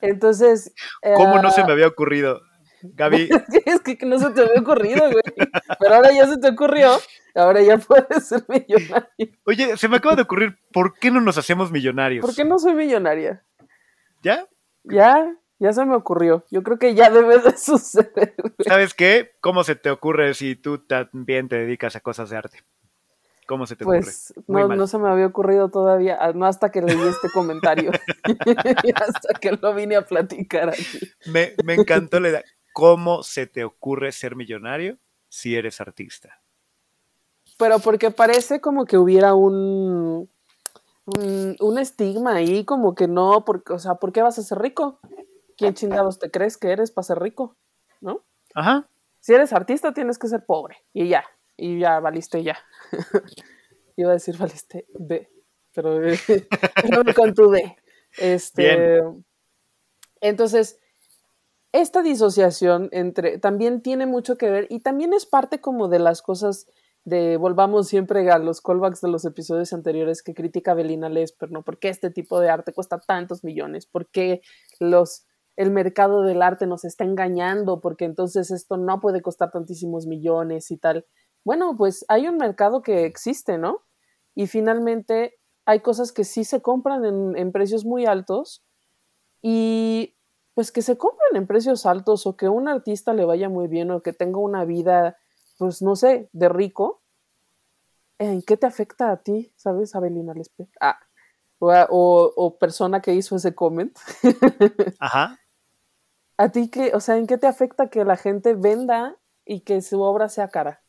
Entonces. 0.00 0.74
¿Cómo 1.02 1.40
no 1.40 1.48
eh, 1.48 1.52
se 1.52 1.64
me 1.64 1.72
había 1.72 1.86
ocurrido? 1.86 2.40
Gaby, 2.82 3.28
es 3.64 3.80
que 3.80 3.98
no 4.04 4.18
se 4.18 4.30
te 4.30 4.40
había 4.42 4.60
ocurrido, 4.60 5.08
güey. 5.08 5.22
Pero 5.78 5.94
ahora 5.94 6.12
ya 6.12 6.26
se 6.26 6.36
te 6.38 6.48
ocurrió. 6.48 6.90
Ahora 7.34 7.62
ya 7.62 7.78
puedes 7.78 8.26
ser 8.26 8.44
millonario. 8.48 9.38
oye, 9.44 9.76
se 9.76 9.88
me 9.88 9.96
acaba 9.96 10.16
de 10.16 10.22
ocurrir, 10.22 10.58
¿por 10.72 10.98
qué 10.98 11.10
no 11.10 11.20
nos 11.20 11.38
hacemos 11.38 11.70
millonarios? 11.70 12.24
¿Por 12.24 12.34
qué 12.34 12.44
no 12.44 12.58
soy 12.58 12.74
millonaria? 12.74 13.44
¿Ya? 14.22 14.48
Ya, 14.84 15.36
ya 15.58 15.72
se 15.72 15.84
me 15.84 15.94
ocurrió. 15.94 16.44
Yo 16.50 16.62
creo 16.62 16.78
que 16.78 16.94
ya 16.94 17.08
debe 17.08 17.38
de 17.38 17.56
suceder. 17.56 18.34
güey. 18.36 18.54
¿Sabes 18.66 18.94
qué? 18.94 19.32
¿Cómo 19.40 19.62
se 19.64 19.76
te 19.76 19.90
ocurre 19.90 20.34
si 20.34 20.56
tú 20.56 20.78
también 20.78 21.48
te 21.48 21.56
dedicas 21.56 21.94
a 21.94 22.00
cosas 22.00 22.30
de 22.30 22.36
arte? 22.36 22.58
¿Cómo 23.52 23.66
se 23.66 23.76
te 23.76 23.84
Pues 23.84 24.30
ocurre? 24.30 24.44
Muy 24.46 24.62
no, 24.62 24.68
mal. 24.68 24.78
no 24.78 24.86
se 24.86 24.96
me 24.96 25.10
había 25.10 25.26
ocurrido 25.26 25.68
todavía, 25.68 26.16
ah, 26.18 26.32
no 26.32 26.46
hasta 26.46 26.70
que 26.70 26.80
leí 26.80 26.98
este 27.06 27.28
comentario. 27.34 27.90
hasta 28.94 29.38
que 29.38 29.52
lo 29.52 29.74
vine 29.74 29.96
a 29.96 30.06
platicar 30.06 30.70
aquí. 30.70 31.00
Me, 31.26 31.52
me 31.62 31.74
encantó 31.74 32.18
la 32.18 32.30
idea. 32.30 32.44
¿Cómo 32.72 33.22
se 33.22 33.46
te 33.46 33.62
ocurre 33.64 34.10
ser 34.12 34.36
millonario 34.36 34.96
si 35.28 35.54
eres 35.54 35.82
artista? 35.82 36.40
Pero 37.58 37.78
porque 37.80 38.10
parece 38.10 38.62
como 38.62 38.86
que 38.86 38.96
hubiera 38.96 39.34
un, 39.34 40.30
un, 41.04 41.56
un 41.60 41.78
estigma 41.78 42.36
ahí, 42.36 42.64
como 42.64 42.94
que 42.94 43.06
no, 43.06 43.44
porque, 43.44 43.74
o 43.74 43.78
sea, 43.78 43.96
¿por 43.96 44.14
qué 44.14 44.22
vas 44.22 44.38
a 44.38 44.42
ser 44.42 44.60
rico? 44.60 44.98
¿Quién 45.58 45.74
chingados 45.74 46.18
te 46.18 46.30
crees 46.30 46.56
que 46.56 46.72
eres 46.72 46.90
para 46.90 47.04
ser 47.04 47.18
rico? 47.18 47.54
¿No? 48.00 48.22
Ajá. 48.54 48.88
Si 49.20 49.34
eres 49.34 49.52
artista 49.52 49.92
tienes 49.92 50.18
que 50.18 50.28
ser 50.28 50.46
pobre 50.46 50.78
y 50.94 51.08
ya, 51.08 51.22
y 51.56 51.78
ya 51.78 52.00
valiste 52.00 52.42
ya. 52.42 52.58
Iba 53.96 54.10
a 54.10 54.14
decir 54.14 54.36
valiste 54.38 54.86
B, 54.98 55.28
pero, 55.74 56.04
eh, 56.06 56.18
pero 56.82 57.14
con 57.14 57.34
tu 57.34 57.50
D. 57.50 57.76
Este, 58.18 59.00
entonces, 60.20 60.78
esta 61.72 62.02
disociación 62.02 62.88
entre 62.92 63.38
también 63.38 63.80
tiene 63.82 64.06
mucho 64.06 64.36
que 64.36 64.50
ver 64.50 64.66
y 64.70 64.80
también 64.80 65.12
es 65.14 65.26
parte 65.26 65.60
como 65.60 65.88
de 65.88 65.98
las 65.98 66.22
cosas 66.22 66.66
de 67.04 67.36
volvamos 67.36 67.88
siempre 67.88 68.30
a 68.30 68.38
los 68.38 68.60
callbacks 68.60 69.00
de 69.00 69.08
los 69.08 69.24
episodios 69.24 69.72
anteriores 69.72 70.22
que 70.22 70.34
critica 70.34 70.74
Belina 70.74 71.08
Lesper, 71.08 71.50
¿no? 71.50 71.62
¿Por 71.62 71.78
qué 71.78 71.88
este 71.88 72.10
tipo 72.10 72.38
de 72.40 72.50
arte 72.50 72.72
cuesta 72.72 73.00
tantos 73.00 73.42
millones? 73.42 73.86
¿Por 73.86 74.06
qué 74.06 74.42
los 74.78 75.26
el 75.56 75.70
mercado 75.70 76.22
del 76.22 76.42
arte 76.42 76.66
nos 76.66 76.84
está 76.84 77.04
engañando? 77.04 77.80
Porque 77.80 78.04
entonces 78.04 78.50
esto 78.50 78.76
no 78.76 79.00
puede 79.00 79.20
costar 79.20 79.50
tantísimos 79.50 80.06
millones 80.06 80.70
y 80.70 80.76
tal. 80.76 81.06
Bueno, 81.44 81.76
pues 81.76 82.04
hay 82.08 82.28
un 82.28 82.36
mercado 82.36 82.82
que 82.82 83.04
existe, 83.04 83.58
¿no? 83.58 83.80
Y 84.34 84.46
finalmente 84.46 85.38
hay 85.66 85.80
cosas 85.80 86.12
que 86.12 86.24
sí 86.24 86.44
se 86.44 86.62
compran 86.62 87.04
en, 87.04 87.36
en 87.36 87.52
precios 87.52 87.84
muy 87.84 88.06
altos 88.06 88.64
y 89.42 90.16
pues 90.54 90.72
que 90.72 90.82
se 90.82 90.98
compren 90.98 91.36
en 91.36 91.46
precios 91.46 91.86
altos 91.86 92.26
o 92.26 92.36
que 92.36 92.48
un 92.48 92.68
artista 92.68 93.14
le 93.14 93.24
vaya 93.24 93.48
muy 93.48 93.68
bien 93.68 93.90
o 93.90 94.02
que 94.02 94.12
tenga 94.12 94.38
una 94.40 94.64
vida, 94.64 95.18
pues 95.58 95.82
no 95.82 95.96
sé, 95.96 96.28
de 96.32 96.48
rico, 96.48 97.02
¿en 98.18 98.42
qué 98.42 98.56
te 98.56 98.66
afecta 98.66 99.10
a 99.10 99.22
ti, 99.22 99.52
sabes, 99.56 99.94
Abelina 99.94 100.34
Lespe? 100.34 100.68
Ah, 100.80 100.98
o, 101.58 101.68
o- 101.72 102.32
o 102.36 102.58
persona 102.58 103.00
que 103.02 103.14
hizo 103.14 103.36
ese 103.36 103.54
comment. 103.54 103.96
Ajá. 105.00 105.38
¿A 106.36 106.50
ti 106.50 106.68
qué, 106.68 106.92
o 106.94 107.00
sea, 107.00 107.16
en 107.16 107.26
qué 107.26 107.38
te 107.38 107.46
afecta 107.46 107.88
que 107.88 108.04
la 108.04 108.18
gente 108.18 108.52
venda 108.54 109.16
y 109.46 109.60
que 109.60 109.80
su 109.80 110.02
obra 110.02 110.28
sea 110.28 110.48
cara? 110.48 110.81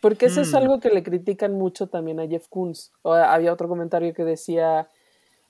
Porque 0.00 0.26
eso 0.26 0.40
es 0.40 0.52
Hmm. 0.52 0.56
algo 0.56 0.80
que 0.80 0.90
le 0.90 1.02
critican 1.02 1.52
mucho 1.52 1.88
también 1.88 2.20
a 2.20 2.26
Jeff 2.26 2.48
Koons. 2.48 2.92
O 3.02 3.12
había 3.12 3.52
otro 3.52 3.68
comentario 3.68 4.14
que 4.14 4.24
decía, 4.24 4.88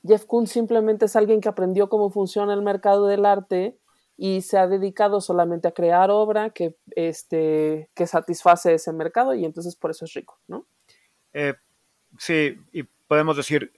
Jeff 0.04 0.24
Koons 0.24 0.50
simplemente 0.50 1.04
es 1.04 1.16
alguien 1.16 1.40
que 1.40 1.48
aprendió 1.48 1.88
cómo 1.88 2.10
funciona 2.10 2.52
el 2.54 2.62
mercado 2.62 3.06
del 3.06 3.26
arte 3.26 3.76
y 4.16 4.42
se 4.42 4.58
ha 4.58 4.66
dedicado 4.66 5.20
solamente 5.20 5.68
a 5.68 5.72
crear 5.72 6.10
obra 6.10 6.50
que, 6.50 6.76
este, 6.96 7.88
que 7.94 8.06
satisface 8.06 8.74
ese 8.74 8.92
mercado 8.92 9.34
y 9.34 9.44
entonces 9.44 9.76
por 9.76 9.92
eso 9.92 10.04
es 10.04 10.12
rico, 10.12 10.38
¿no? 10.46 10.66
Eh, 11.32 11.54
sí, 12.18 12.58
y 12.72 12.82
podemos 12.82 13.36
decir, 13.36 13.72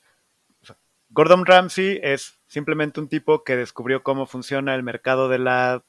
Gordon 1.11 1.45
Ramsay 1.47 2.01
es 2.03 2.41
simplemente 2.47 2.99
un 2.99 3.09
tipo 3.09 3.45
que 3.45 3.57
descubrió 3.57 4.03
cómo 4.03 4.27
funciona 4.27 4.75
el 4.75 4.83
mercado 4.83 5.29
de, 5.29 5.39
la, 5.39 5.85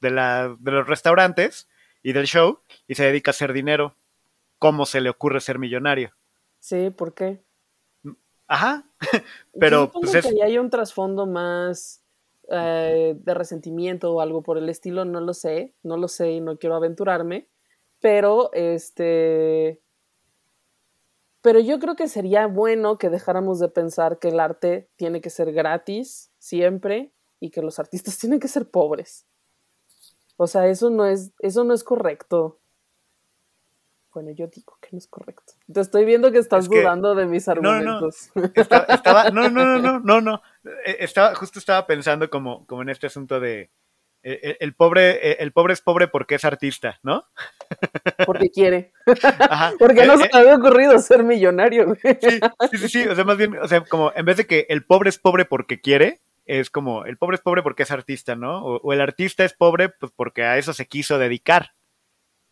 de, 0.00 0.10
la, 0.10 0.56
de 0.58 0.70
los 0.70 0.88
restaurantes 0.88 1.68
y 2.02 2.12
del 2.12 2.26
show 2.26 2.60
y 2.86 2.94
se 2.94 3.04
dedica 3.04 3.30
a 3.30 3.32
hacer 3.32 3.52
dinero. 3.52 3.96
¿Cómo 4.58 4.86
se 4.86 5.00
le 5.00 5.10
ocurre 5.10 5.40
ser 5.40 5.58
millonario? 5.58 6.12
Sí, 6.58 6.90
¿por 6.90 7.14
qué? 7.14 7.42
Ajá, 8.46 8.84
pero 9.58 9.86
Yo 9.86 9.92
pues 9.92 10.14
es, 10.14 10.26
que 10.26 10.42
hay 10.42 10.58
un 10.58 10.70
trasfondo 10.70 11.26
más 11.26 12.04
eh, 12.50 13.14
de 13.16 13.34
resentimiento 13.34 14.12
o 14.12 14.20
algo 14.20 14.42
por 14.42 14.58
el 14.58 14.68
estilo, 14.68 15.04
no 15.04 15.20
lo 15.20 15.34
sé, 15.34 15.76
no 15.84 15.96
lo 15.96 16.08
sé 16.08 16.32
y 16.32 16.40
no 16.40 16.58
quiero 16.58 16.74
aventurarme, 16.74 17.48
pero 18.00 18.50
este 18.52 19.80
Pero 21.42 21.60
yo 21.60 21.78
creo 21.78 21.94
que 21.94 22.08
sería 22.08 22.48
bueno 22.48 22.98
que 22.98 23.08
dejáramos 23.08 23.60
de 23.60 23.68
pensar 23.68 24.18
que 24.18 24.28
el 24.28 24.40
arte 24.40 24.90
tiene 24.96 25.20
que 25.20 25.30
ser 25.30 25.52
gratis 25.52 26.32
siempre 26.38 27.14
y 27.38 27.50
que 27.50 27.62
los 27.62 27.78
artistas 27.78 28.18
tienen 28.18 28.40
que 28.40 28.48
ser 28.48 28.68
pobres. 28.68 29.26
O 30.42 30.46
sea, 30.46 30.68
eso 30.68 30.88
no 30.88 31.04
es, 31.04 31.32
eso 31.40 31.64
no 31.64 31.74
es 31.74 31.84
correcto. 31.84 32.58
Bueno, 34.14 34.30
yo 34.30 34.46
digo 34.46 34.78
que 34.80 34.88
no 34.92 34.96
es 34.96 35.06
correcto. 35.06 35.52
Te 35.70 35.82
estoy 35.82 36.06
viendo 36.06 36.32
que 36.32 36.38
estás 36.38 36.66
dudando 36.66 37.14
de 37.14 37.26
mis 37.26 37.46
argumentos. 37.46 38.30
No, 38.34 38.44
no. 38.44 38.50
Estaba, 38.54 39.28
no, 39.32 39.50
no, 39.50 39.78
no, 39.78 40.00
no, 40.00 40.20
no, 40.22 40.42
eh, 40.86 40.96
Estaba, 41.00 41.34
justo 41.34 41.58
estaba 41.58 41.86
pensando 41.86 42.30
como, 42.30 42.64
como 42.66 42.80
en 42.80 42.88
este 42.88 43.08
asunto 43.08 43.38
de 43.38 43.70
eh, 44.22 44.40
eh, 44.42 44.56
el, 44.60 44.74
pobre, 44.74 45.42
el 45.42 45.52
pobre 45.52 45.74
es 45.74 45.82
pobre 45.82 46.08
porque 46.08 46.36
es 46.36 46.44
artista, 46.46 46.98
¿no? 47.02 47.26
Porque 48.26 48.50
quiere. 48.50 48.92
porque 49.78 50.06
no 50.06 50.16
se 50.16 50.24
le 50.24 50.30
había 50.32 50.56
ocurrido 50.56 50.98
ser 51.00 51.22
millonario. 51.22 51.96
Sí, 52.02 52.78
sí, 52.78 52.88
sí, 52.88 53.08
o 53.08 53.14
sea, 53.14 53.24
más 53.24 53.36
bien, 53.36 53.58
o 53.58 53.68
sea, 53.68 53.82
como 53.82 54.10
en 54.16 54.24
vez 54.24 54.38
de 54.38 54.46
que 54.46 54.66
el 54.70 54.86
pobre 54.86 55.10
es 55.10 55.18
pobre 55.18 55.44
porque 55.44 55.80
quiere, 55.82 56.22
es 56.58 56.68
como 56.68 57.04
el 57.04 57.16
pobre 57.16 57.36
es 57.36 57.40
pobre 57.40 57.62
porque 57.62 57.84
es 57.84 57.90
artista, 57.90 58.34
¿no? 58.34 58.64
O, 58.64 58.92
el 58.92 59.00
artista 59.00 59.44
es 59.44 59.54
pobre 59.54 59.88
pues 59.88 60.12
porque 60.14 60.42
a 60.42 60.58
eso 60.58 60.72
se 60.72 60.86
quiso 60.86 61.18
dedicar. 61.18 61.70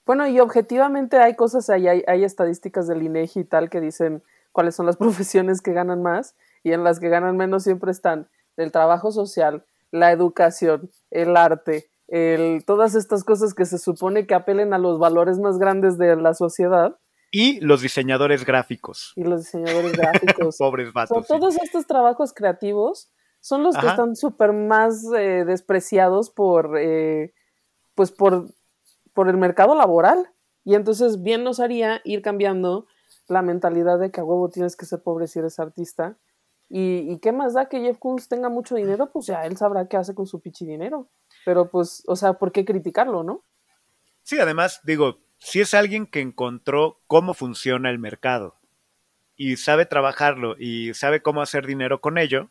Bueno, 0.07 0.27
y 0.27 0.41
objetivamente 0.41 1.19
hay 1.19 1.35
cosas, 1.35 1.69
hay, 1.69 1.87
hay, 1.87 2.25
estadísticas 2.25 2.87
del 2.87 3.03
INEGI 3.03 3.41
y 3.41 3.45
tal 3.45 3.69
que 3.69 3.81
dicen 3.81 4.23
cuáles 4.53 4.75
son 4.75 4.87
las 4.87 4.97
profesiones 4.99 5.61
que 5.61 5.73
ganan 5.73 6.03
más 6.03 6.37
y 6.63 6.73
en 6.73 6.85
las 6.85 7.01
que 7.01 7.09
ganan 7.09 7.37
menos 7.37 7.65
siempre 7.65 7.91
están 7.91 8.29
el 8.57 8.73
trabajo 8.73 9.11
social, 9.11 9.65
la 9.91 10.13
educación, 10.13 10.91
el 11.11 11.37
arte, 11.37 11.91
el, 12.07 12.65
todas 12.65 12.95
estas 12.95 13.25
cosas 13.25 13.53
que 13.53 13.67
se 13.67 13.79
supone 13.79 14.27
que 14.27 14.35
apelen 14.35 14.73
a 14.73 14.79
los 14.79 14.99
valores 14.99 15.39
más 15.39 15.59
grandes 15.59 15.99
de 15.99 16.17
la 16.17 16.35
sociedad. 16.35 16.99
Y 17.31 17.61
los 17.61 17.83
diseñadores 17.83 18.45
gráficos. 18.47 19.13
Y 19.15 19.25
los 19.25 19.41
diseñadores 19.41 19.93
gráficos. 19.93 20.57
Pobres 20.59 20.93
vatos. 20.93 21.27
Todos 21.27 21.57
estos 21.63 21.87
trabajos 21.87 22.33
creativos 22.33 23.11
son 23.41 23.63
los 23.63 23.77
que 23.77 23.87
están 23.87 24.17
súper 24.17 24.53
más 24.53 25.05
eh, 25.17 25.45
despreciados 25.45 26.31
por, 26.31 26.79
eh, 26.79 27.33
pues 27.95 28.11
por 28.13 28.47
por 29.19 29.29
el 29.29 29.37
mercado 29.37 29.75
laboral. 29.75 30.31
Y 30.65 30.77
entonces 30.77 31.25
bien 31.25 31.43
nos 31.43 31.59
haría 31.59 32.01
ir 32.05 32.23
cambiando 32.23 32.87
la 33.27 33.43
mentalidad 33.43 33.99
de 33.99 34.13
que 34.13 34.21
a 34.21 34.25
huevo 34.25 34.49
tienes 34.49 34.77
que 34.77 34.87
ser 34.87 35.03
pobre 35.03 35.27
si 35.27 35.41
eres 35.41 35.59
artista. 35.59 36.17
Y, 36.69 37.19
qué 37.19 37.33
más 37.33 37.55
da 37.55 37.69
que 37.69 37.81
Jeff 37.81 37.99
Koons 37.99 38.29
tenga 38.29 38.49
mucho 38.49 38.77
dinero, 38.77 39.11
pues 39.11 39.27
ya 39.27 39.45
él 39.45 39.57
sabrá 39.57 39.89
qué 39.89 39.97
hace 39.97 40.15
con 40.15 40.29
su 40.29 40.41
pichi 40.41 40.67
dinero. 40.67 41.09
Pero 41.45 41.69
pues, 41.69 42.05
o 42.07 42.15
sea, 42.15 42.35
¿por 42.35 42.53
qué 42.53 42.65
criticarlo, 42.65 43.25
no? 43.25 43.43
Sí, 44.23 44.39
además, 44.39 44.83
digo, 44.85 45.19
si 45.39 45.63
es 45.63 45.75
alguien 45.75 46.07
que 46.07 46.21
encontró 46.21 47.01
cómo 47.09 47.35
funciona 47.35 47.91
el 47.91 47.99
mercado 47.99 48.55
y 49.35 49.57
sabe 49.57 49.85
trabajarlo 49.85 50.55
y 50.57 50.95
sabe 50.95 51.23
cómo 51.23 51.43
hacer 51.43 51.67
dinero 51.67 52.01
con 52.01 52.19
ello. 52.19 52.51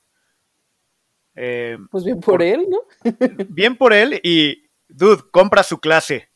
Eh, 1.40 1.78
pues 1.92 2.04
bien 2.04 2.20
por 2.20 2.42
él, 2.42 2.66
¿no? 2.68 2.80
bien 3.50 3.78
por 3.78 3.94
él 3.94 4.20
y, 4.24 4.68
dude, 4.90 5.22
compra 5.32 5.62
su 5.62 5.80
clase. 5.80 6.30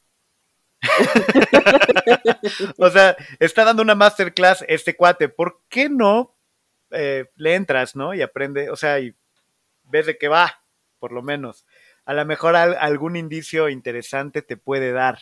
o 2.77 2.89
sea, 2.89 3.17
está 3.39 3.65
dando 3.65 3.81
una 3.81 3.95
masterclass 3.95 4.63
este 4.67 4.95
cuate. 4.95 5.27
¿Por 5.27 5.61
qué 5.69 5.89
no 5.89 6.35
eh, 6.91 7.25
le 7.35 7.55
entras, 7.55 7.95
no? 7.95 8.13
Y 8.13 8.21
aprende, 8.21 8.69
o 8.69 8.75
sea, 8.75 8.99
y 8.99 9.15
ves 9.83 10.05
de 10.05 10.19
qué 10.19 10.27
va, 10.27 10.63
por 10.99 11.11
lo 11.11 11.23
menos. 11.23 11.65
A 12.05 12.13
lo 12.13 12.23
mejor 12.25 12.55
algún 12.55 13.15
indicio 13.15 13.69
interesante 13.69 14.43
te 14.43 14.55
puede 14.55 14.91
dar. 14.91 15.17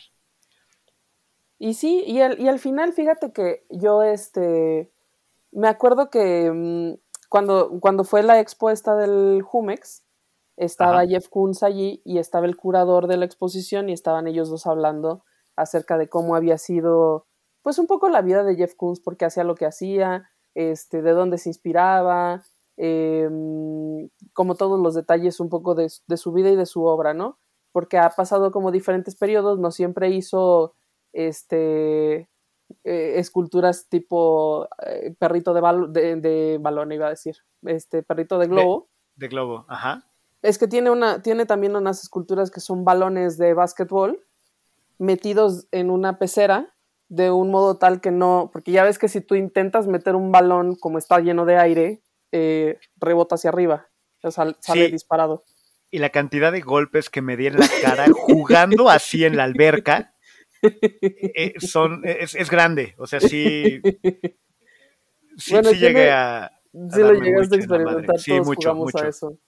Y 1.58 1.74
sí, 1.74 2.04
y 2.06 2.20
al, 2.20 2.38
y 2.38 2.48
al 2.48 2.58
final, 2.58 2.92
fíjate 2.92 3.32
que 3.32 3.64
yo, 3.70 4.02
este, 4.02 4.90
me 5.52 5.68
acuerdo 5.68 6.10
que 6.10 6.50
mm, 6.50 6.94
cuando, 7.30 7.78
cuando 7.80 8.02
fue 8.02 8.24
la 8.24 8.40
expuesta 8.40 8.96
del 8.96 9.42
Jumex, 9.42 10.04
estaba 10.56 11.06
Jeff 11.06 11.28
Koons 11.28 11.62
allí 11.62 12.02
y 12.04 12.18
estaba 12.18 12.44
el 12.44 12.56
curador 12.56 13.06
de 13.06 13.16
la 13.16 13.24
exposición 13.24 13.88
y 13.88 13.92
estaban 13.92 14.26
ellos 14.26 14.50
dos 14.50 14.66
hablando 14.66 15.24
acerca 15.56 15.96
de 15.96 16.08
cómo 16.08 16.34
había 16.34 16.58
sido, 16.58 17.28
pues 17.62 17.78
un 17.78 17.86
poco 17.86 18.08
la 18.08 18.20
vida 18.20 18.42
de 18.42 18.56
Jeff 18.56 18.74
Koons, 18.74 19.00
porque 19.00 19.24
hacía 19.24 19.44
lo 19.44 19.54
que 19.54 19.64
hacía, 19.64 20.28
este, 20.54 21.02
de 21.02 21.12
dónde 21.12 21.38
se 21.38 21.50
inspiraba, 21.50 22.42
em, 22.76 24.08
como 24.34 24.56
todos 24.56 24.80
los 24.80 24.94
detalles 24.94 25.38
un 25.38 25.50
poco 25.50 25.76
de, 25.76 25.88
su 25.88 26.32
vida 26.32 26.50
y 26.50 26.56
de 26.56 26.66
su 26.66 26.84
obra, 26.84 27.14
¿no? 27.14 27.38
Porque 27.70 27.98
ha 27.98 28.10
pasado 28.10 28.50
como 28.50 28.72
diferentes 28.72 29.14
periodos, 29.14 29.60
no 29.60 29.70
siempre 29.70 30.10
hizo 30.10 30.74
este, 31.12 32.28
eh, 32.84 33.14
esculturas 33.16 33.88
tipo 33.88 34.68
eh, 34.86 35.14
perrito 35.18 35.52
de, 35.54 36.16
de, 36.16 36.58
balón, 36.60 36.92
iba 36.92 37.06
a 37.06 37.10
decir, 37.10 37.36
este 37.64 38.02
perrito 38.02 38.38
de 38.38 38.46
globo. 38.46 38.88
De, 39.16 39.26
de, 39.26 39.28
globo, 39.28 39.66
ajá. 39.68 40.06
Es 40.42 40.58
que 40.58 40.66
tiene, 40.66 40.90
una, 40.90 41.22
tiene 41.22 41.46
también 41.46 41.76
unas 41.76 42.02
esculturas 42.02 42.50
que 42.50 42.60
son 42.60 42.84
balones 42.84 43.36
de 43.36 43.54
básquetbol 43.54 44.24
metidos 44.98 45.66
en 45.70 45.90
una 45.90 46.18
pecera 46.18 46.74
de 47.08 47.30
un 47.30 47.50
modo 47.50 47.76
tal 47.76 48.00
que 48.00 48.12
no, 48.12 48.50
porque 48.52 48.70
ya 48.70 48.84
ves 48.84 48.98
que 48.98 49.08
si 49.08 49.20
tú 49.20 49.34
intentas 49.34 49.86
meter 49.88 50.14
un 50.14 50.30
balón 50.30 50.76
como 50.76 50.96
está 50.96 51.18
lleno 51.18 51.44
de 51.44 51.58
aire, 51.58 52.02
eh, 52.30 52.78
rebota 52.96 53.34
hacia 53.34 53.50
arriba, 53.50 53.88
o 54.22 54.30
sea, 54.30 54.54
sale 54.60 54.90
disparado. 54.90 55.42
Y 55.90 55.98
la 55.98 56.10
cantidad 56.10 56.52
de 56.52 56.60
golpes 56.60 57.10
que 57.10 57.20
me 57.20 57.36
di 57.36 57.48
en 57.48 57.58
la 57.58 57.66
cara 57.82 58.06
jugando 58.12 58.88
así 58.88 59.24
en 59.24 59.36
la 59.36 59.42
alberca 59.42 60.14
eh, 60.62 61.54
son, 61.58 62.02
es, 62.04 62.50
grande, 62.50 62.94
o 62.98 63.06
sea, 63.06 63.20
sí, 63.20 63.80
sí, 65.36 65.54
llegué 65.78 66.10
a... 66.10 66.50
sí 66.72 67.00
lo 67.00 67.14
llegaste 67.14 67.56
a 67.56 67.58
experimentar, 67.58 68.16
todos 68.16 68.56
jugamos 68.56 68.94
a 68.96 69.08
eso. 69.08 69.38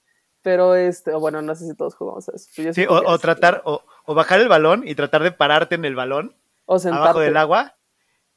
Pero 0.42 0.74
este, 0.74 1.12
bueno, 1.14 1.40
no 1.40 1.54
sé 1.54 1.66
si 1.66 1.76
todos 1.76 1.94
jugamos 1.94 2.28
a 2.28 2.32
eso. 2.34 2.48
Sí, 2.72 2.84
o, 2.88 3.18
tratar, 3.18 3.62
o, 3.64 3.84
bajar 4.08 4.40
el 4.40 4.48
balón 4.48 4.82
y 4.86 4.96
tratar 4.96 5.22
de 5.22 5.30
pararte 5.30 5.76
en 5.76 5.84
el 5.84 5.94
balón 5.94 6.36
o 6.66 6.76
abajo 6.76 7.20
del 7.20 7.36
agua. 7.36 7.76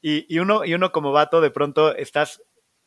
Y, 0.00 0.38
uno, 0.38 0.64
y 0.64 0.72
uno 0.72 0.92
como 0.92 1.10
vato, 1.10 1.40
de 1.40 1.50
pronto 1.50 1.94
estás. 1.96 2.40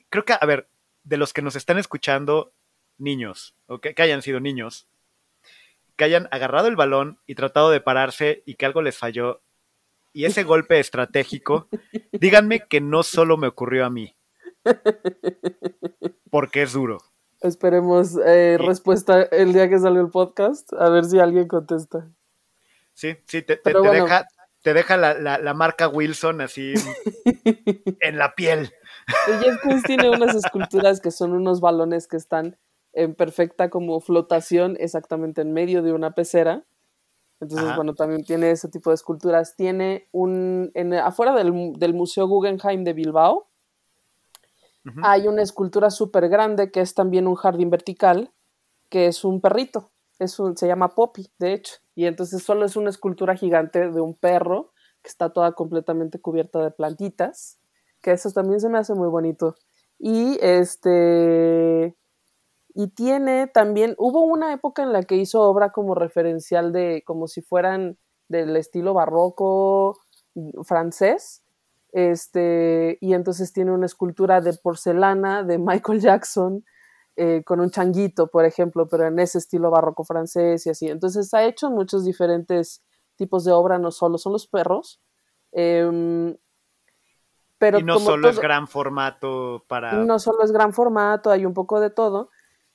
Creo 0.09 0.23
que, 0.23 0.33
a 0.39 0.45
ver, 0.45 0.69
de 1.03 1.17
los 1.17 1.33
que 1.33 1.41
nos 1.41 1.57
están 1.57 1.77
escuchando, 1.77 2.53
niños, 2.97 3.55
o 3.67 3.79
que, 3.81 3.93
hayan 3.97 4.21
sido 4.21 4.39
niños, 4.39 4.87
que 5.97 6.05
hayan 6.05 6.29
agarrado 6.31 6.69
el 6.69 6.77
balón 6.77 7.19
y 7.27 7.35
tratado 7.35 7.71
de 7.71 7.81
pararse 7.81 8.41
y 8.45 8.55
que 8.55 8.65
algo 8.65 8.81
les 8.81 8.97
falló. 8.97 9.41
Y 10.13 10.25
ese 10.25 10.43
golpe 10.43 10.79
estratégico, 10.79 11.67
díganme 12.11 12.67
que 12.67 12.81
no 12.81 13.03
solo 13.03 13.37
me 13.37 13.47
ocurrió 13.47 13.85
a 13.85 13.89
mí. 13.89 14.15
Porque 16.31 16.63
es 16.63 16.73
duro. 16.73 16.99
Esperemos 17.41 18.17
eh, 18.25 18.57
respuesta 18.59 19.23
el 19.23 19.53
día 19.53 19.69
que 19.69 19.79
salió 19.79 20.01
el 20.01 20.09
podcast, 20.09 20.73
a 20.73 20.89
ver 20.89 21.05
si 21.05 21.19
alguien 21.19 21.47
contesta. 21.47 22.11
Sí, 22.93 23.15
sí, 23.27 23.41
te, 23.41 23.61
deja, 23.63 24.27
te 24.61 24.73
deja 24.73 24.97
la, 24.97 25.53
marca 25.53 25.87
Wilson 25.87 26.41
así 26.41 26.73
en 28.01 28.17
la 28.17 28.35
piel. 28.35 28.71
Jeff 29.41 29.61
Koons 29.63 29.83
tiene 29.83 30.09
unas 30.09 30.35
esculturas 30.35 30.99
que 30.99 31.11
son 31.11 31.31
unos 31.31 31.61
balones 31.61 32.07
que 32.07 32.17
están 32.17 32.57
en 32.91 33.15
perfecta 33.15 33.69
como 33.69 34.01
flotación 34.01 34.75
exactamente 34.79 35.41
en 35.41 35.53
medio 35.53 35.81
de 35.81 35.93
una 35.93 36.11
pecera. 36.11 36.65
Entonces, 37.41 37.75
bueno, 37.75 37.95
también 37.95 38.23
tiene 38.23 38.51
ese 38.51 38.67
tipo 38.67 38.89
de 38.89 38.95
esculturas. 38.95 39.55
Tiene 39.55 40.07
un, 40.11 40.71
en, 40.73 40.93
afuera 40.93 41.33
del, 41.33 41.73
del 41.77 41.93
Museo 41.93 42.27
Guggenheim 42.27 42.83
de 42.83 42.93
Bilbao, 42.93 43.49
hay 45.03 45.27
una 45.27 45.41
escultura 45.41 45.89
súper 45.89 46.29
grande 46.29 46.71
que 46.71 46.81
es 46.81 46.93
también 46.93 47.27
un 47.27 47.35
jardín 47.35 47.69
vertical, 47.69 48.31
que 48.89 49.07
es 49.07 49.23
un 49.23 49.41
perrito. 49.41 49.91
Es 50.19 50.39
un, 50.39 50.57
se 50.57 50.67
llama 50.67 50.95
Poppy, 50.95 51.31
de 51.37 51.53
hecho. 51.53 51.75
Y 51.95 52.05
entonces 52.05 52.43
solo 52.43 52.65
es 52.65 52.75
una 52.75 52.89
escultura 52.89 53.35
gigante 53.35 53.91
de 53.91 54.01
un 54.01 54.15
perro 54.15 54.73
que 55.01 55.09
está 55.09 55.31
toda 55.31 55.53
completamente 55.53 56.19
cubierta 56.19 56.61
de 56.61 56.71
plantitas, 56.71 57.59
que 58.01 58.11
eso 58.11 58.31
también 58.31 58.59
se 58.59 58.69
me 58.69 58.77
hace 58.77 58.93
muy 58.95 59.07
bonito. 59.07 59.55
Y 59.97 60.37
este 60.41 61.95
y 62.73 62.87
tiene 62.89 63.47
también 63.47 63.95
hubo 63.97 64.23
una 64.23 64.53
época 64.53 64.83
en 64.83 64.93
la 64.93 65.03
que 65.03 65.15
hizo 65.15 65.41
obra 65.41 65.71
como 65.71 65.95
referencial 65.95 66.71
de 66.71 67.03
como 67.05 67.27
si 67.27 67.41
fueran 67.41 67.97
del 68.27 68.55
estilo 68.55 68.93
barroco 68.93 69.97
francés 70.63 71.43
este, 71.91 72.97
y 73.01 73.13
entonces 73.13 73.51
tiene 73.51 73.71
una 73.71 73.87
escultura 73.87 74.41
de 74.41 74.53
porcelana 74.53 75.43
de 75.43 75.57
Michael 75.59 75.99
Jackson 75.99 76.65
eh, 77.15 77.43
con 77.43 77.59
un 77.59 77.69
changuito, 77.69 78.27
por 78.27 78.45
ejemplo, 78.45 78.87
pero 78.87 79.07
en 79.07 79.19
ese 79.19 79.39
estilo 79.39 79.69
barroco 79.71 80.03
francés 80.03 80.65
y 80.65 80.69
así. 80.69 80.87
Entonces 80.87 81.33
ha 81.33 81.43
hecho 81.43 81.69
muchos 81.69 82.05
diferentes 82.05 82.83
tipos 83.15 83.43
de 83.43 83.51
obra, 83.51 83.77
no 83.77 83.91
solo 83.91 84.17
son 84.17 84.33
los 84.33 84.47
perros. 84.47 85.01
Em, 85.51 86.37
pero 87.57 87.79
y 87.79 87.83
no 87.83 87.99
solo 87.99 88.29
es 88.29 88.39
gran 88.39 88.69
formato 88.69 89.65
para... 89.67 89.91
No 89.91 90.17
solo 90.19 90.43
es 90.43 90.53
gran 90.53 90.71
formato, 90.71 91.29
hay 91.29 91.45
un 91.45 91.53
poco 91.53 91.81
de 91.81 91.89
todo. 91.89 92.29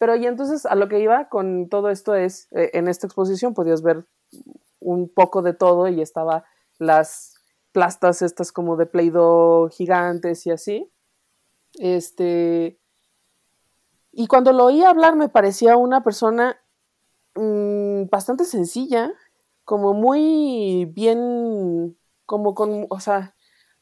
Pero 0.04 0.16
y 0.16 0.26
entonces 0.26 0.66
a 0.66 0.74
lo 0.74 0.86
que 0.86 1.00
iba 1.00 1.30
con 1.30 1.70
todo 1.70 1.88
esto 1.88 2.14
es, 2.14 2.46
eh, 2.52 2.72
en 2.74 2.88
esta 2.88 3.06
exposición 3.06 3.54
podías 3.54 3.80
ver 3.80 4.04
un 4.78 5.08
poco 5.08 5.40
de 5.40 5.54
todo 5.54 5.88
y 5.88 6.02
estaba 6.02 6.44
las 6.78 7.36
plastas 7.72 8.20
estas 8.20 8.52
como 8.52 8.76
de 8.76 8.84
Play-Doh 8.84 9.70
gigantes 9.70 10.44
y 10.44 10.50
así. 10.50 10.92
Este, 11.78 12.78
y 14.12 14.26
cuando 14.26 14.52
lo 14.52 14.66
oí 14.66 14.84
hablar 14.84 15.16
me 15.16 15.30
parecía 15.30 15.78
una 15.78 16.02
persona 16.02 16.60
mm, 17.34 18.10
bastante 18.10 18.44
sencilla, 18.44 19.10
como 19.64 19.94
muy 19.94 20.84
bien, 20.84 21.96
como 22.26 22.54
con, 22.54 22.88
o 22.90 23.00
sea, 23.00 23.34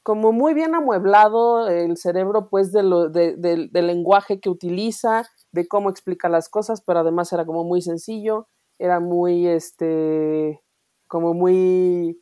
como 0.05 0.31
muy 0.31 0.55
bien 0.55 0.77
amueblado 0.77 1.67
el 1.67 1.97
cerebro, 1.97 2.49
pues, 2.49 2.71
de 2.71 2.85
lo, 2.85 3.09
de, 3.09 3.35
del 3.37 3.87
lenguaje 3.89 4.39
que 4.39 4.51
utiliza, 4.51 5.25
de 5.53 5.69
cómo 5.69 5.91
explica 5.91 6.29
las 6.29 6.49
cosas, 6.49 6.81
pero 6.81 7.01
además 7.01 7.33
era 7.33 7.45
como 7.45 7.65
muy 7.65 7.83
sencillo, 7.83 8.49
era 8.79 9.01
muy, 9.01 9.47
este, 9.47 10.63
como 11.07 11.35
muy 11.35 12.21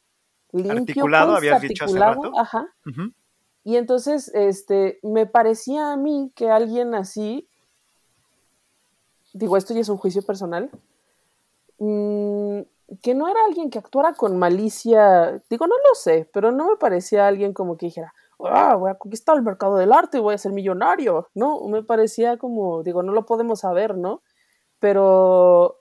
limpio. 0.52 0.80
Articulado, 0.80 1.32
pues, 1.32 1.38
habías 1.38 1.62
dicho 1.62 1.84
hace 1.84 1.98
rato. 1.98 2.32
Ajá. 2.36 2.74
Y 3.62 3.76
entonces, 3.76 4.30
este, 4.34 4.98
me 5.02 5.26
parecía 5.26 5.92
a 5.92 5.96
mí 5.96 6.32
que 6.34 6.50
alguien 6.50 6.94
así, 6.94 7.48
digo, 9.32 9.56
esto 9.56 9.74
ya 9.74 9.80
es 9.80 9.88
un 9.88 9.98
juicio 9.98 10.22
personal, 10.22 10.70
mm, 11.78 12.60
que 13.02 13.14
no 13.14 13.28
era 13.28 13.44
alguien 13.46 13.70
que 13.70 13.78
actuara 13.78 14.14
con 14.14 14.36
malicia, 14.36 15.40
digo, 15.48 15.66
no 15.68 15.76
lo 15.76 15.94
sé, 15.94 16.28
pero 16.32 16.50
no 16.50 16.68
me 16.68 16.76
parecía 16.76 17.28
alguien 17.28 17.52
como 17.52 17.76
que 17.76 17.86
dijera, 17.86 18.12
ah, 18.46 18.74
voy 18.76 18.90
a 18.90 18.94
conquistar 18.98 19.36
el 19.36 19.42
mercado 19.42 19.76
del 19.76 19.92
arte 19.92 20.18
y 20.18 20.20
voy 20.20 20.34
a 20.34 20.38
ser 20.38 20.52
millonario, 20.52 21.28
¿no? 21.34 21.60
Me 21.68 21.82
parecía 21.82 22.36
como, 22.38 22.82
digo, 22.82 23.02
no 23.02 23.12
lo 23.12 23.26
podemos 23.26 23.60
saber, 23.60 23.96
¿no? 23.96 24.22
Pero 24.78 25.78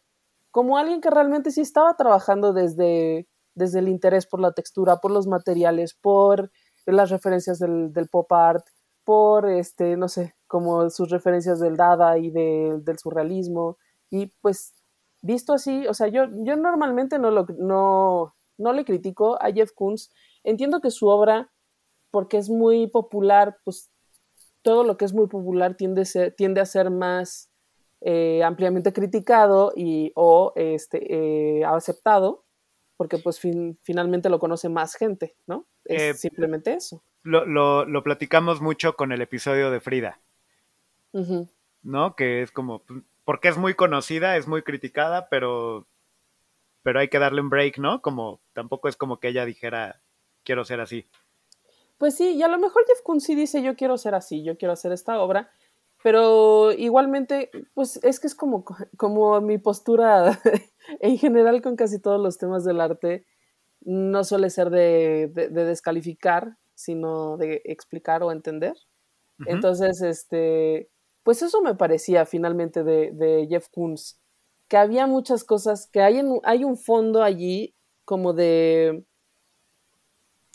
como 0.51 0.77
alguien 0.77 1.01
que 1.01 1.09
realmente 1.09 1.51
sí 1.51 1.61
estaba 1.61 1.95
trabajando 1.95 2.53
desde, 2.53 3.27
desde 3.55 3.79
el 3.79 3.87
interés 3.89 4.25
por 4.27 4.39
la 4.41 4.51
textura, 4.53 4.97
por 4.97 5.11
los 5.11 5.27
materiales, 5.27 5.93
por 5.93 6.51
las 6.85 7.09
referencias 7.11 7.59
del, 7.59 7.93
del 7.93 8.09
pop 8.09 8.31
art, 8.33 8.65
por, 9.03 9.47
este, 9.49 9.95
no 9.97 10.07
sé, 10.07 10.35
como 10.47 10.89
sus 10.89 11.09
referencias 11.09 11.59
del 11.59 11.77
Dada 11.77 12.17
y 12.17 12.31
de- 12.31 12.79
del 12.83 12.97
surrealismo. 12.99 13.77
Y 14.09 14.27
pues, 14.41 14.73
visto 15.21 15.53
así, 15.53 15.87
o 15.87 15.93
sea, 15.93 16.07
yo, 16.07 16.23
yo 16.43 16.55
normalmente 16.55 17.19
no, 17.19 17.31
lo, 17.31 17.45
no, 17.57 18.35
no 18.57 18.73
le 18.73 18.85
critico 18.85 19.41
a 19.41 19.51
Jeff 19.51 19.71
Koons. 19.75 20.11
Entiendo 20.43 20.79
que 20.81 20.91
su 20.91 21.07
obra, 21.07 21.51
porque 22.11 22.37
es 22.37 22.49
muy 22.49 22.87
popular, 22.87 23.57
pues 23.63 23.89
todo 24.61 24.83
lo 24.83 24.97
que 24.97 25.05
es 25.05 25.13
muy 25.13 25.27
popular 25.27 25.75
tiende 25.75 26.01
a 26.01 26.05
ser, 26.05 26.33
tiende 26.33 26.61
a 26.61 26.65
ser 26.65 26.89
más 26.89 27.49
eh, 28.01 28.43
ampliamente 28.43 28.93
criticado 28.93 29.73
y, 29.75 30.11
o 30.15 30.53
este, 30.55 31.59
eh, 31.59 31.65
aceptado, 31.65 32.43
porque 32.97 33.17
pues 33.17 33.39
fin- 33.39 33.77
finalmente 33.81 34.29
lo 34.29 34.39
conoce 34.39 34.69
más 34.69 34.95
gente, 34.95 35.35
¿no? 35.47 35.65
Es 35.85 36.01
Eh, 36.01 36.13
simplemente 36.13 36.73
eso. 36.73 37.01
Lo, 37.23 37.45
lo, 37.45 37.85
lo 37.85 38.03
platicamos 38.03 38.61
mucho 38.61 38.95
con 38.95 39.11
el 39.11 39.21
episodio 39.21 39.71
de 39.71 39.79
Frida. 39.79 40.19
¿no? 41.81 42.15
Que 42.15 42.41
es 42.41 42.51
como, 42.51 42.83
porque 43.25 43.47
es 43.47 43.57
muy 43.57 43.73
conocida, 43.73 44.37
es 44.37 44.47
muy 44.47 44.63
criticada, 44.63 45.29
pero, 45.29 45.87
pero 46.83 46.99
hay 46.99 47.07
que 47.09 47.19
darle 47.19 47.41
un 47.41 47.49
break, 47.49 47.77
¿no? 47.77 48.01
Como, 48.01 48.39
tampoco 48.53 48.87
es 48.87 48.95
como 48.95 49.19
que 49.19 49.29
ella 49.29 49.45
dijera, 49.45 50.01
quiero 50.43 50.65
ser 50.65 50.81
así. 50.81 51.07
Pues 51.99 52.15
sí, 52.15 52.31
y 52.35 52.43
a 52.43 52.49
lo 52.49 52.59
mejor 52.59 52.85
Jeff 52.87 53.01
Koons 53.03 53.23
sí 53.25 53.35
dice 53.35 53.61
yo 53.63 53.75
quiero 53.75 53.97
ser 53.97 54.15
así, 54.15 54.43
yo 54.43 54.57
quiero 54.57 54.73
hacer 54.73 54.93
esta 54.93 55.21
obra, 55.21 55.51
pero 56.03 56.71
igualmente, 56.71 57.51
pues 57.75 57.99
es 58.03 58.19
que 58.21 58.27
es 58.27 58.35
como, 58.35 58.65
como 58.97 59.41
mi 59.41 59.57
postura 59.59 60.39
en 61.01 61.17
general 61.19 61.61
con 61.61 61.75
casi 61.75 61.99
todos 62.01 62.21
los 62.21 62.37
temas 62.37 62.63
del 62.65 62.81
arte, 62.81 63.25
no 63.81 64.23
suele 64.25 64.49
ser 64.51 64.69
de, 64.71 65.31
de- 65.33 65.49
de 65.49 65.65
descalificar, 65.65 66.57
sino 66.75 67.37
de 67.37 67.61
explicar 67.65 68.23
o 68.23 68.31
entender. 68.33 68.75
Entonces, 69.45 70.01
este, 70.01 70.89
pues 71.23 71.41
eso 71.41 71.61
me 71.61 71.75
parecía 71.75 72.25
finalmente 72.25 72.83
de, 72.83 73.11
de 73.13 73.47
Jeff 73.49 73.67
Koons, 73.71 74.19
que 74.69 74.77
había 74.77 75.07
muchas 75.07 75.43
cosas, 75.43 75.87
que 75.87 76.01
hay, 76.01 76.19
en- 76.19 76.39
hay 76.43 76.63
un 76.65 76.77
fondo 76.77 77.23
allí 77.23 77.75
como 78.05 78.33
de, 78.33 79.05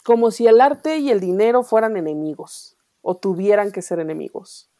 como 0.04 0.30
si 0.30 0.46
el 0.46 0.60
arte 0.60 0.98
y 0.98 1.10
el 1.10 1.18
dinero 1.18 1.62
fueran 1.64 1.96
enemigos, 1.96 2.76
o 3.02 3.16
tuvieran 3.16 3.72
que 3.72 3.82
ser 3.82 3.98
enemigos. 3.98 4.70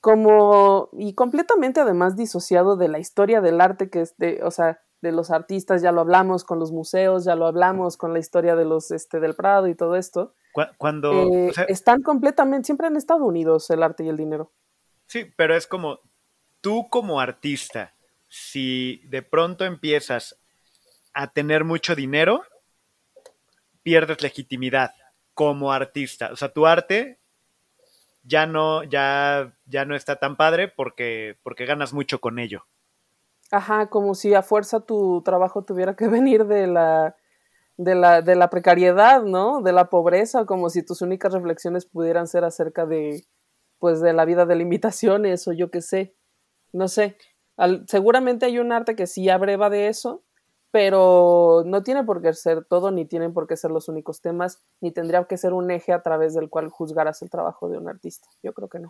Como, 0.00 0.90
y 0.92 1.14
completamente 1.14 1.80
además 1.80 2.16
disociado 2.16 2.76
de 2.76 2.88
la 2.88 3.00
historia 3.00 3.40
del 3.40 3.60
arte, 3.60 3.90
que 3.90 4.00
es 4.02 4.16
de, 4.16 4.40
o 4.44 4.50
sea, 4.52 4.80
de 5.00 5.10
los 5.12 5.30
artistas, 5.32 5.82
ya 5.82 5.90
lo 5.90 6.00
hablamos 6.00 6.44
con 6.44 6.58
los 6.60 6.70
museos, 6.70 7.24
ya 7.24 7.34
lo 7.34 7.46
hablamos 7.46 7.96
con 7.96 8.12
la 8.12 8.20
historia 8.20 8.54
de 8.54 8.64
los, 8.64 8.90
este, 8.92 9.18
del 9.20 9.34
Prado 9.34 9.66
y 9.66 9.74
todo 9.74 9.96
esto. 9.96 10.34
Cu- 10.52 10.62
Cuando, 10.78 11.12
Eh, 11.12 11.48
o 11.50 11.52
sea, 11.52 11.64
están 11.64 12.02
completamente, 12.02 12.66
siempre 12.66 12.86
han 12.86 12.96
estado 12.96 13.24
unidos 13.24 13.68
el 13.70 13.82
arte 13.82 14.04
y 14.04 14.08
el 14.08 14.16
dinero. 14.16 14.52
Sí, 15.06 15.24
pero 15.36 15.56
es 15.56 15.66
como 15.66 15.98
tú 16.60 16.88
como 16.90 17.20
artista, 17.20 17.94
si 18.28 19.00
de 19.08 19.22
pronto 19.22 19.64
empiezas 19.64 20.38
a 21.12 21.32
tener 21.32 21.64
mucho 21.64 21.96
dinero, 21.96 22.42
pierdes 23.88 24.22
legitimidad 24.22 24.90
como 25.32 25.72
artista. 25.72 26.28
O 26.30 26.36
sea, 26.36 26.52
tu 26.52 26.66
arte 26.66 27.20
ya 28.22 28.44
no, 28.44 28.84
ya, 28.84 29.56
ya 29.64 29.86
no 29.86 29.96
está 29.96 30.16
tan 30.16 30.36
padre 30.36 30.68
porque, 30.68 31.38
porque 31.42 31.64
ganas 31.64 31.94
mucho 31.94 32.20
con 32.20 32.38
ello. 32.38 32.66
Ajá, 33.50 33.88
como 33.88 34.14
si 34.14 34.34
a 34.34 34.42
fuerza 34.42 34.80
tu 34.80 35.22
trabajo 35.24 35.64
tuviera 35.64 35.96
que 35.96 36.06
venir 36.20 36.44
de 36.44 36.66
la, 36.66 37.16
de 37.78 37.94
la, 37.94 38.20
de 38.20 38.36
la 38.36 38.50
precariedad, 38.50 39.22
¿no? 39.22 39.62
De 39.62 39.72
la 39.72 39.88
pobreza, 39.88 40.44
como 40.44 40.68
si 40.68 40.84
tus 40.84 41.00
únicas 41.00 41.32
reflexiones 41.32 41.86
pudieran 41.86 42.26
ser 42.26 42.44
acerca 42.44 42.84
de, 42.84 43.24
pues, 43.78 44.02
de 44.02 44.12
la 44.12 44.26
vida 44.26 44.44
de 44.44 44.54
limitaciones 44.56 45.48
o 45.48 45.52
yo 45.54 45.70
qué 45.70 45.80
sé. 45.80 46.14
No 46.74 46.88
sé. 46.88 47.16
Al- 47.56 47.86
seguramente 47.88 48.44
hay 48.44 48.58
un 48.58 48.70
arte 48.70 48.94
que 48.94 49.06
sí 49.06 49.30
abreva 49.30 49.70
de 49.70 49.88
eso, 49.88 50.24
pero 50.70 51.62
no 51.64 51.82
tiene 51.82 52.04
por 52.04 52.20
qué 52.22 52.32
ser 52.34 52.64
todo, 52.64 52.90
ni 52.90 53.04
tienen 53.06 53.32
por 53.32 53.46
qué 53.46 53.56
ser 53.56 53.70
los 53.70 53.88
únicos 53.88 54.20
temas, 54.20 54.62
ni 54.80 54.90
tendría 54.92 55.24
que 55.24 55.36
ser 55.38 55.52
un 55.52 55.70
eje 55.70 55.92
a 55.92 56.02
través 56.02 56.34
del 56.34 56.50
cual 56.50 56.68
juzgaras 56.68 57.22
el 57.22 57.30
trabajo 57.30 57.68
de 57.68 57.78
un 57.78 57.88
artista. 57.88 58.28
Yo 58.42 58.52
creo 58.52 58.68
que 58.68 58.78
no. 58.78 58.88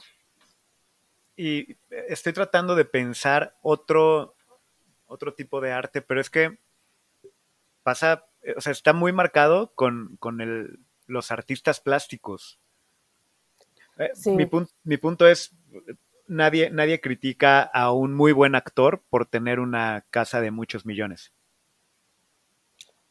Y 1.36 1.76
estoy 1.90 2.32
tratando 2.32 2.74
de 2.74 2.84
pensar 2.84 3.56
otro, 3.62 4.34
otro 5.06 5.34
tipo 5.34 5.60
de 5.60 5.70
arte, 5.70 6.02
pero 6.02 6.20
es 6.20 6.30
que 6.30 6.58
pasa, 7.84 8.26
eh, 8.42 8.54
o 8.56 8.60
sea, 8.60 8.72
está 8.72 8.92
muy 8.92 9.12
marcado 9.12 9.72
con, 9.74 10.16
con 10.18 10.40
el, 10.40 10.80
los 11.06 11.30
artistas 11.30 11.80
plásticos. 11.80 12.58
Eh, 13.98 14.10
Sí. 14.14 14.32
mi, 14.32 14.46
pun- 14.46 14.68
mi 14.82 14.96
punto 14.96 15.28
es, 15.28 15.52
nadie, 16.26 16.70
nadie 16.70 17.00
critica 17.00 17.62
a 17.62 17.92
un 17.92 18.14
muy 18.14 18.32
buen 18.32 18.54
actor 18.56 19.02
por 19.08 19.24
tener 19.26 19.60
una 19.60 20.04
casa 20.10 20.40
de 20.40 20.50
muchos 20.50 20.84
millones. 20.86 21.32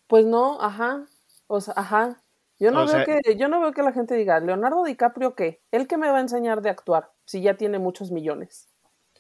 Pues 0.08 0.26
no, 0.26 0.62
ajá. 0.62 1.06
O 1.48 1.62
sea, 1.62 1.74
ajá. 1.78 2.22
Yo 2.60 2.72
no 2.72 2.82
O 2.84 2.86
veo 2.88 2.96
sea- 2.96 3.06
que, 3.06 3.36
yo 3.36 3.48
no 3.48 3.60
veo 3.62 3.72
que 3.72 3.84
la 3.84 3.92
gente 3.94 4.16
diga, 4.16 4.40
Leonardo 4.40 4.84
DiCaprio, 4.84 5.36
¿qué? 5.36 5.62
¿Él 5.72 5.88
que 5.88 5.98
me 5.98 6.10
va 6.10 6.18
a 6.18 6.22
enseñar 6.22 6.62
de 6.62 6.70
actuar? 6.70 7.12
Si 7.26 7.42
ya 7.42 7.54
tiene 7.56 7.78
muchos 7.80 8.10
millones. 8.12 8.68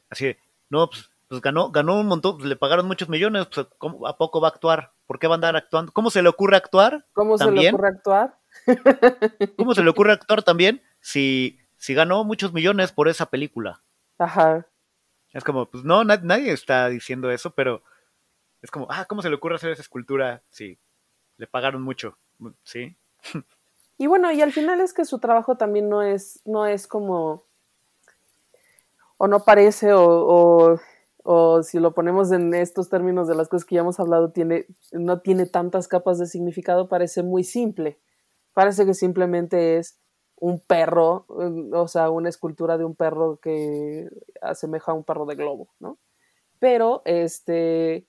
Así 0.09 0.35
no, 0.69 0.89
pues, 0.89 1.09
pues 1.27 1.41
ganó, 1.41 1.71
ganó 1.71 1.99
un 1.99 2.07
montón, 2.07 2.37
pues, 2.37 2.49
le 2.49 2.55
pagaron 2.55 2.87
muchos 2.87 3.09
millones, 3.09 3.47
pues 3.53 3.67
¿cómo- 3.77 4.07
¿a 4.07 4.17
poco 4.17 4.41
va 4.41 4.47
a 4.47 4.51
actuar? 4.51 4.91
¿Por 5.05 5.19
qué 5.19 5.27
va 5.27 5.35
a 5.35 5.35
andar 5.35 5.55
actuando? 5.55 5.91
¿Cómo 5.93 6.09
se 6.09 6.21
le 6.21 6.29
ocurre 6.29 6.57
actuar? 6.57 7.05
¿Cómo 7.13 7.37
se 7.37 7.51
le 7.51 7.69
ocurre 7.69 7.87
actuar? 7.89 8.37
¿Cómo 9.57 9.73
se 9.75 9.83
le 9.83 9.89
ocurre 9.89 10.13
actuar 10.13 10.43
también 10.43 10.81
si, 10.99 11.59
si 11.77 11.93
ganó 11.93 12.23
muchos 12.23 12.53
millones 12.53 12.91
por 12.91 13.07
esa 13.07 13.27
película? 13.27 13.81
Ajá. 14.17 14.65
Es 15.31 15.43
como, 15.43 15.67
pues 15.69 15.83
no, 15.83 16.03
na- 16.03 16.19
nadie 16.23 16.51
está 16.51 16.89
diciendo 16.89 17.29
eso, 17.29 17.51
pero 17.51 17.83
es 18.61 18.71
como, 18.71 18.87
ah, 18.89 19.05
¿cómo 19.05 19.21
se 19.21 19.29
le 19.29 19.35
ocurre 19.35 19.55
hacer 19.55 19.71
esa 19.71 19.81
escultura? 19.81 20.43
Sí, 20.49 20.79
le 21.37 21.47
pagaron 21.47 21.81
mucho, 21.83 22.17
sí. 22.63 22.97
Y 23.99 24.05
bueno, 24.05 24.31
y 24.31 24.41
al 24.41 24.51
final 24.51 24.79
es 24.79 24.93
que 24.93 25.05
su 25.05 25.17
trabajo 25.17 25.57
también 25.57 25.89
no 25.89 26.03
es, 26.03 26.39
no 26.45 26.67
es 26.67 26.85
como, 26.85 27.43
o 29.17 29.27
no 29.27 29.43
parece, 29.43 29.93
o, 29.93 30.79
o, 31.23 31.63
si 31.63 31.79
lo 31.79 31.93
ponemos 31.95 32.31
en 32.31 32.53
estos 32.53 32.89
términos 32.89 33.27
de 33.27 33.33
las 33.33 33.49
cosas 33.49 33.65
que 33.65 33.75
ya 33.75 33.81
hemos 33.81 33.99
hablado, 33.99 34.31
tiene, 34.31 34.67
no 34.91 35.21
tiene 35.21 35.47
tantas 35.47 35.87
capas 35.87 36.19
de 36.19 36.27
significado, 36.27 36.87
parece 36.87 37.23
muy 37.23 37.43
simple. 37.43 37.99
Parece 38.53 38.85
que 38.85 38.93
simplemente 38.93 39.77
es 39.77 39.99
un 40.39 40.59
perro, 40.59 41.25
mm, 41.29 41.73
o 41.73 41.87
sea, 41.87 42.11
una 42.11 42.29
escultura 42.29 42.77
de 42.77 42.85
un 42.85 42.95
perro 42.95 43.37
que 43.37 44.09
asemeja 44.41 44.91
a 44.91 44.95
un 44.95 45.03
perro 45.03 45.25
de 45.25 45.35
globo, 45.35 45.69
¿no? 45.79 45.97
Pero, 46.59 47.01
este, 47.05 48.05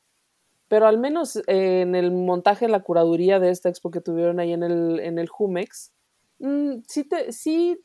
pero 0.69 0.87
al 0.87 0.99
menos 0.99 1.37
eh, 1.47 1.81
en 1.83 1.95
el 1.95 2.13
montaje, 2.13 2.69
la 2.69 2.81
curaduría 2.81 3.41
de 3.41 3.51
esta 3.51 3.69
expo 3.69 3.91
que 3.91 4.01
tuvieron 4.01 4.39
ahí 4.41 4.53
en 4.53 4.63
el, 4.63 5.01
en 5.01 5.19
el 5.19 5.29
Jumex, 5.29 5.93
mm, 6.39 6.81
sí, 6.87 7.05
te, 7.05 7.33
sí, 7.33 7.85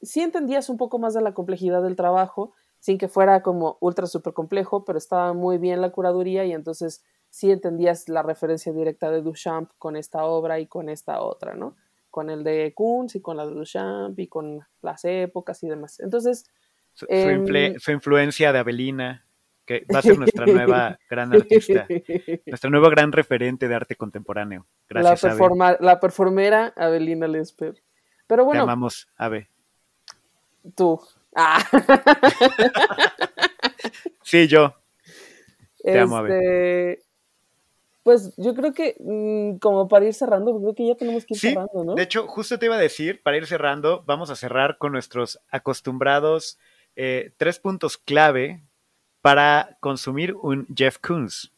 sí 0.00 0.20
entendías 0.20 0.68
un 0.68 0.76
poco 0.76 0.98
más 0.98 1.14
de 1.14 1.22
la 1.22 1.34
complejidad 1.34 1.82
del 1.82 1.96
trabajo, 1.96 2.52
sin 2.78 2.96
que 2.96 3.08
fuera 3.08 3.42
como 3.42 3.76
ultra 3.80 4.06
super 4.06 4.32
complejo, 4.32 4.84
pero 4.84 4.96
estaba 4.96 5.34
muy 5.34 5.58
bien 5.58 5.80
la 5.80 5.90
curaduría 5.90 6.44
y 6.44 6.52
entonces 6.52 7.04
sí 7.28 7.50
entendías 7.50 8.08
la 8.08 8.22
referencia 8.22 8.72
directa 8.72 9.10
de 9.10 9.20
Duchamp 9.20 9.70
con 9.78 9.96
esta 9.96 10.24
obra 10.24 10.60
y 10.60 10.66
con 10.66 10.88
esta 10.88 11.20
otra, 11.20 11.54
¿no? 11.54 11.76
con 12.10 12.28
el 12.28 12.44
de 12.44 12.72
Kunz 12.74 13.14
y 13.14 13.20
con 13.20 13.36
la 13.36 13.46
de 13.46 13.54
Duchamp 13.54 14.18
y 14.18 14.26
con 14.26 14.60
las 14.82 15.04
épocas 15.04 15.62
y 15.62 15.68
demás. 15.68 16.00
Entonces... 16.00 16.44
Su, 16.92 17.06
su 17.06 17.92
influencia 17.92 18.52
de 18.52 18.58
Avelina 18.58 19.24
que 19.64 19.86
va 19.92 20.00
a 20.00 20.02
ser 20.02 20.18
nuestra 20.18 20.46
nueva 20.46 20.98
gran 21.10 21.32
artista, 21.32 21.86
nuestra 22.46 22.70
nueva 22.70 22.90
gran 22.90 23.12
referente 23.12 23.68
de 23.68 23.74
arte 23.74 23.96
contemporáneo. 23.96 24.66
Gracias, 24.88 25.22
la, 25.22 25.30
performa, 25.30 25.76
la 25.80 26.00
performera 26.00 26.72
Avelina 26.76 27.28
Lesper. 27.28 27.82
Pero 28.26 28.44
bueno. 28.44 28.60
Te 28.60 28.62
amamos, 28.62 29.08
Ave. 29.16 29.48
Tú. 30.74 31.00
Ah. 31.34 31.64
sí, 34.22 34.46
yo. 34.46 34.74
Te 35.82 35.98
amo, 35.98 36.16
Ave. 36.16 36.92
Este, 36.92 37.10
pues 38.02 38.34
yo 38.36 38.54
creo 38.54 38.72
que, 38.72 38.96
mm, 38.98 39.58
como 39.58 39.88
para 39.88 40.06
ir 40.06 40.14
cerrando, 40.14 40.58
creo 40.58 40.74
que 40.74 40.86
ya 40.86 40.94
tenemos 40.94 41.24
que 41.24 41.34
ir 41.34 41.40
cerrando, 41.40 41.84
¿no? 41.84 41.94
De 41.94 42.02
hecho, 42.02 42.26
justo 42.26 42.58
te 42.58 42.66
iba 42.66 42.76
a 42.76 42.80
decir, 42.80 43.22
para 43.22 43.36
ir 43.36 43.46
cerrando, 43.46 44.02
vamos 44.06 44.30
a 44.30 44.36
cerrar 44.36 44.78
con 44.78 44.92
nuestros 44.92 45.40
acostumbrados 45.50 46.58
eh, 46.96 47.32
tres 47.36 47.58
puntos 47.58 47.98
clave 47.98 48.62
para 49.22 49.76
consumir 49.80 50.34
un 50.34 50.66
Jeff 50.74 50.98
Koons? 50.98 51.52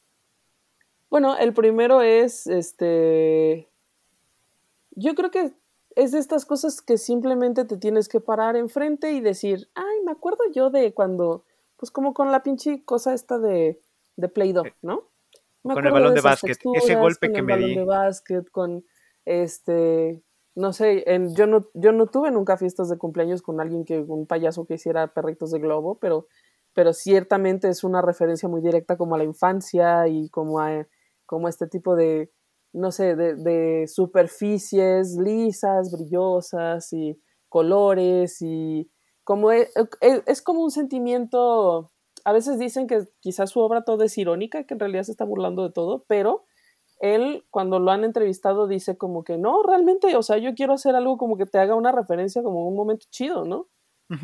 Bueno, 1.10 1.36
el 1.36 1.52
primero 1.52 2.00
es, 2.00 2.46
este, 2.46 3.68
yo 4.92 5.14
creo 5.14 5.30
que 5.30 5.52
es 5.94 6.12
de 6.12 6.18
estas 6.18 6.46
cosas 6.46 6.80
que 6.80 6.96
simplemente 6.96 7.64
te 7.64 7.76
tienes 7.76 8.08
que 8.08 8.20
parar 8.20 8.56
enfrente 8.56 9.12
y 9.12 9.20
decir, 9.20 9.68
ay, 9.74 10.00
me 10.04 10.12
acuerdo 10.12 10.40
yo 10.54 10.70
de 10.70 10.94
cuando, 10.94 11.44
pues 11.76 11.90
como 11.90 12.14
con 12.14 12.32
la 12.32 12.42
pinche 12.42 12.82
cosa 12.84 13.12
esta 13.12 13.38
de, 13.38 13.78
de 14.16 14.28
Play-Doh, 14.28 14.66
eh, 14.66 14.74
¿no? 14.82 15.08
con 15.62 15.86
el 15.86 15.92
balón 15.92 16.14
de, 16.14 16.20
básquet, 16.20 16.58
ese 16.74 16.96
golpe 16.96 17.32
que 17.32 17.42
me 17.42 17.52
balón 17.52 17.74
de 17.74 17.84
básquet, 17.84 18.50
con 18.50 18.84
este, 19.24 20.22
no 20.54 20.72
sé, 20.72 21.04
en, 21.06 21.34
yo 21.34 21.46
no, 21.46 21.68
yo 21.74 21.92
no 21.92 22.06
tuve 22.06 22.30
nunca 22.30 22.56
fiestas 22.56 22.88
de 22.88 22.98
cumpleaños 22.98 23.42
con 23.42 23.60
alguien 23.60 23.84
que, 23.84 23.98
un 24.00 24.26
payaso 24.26 24.66
que 24.66 24.74
hiciera 24.74 25.08
perritos 25.08 25.50
de 25.50 25.60
globo, 25.60 25.98
pero 26.00 26.26
pero 26.74 26.92
ciertamente 26.92 27.68
es 27.68 27.84
una 27.84 28.02
referencia 28.02 28.48
muy 28.48 28.60
directa 28.60 28.96
como 28.96 29.14
a 29.14 29.18
la 29.18 29.24
infancia 29.24 30.08
y 30.08 30.28
como 30.30 30.60
a 30.60 30.86
como 31.26 31.48
este 31.48 31.66
tipo 31.66 31.96
de, 31.96 32.30
no 32.74 32.92
sé, 32.92 33.16
de, 33.16 33.86
superficies 33.88 35.16
lisas, 35.16 35.90
brillosas 35.90 36.92
y 36.92 37.18
colores 37.48 38.42
y 38.42 38.90
como 39.24 39.50
es, 39.50 39.70
e, 40.00 40.22
es, 40.26 40.42
como 40.42 40.62
un 40.62 40.70
sentimiento, 40.70 41.90
a 42.24 42.32
veces 42.32 42.58
dicen 42.58 42.86
que 42.86 43.08
quizás 43.20 43.50
su 43.50 43.60
obra 43.60 43.82
todo 43.84 44.04
es 44.04 44.18
irónica, 44.18 44.64
que 44.64 44.74
en 44.74 44.80
realidad 44.80 45.04
se 45.04 45.12
está 45.12 45.24
burlando 45.24 45.62
de 45.62 45.72
todo, 45.72 46.04
pero 46.06 46.44
él 46.98 47.46
cuando 47.50 47.78
lo 47.78 47.90
han 47.90 48.04
entrevistado 48.04 48.66
dice 48.66 48.96
como 48.98 49.24
que 49.24 49.38
no, 49.38 49.62
realmente, 49.62 50.14
o 50.16 50.22
sea, 50.22 50.38
yo 50.38 50.54
quiero 50.54 50.74
hacer 50.74 50.94
algo 50.94 51.18
como 51.18 51.36
que 51.36 51.46
te 51.46 51.58
haga 51.58 51.74
una 51.74 51.92
referencia 51.92 52.42
como 52.42 52.68
un 52.68 52.76
momento 52.76 53.06
chido, 53.10 53.44
¿no? 53.44 53.68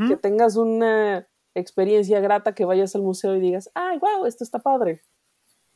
Que 0.06 0.18
tengas 0.18 0.56
una, 0.56 1.26
experiencia 1.58 2.20
grata 2.20 2.54
que 2.54 2.64
vayas 2.64 2.94
al 2.94 3.02
museo 3.02 3.36
y 3.36 3.40
digas, 3.40 3.70
ay, 3.74 3.98
wow, 3.98 4.26
esto 4.26 4.44
está 4.44 4.60
padre. 4.60 5.02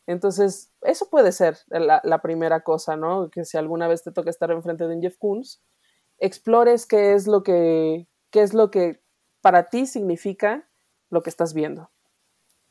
Entonces, 0.06 0.72
eso 0.82 1.08
puede 1.10 1.32
ser 1.32 1.58
la, 1.68 2.22
primera 2.22 2.62
cosa, 2.62 2.96
¿no? 2.96 3.30
Que 3.30 3.44
si 3.44 3.56
alguna 3.56 3.86
vez 3.88 4.02
te 4.02 4.12
toca 4.12 4.30
estar 4.30 4.50
enfrente 4.50 4.86
de 4.86 4.96
un 4.96 5.02
Jeff 5.02 5.16
Koons, 5.18 5.62
explores 6.18 6.86
qué 6.86 7.14
es 7.14 7.26
lo 7.26 7.42
que, 7.42 8.08
qué 8.30 8.42
es 8.42 8.52
lo 8.52 8.70
que 8.70 9.00
para 9.40 9.68
ti 9.68 9.86
significa 9.86 10.68
lo 11.08 11.22
que 11.22 11.30
estás 11.30 11.54
viendo. 11.54 11.90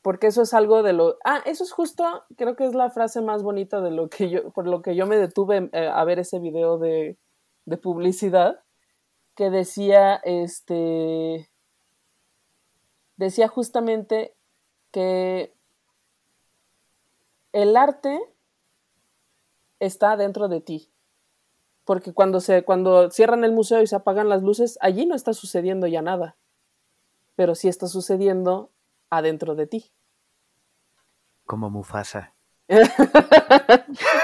Porque 0.02 0.26
eso 0.26 0.42
es 0.42 0.52
algo 0.52 0.82
de 0.82 0.92
lo... 0.92 1.16
Ah, 1.24 1.42
eso 1.46 1.64
es 1.64 1.72
justo, 1.72 2.04
creo 2.36 2.56
que 2.56 2.66
es 2.66 2.74
la 2.74 2.90
frase 2.90 3.22
más 3.22 3.42
bonita 3.42 3.80
de 3.80 3.92
lo 3.92 4.08
que 4.08 4.28
yo, 4.28 4.50
por 4.50 4.66
lo 4.66 4.82
que 4.82 4.94
yo 4.94 5.06
me 5.06 5.16
detuve 5.16 5.70
eh, 5.72 5.88
a 5.88 6.04
ver 6.04 6.18
ese 6.18 6.38
video 6.38 6.78
de, 6.78 7.18
de 7.64 7.76
publicidad, 7.78 8.60
que 9.36 9.48
decía, 9.50 10.16
este, 10.24 11.51
decía 13.16 13.48
justamente 13.48 14.34
que 14.90 15.54
el 17.52 17.76
arte 17.76 18.20
está 19.80 20.16
dentro 20.16 20.48
de 20.48 20.60
ti. 20.60 20.88
Porque 21.84 22.12
cuando, 22.12 22.40
se, 22.40 22.64
cuando 22.64 23.10
cierran 23.10 23.44
el 23.44 23.52
museo 23.52 23.82
y 23.82 23.86
se 23.86 23.96
apagan 23.96 24.28
las 24.28 24.42
luces, 24.42 24.78
allí 24.80 25.04
no 25.06 25.14
está 25.14 25.32
sucediendo 25.32 25.86
ya 25.86 26.00
nada. 26.00 26.36
Pero 27.34 27.54
sí 27.54 27.68
está 27.68 27.88
sucediendo 27.88 28.70
adentro 29.10 29.54
de 29.54 29.66
ti. 29.66 29.92
Como 31.44 31.70
Mufasa. 31.70 32.34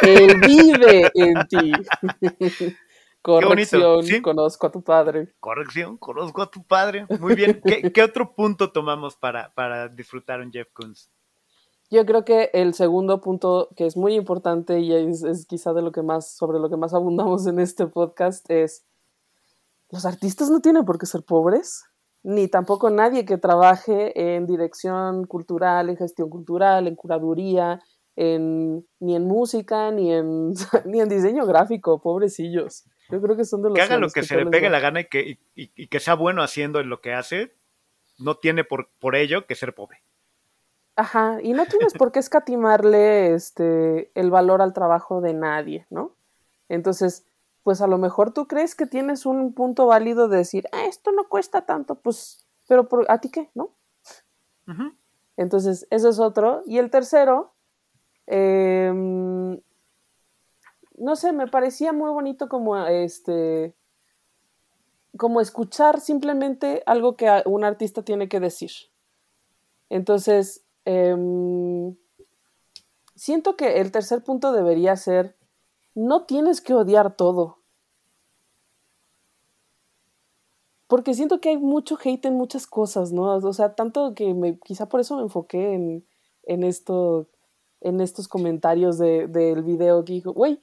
Él 0.03 0.41
vive 0.41 1.11
en 1.15 1.47
ti. 1.49 1.73
Corrección, 3.29 4.23
conozco 4.23 4.67
a 4.67 4.71
tu 4.71 4.83
padre. 4.83 5.35
Corrección, 5.41 5.97
conozco 5.99 6.43
a 6.43 6.51
tu 6.51 6.63
padre. 6.63 7.07
Muy 7.21 7.35
bien. 7.35 7.61
¿Qué, 7.95 8.03
otro 8.03 8.35
punto 8.35 8.73
tomamos 8.73 9.17
para, 9.17 9.53
para 9.55 9.89
disfrutar 9.89 10.41
un 10.41 10.51
Jeff 10.51 10.69
Koons? 10.73 11.11
Yo 11.91 12.05
creo 12.05 12.25
que 12.25 12.51
el 12.53 12.75
segundo 12.75 13.21
punto 13.21 13.71
que 13.77 13.87
es 13.87 13.97
muy 13.97 14.15
importante 14.15 14.81
y 14.81 14.93
es, 14.93 15.23
es, 15.23 15.47
quizá 15.47 15.73
de 15.73 15.83
lo 15.83 15.93
que 15.93 16.03
más, 16.03 16.37
sobre 16.37 16.59
lo 16.59 16.69
que 16.69 16.77
más 16.77 16.93
abundamos 16.95 17.47
en 17.47 17.61
este 17.61 17.87
podcast 17.87 18.51
es 18.51 18.85
los 19.91 20.05
artistas 20.05 20.51
no 20.51 20.61
tienen 20.61 20.85
por 20.85 20.99
qué 20.99 21.07
ser 21.07 21.23
pobres, 21.23 21.85
ni 22.23 22.49
tampoco 22.49 22.91
nadie 22.91 23.25
que 23.25 23.39
trabaje 23.39 24.35
en 24.37 24.47
dirección 24.47 25.25
cultural, 25.25 25.89
en 25.89 25.97
gestión 25.97 26.29
cultural, 26.29 26.87
en 26.87 26.95
curaduría, 26.95 27.81
en, 28.17 28.87
ni 29.01 29.17
en 29.17 29.27
música, 29.27 29.91
ni 29.91 30.13
en, 30.13 30.53
ni 30.85 31.01
en 31.01 31.09
diseño 31.09 31.47
gráfico, 31.47 32.01
pobrecillos. 32.03 32.85
Yo 33.11 33.21
creo 33.23 33.37
que 33.37 33.45
son 33.45 33.63
de 33.63 33.69
los 33.71 33.77
que 33.77 33.83
haga 33.83 33.99
lo 33.99 34.11
que, 34.11 34.23
se 34.23 34.37
le 34.37 34.47
pegue 34.47 34.69
la 34.69 34.81
gana 34.81 35.01
y 35.01 35.05
que, 35.07 35.39
y, 35.55 35.87
que 35.87 36.01
sea 36.01 36.15
bueno 36.15 36.43
haciendo 36.43 36.81
en 36.81 36.91
lo 36.91 37.01
que 37.01 37.15
hace, 37.15 37.55
no 38.19 38.37
tiene 38.37 38.65
por, 38.65 38.91
por 38.99 39.17
ello 39.17 39.47
que 39.47 39.55
ser 39.55 39.75
pobre. 39.75 40.03
Ajá, 40.97 41.39
y 41.43 41.53
no 41.53 41.65
tienes 41.67 41.95
por 41.95 42.11
qué 42.13 42.19
escatimarle 42.19 43.33
este, 43.33 44.11
el 44.15 44.31
valor 44.31 44.61
al 44.61 44.73
trabajo 44.73 45.21
de 45.21 45.33
nadie, 45.33 45.87
¿no? 45.91 46.17
Entonces, 46.69 47.25
pues 47.63 47.81
a 47.81 47.87
lo 47.87 47.99
mejor 47.99 48.33
tú 48.33 48.47
crees 48.49 48.75
que 48.75 48.87
tienes 48.87 49.25
un 49.25 49.55
punto 49.55 49.87
válido 49.87 50.29
de 50.29 50.39
decir, 50.39 50.67
ah, 50.73 50.87
esto 50.87 51.13
no 51.13 51.29
cuesta 51.29 51.67
tanto, 51.67 51.95
pues, 51.95 52.45
pero 52.67 52.89
por, 52.89 53.11
¿a 53.11 53.21
ti 53.21 53.31
qué? 53.31 53.49
¿No? 53.55 53.71
Entonces, 55.37 55.87
eso 55.91 56.09
es 56.11 56.19
otro. 56.19 56.63
Y 56.67 56.79
el 56.79 56.91
tercero, 56.91 57.55
eh, 58.27 58.93
no 61.01 61.17
sé, 61.17 61.33
me 61.33 61.47
parecía 61.47 61.93
muy 61.93 62.11
bonito 62.11 62.49
como 62.49 62.77
este 62.87 63.75
como 65.17 65.41
escuchar 65.41 66.01
simplemente 66.01 66.83
algo 66.87 67.17
que 67.17 67.43
un 67.45 67.65
artista 67.65 68.03
tiene 68.03 68.29
que 68.29 68.41
decir. 68.41 68.71
Entonces, 69.91 70.65
em, 70.85 71.97
siento 73.15 73.57
que 73.57 73.81
el 73.81 73.91
tercer 73.91 74.23
punto 74.23 74.53
debería 74.53 74.97
ser, 74.97 75.37
no 75.95 76.25
tienes 76.25 76.61
que 76.61 76.75
odiar 76.75 77.17
todo. 77.17 77.59
Porque 80.87 81.13
siento 81.15 81.41
que 81.41 81.51
hay 81.51 81.59
mucho 81.59 81.99
hate 82.03 82.27
en 82.27 82.37
muchas 82.37 82.67
cosas, 82.67 83.13
¿no? 83.13 83.25
O 83.37 83.53
sea, 83.53 83.75
tanto 83.75 84.15
que 84.15 84.33
me, 84.35 84.59
quizá 84.59 84.89
por 84.89 85.01
eso 85.01 85.17
me 85.17 85.23
enfoqué 85.23 85.75
en, 85.75 86.07
en 86.45 86.65
esto, 86.65 87.29
en 87.81 88.01
estos 88.01 88.29
comentarios 88.29 88.99
del 88.99 89.63
video 89.63 90.05
que 90.05 90.15
dijo, 90.15 90.33
güey, 90.33 90.61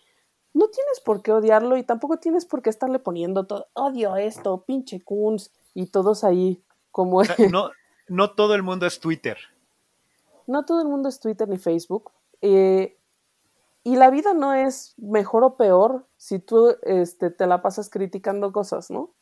no 0.55 0.69
tienes 0.69 1.01
por 1.01 1.21
qué 1.21 1.33
odiarlo 1.33 1.75
y 1.75 1.83
tampoco 1.83 2.17
tienes 2.17 2.45
por 2.45 2.61
qué 2.61 2.69
estarle 2.69 2.97
poniendo 2.97 3.45
todo, 3.45 3.67
odio 3.73 4.15
esto, 4.15 4.63
pinche 4.63 5.03
Kunz, 5.03 5.51
y 5.73 5.87
todos 5.87 6.23
ahí 6.23 6.63
como... 6.91 7.21
no, 7.51 7.71
no 8.07 8.31
todo 8.31 8.55
el 8.55 8.63
mundo 8.63 8.85
es 8.85 9.01
Twitter. 9.01 9.37
No 10.47 10.63
todo 10.63 10.81
el 10.81 10.87
mundo 10.87 11.09
es 11.09 11.19
Twitter 11.19 11.49
ni 11.49 11.57
Facebook. 11.57 12.11
Eh, 12.41 12.97
y 13.83 13.97
la 13.97 14.09
vida 14.09 14.33
no 14.33 14.53
es 14.53 14.93
mejor 14.97 15.43
o 15.43 15.57
peor 15.57 16.07
si 16.15 16.39
tú 16.39 16.77
este, 16.83 17.31
te 17.31 17.47
la 17.47 17.61
pasas 17.61 17.89
criticando 17.89 18.53
cosas, 18.53 18.89
¿no? 18.89 19.13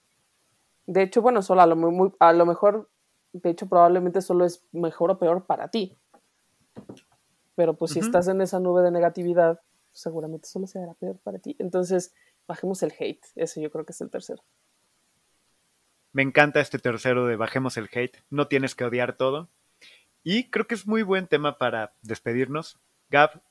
De 0.86 1.02
hecho, 1.02 1.24
bueno, 1.24 1.42
solo 1.42 1.62
a 1.62 1.66
lo, 1.66 1.76
muy, 1.76 2.14
a 2.20 2.32
lo 2.34 2.46
mejor, 2.46 2.92
de 3.32 3.50
hecho, 3.50 3.68
probablemente 3.68 4.22
solo 4.22 4.46
es 4.46 4.64
mejor 4.72 5.10
o 5.10 5.18
peor 5.18 5.46
para 5.46 5.70
ti. 5.70 5.98
Pero 7.56 7.76
pues 7.76 7.92
si 7.94 8.00
estás 8.00 8.28
en 8.28 8.42
esa 8.42 8.60
nube 8.60 8.84
de 8.84 8.92
negatividad, 8.92 9.62
seguramente 9.94 10.48
solo 10.48 10.68
será 10.68 10.94
peor 10.96 11.18
para 11.20 11.40
ti. 11.40 11.56
Entonces, 11.60 12.14
bajemos 12.48 12.84
el 12.84 12.94
hate. 12.98 13.26
Eso 13.36 13.62
yo 13.62 13.72
creo 13.72 13.86
que 13.86 13.94
es 13.94 14.02
el 14.02 14.10
tercero. 14.10 14.44
Me 16.12 16.22
encanta 16.22 16.60
este 16.60 16.80
tercero 16.80 17.26
de 17.26 17.36
bajemos 17.36 17.78
el 17.78 17.90
hate. 17.92 18.18
No 18.30 18.48
tienes 18.48 18.76
que 18.76 18.86
odiar 18.86 19.18
todo. 19.18 19.50
Y 20.24 20.50
creo 20.50 20.68
que 20.68 20.76
es 20.76 20.88
muy 20.88 21.04
buen 21.04 21.28
tema 21.28 21.58
para 21.58 21.94
despedirnos. 22.02 22.80
Gab, 23.10 23.42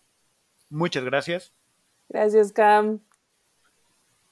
muchas 0.70 1.04
gracias. 1.04 1.52
Gracias, 2.08 2.52
Cam. 2.52 3.00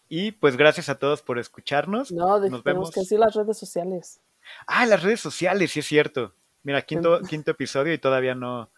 Y 0.09 0.33
pues 0.33 0.57
gracias 0.57 0.89
a 0.89 0.99
todos 0.99 1.23
por 1.23 1.39
escucharnos. 1.39 2.11
No, 2.11 2.39
Nos 2.41 2.65
vemos. 2.65 2.91
que 2.91 3.01
decir 3.01 3.19
las 3.19 3.35
redes 3.35 3.59
sociales. 3.59 4.21
Ah, 4.67 4.87
las 4.87 5.03
redes 5.03 5.21
sociales, 5.21 5.71
sí 5.71 5.81
es 5.81 5.87
cierto. 5.87 6.35
Mira, 6.63 6.83
quinto, 6.83 7.21
quinto 7.23 7.53
episodio 7.53 7.93
y 7.93 7.99
todavía 7.99 8.35
no. 8.35 8.71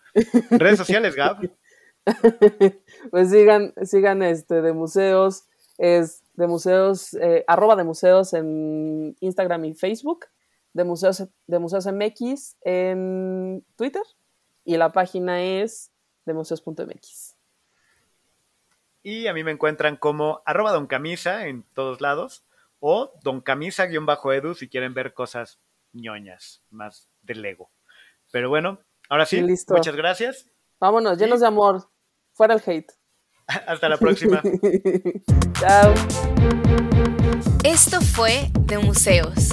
Redes 0.50 0.78
sociales, 0.78 1.14
Gab. 1.14 1.38
pues 3.10 3.30
sigan, 3.30 3.74
sigan 3.82 4.22
este 4.22 4.62
de 4.62 4.72
museos 4.72 5.44
es 5.78 6.22
de 6.34 6.46
museos, 6.46 7.14
eh, 7.14 7.44
arroba 7.46 7.76
de 7.76 7.84
museos 7.84 8.32
en 8.34 9.16
Instagram 9.20 9.64
y 9.64 9.74
Facebook, 9.74 10.26
de 10.72 10.84
museos, 10.84 11.24
de 11.46 11.58
museos 11.58 11.86
MX 11.86 12.56
en 12.62 13.64
Twitter 13.76 14.02
y 14.64 14.76
la 14.76 14.92
página 14.92 15.42
es 15.42 15.90
de 16.24 16.34
museos.mx. 16.34 17.36
Y 19.02 19.26
a 19.26 19.34
mí 19.34 19.42
me 19.42 19.50
encuentran 19.50 19.96
como 19.96 20.42
arroba 20.44 20.72
don 20.72 20.86
camisa 20.86 21.48
en 21.48 21.64
todos 21.74 22.00
lados 22.00 22.44
o 22.78 23.12
don 23.22 23.40
camisa-edu 23.40 24.54
si 24.54 24.68
quieren 24.68 24.94
ver 24.94 25.14
cosas 25.14 25.58
ñoñas, 25.92 26.62
más 26.70 27.10
de 27.22 27.34
Lego. 27.34 27.70
Pero 28.30 28.48
bueno, 28.48 28.78
ahora 29.08 29.26
sí, 29.26 29.42
muchas 29.42 29.96
gracias. 29.96 30.51
Vámonos, 30.82 31.16
llenos 31.16 31.38
de 31.38 31.46
amor. 31.46 31.88
Fuera 32.32 32.54
el 32.54 32.62
hate. 32.66 32.92
Hasta 33.68 33.88
la 33.88 33.96
próxima. 33.98 34.42
Chao. 35.60 35.94
Esto 37.62 38.00
fue 38.00 38.50
De 38.62 38.78
Museos, 38.78 39.50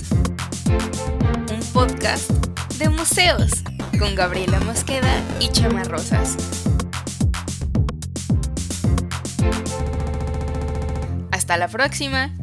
un 1.51 1.59
podcast 1.71 2.32
de 2.80 2.89
museos 2.89 3.63
con 3.99 4.15
Gabriela 4.15 4.59
Mosqueda 4.61 5.21
y 5.39 5.49
Chama 5.49 5.84
Rosas. 5.84 6.36
Hasta 11.32 11.57
la 11.57 11.67
próxima. 11.67 12.34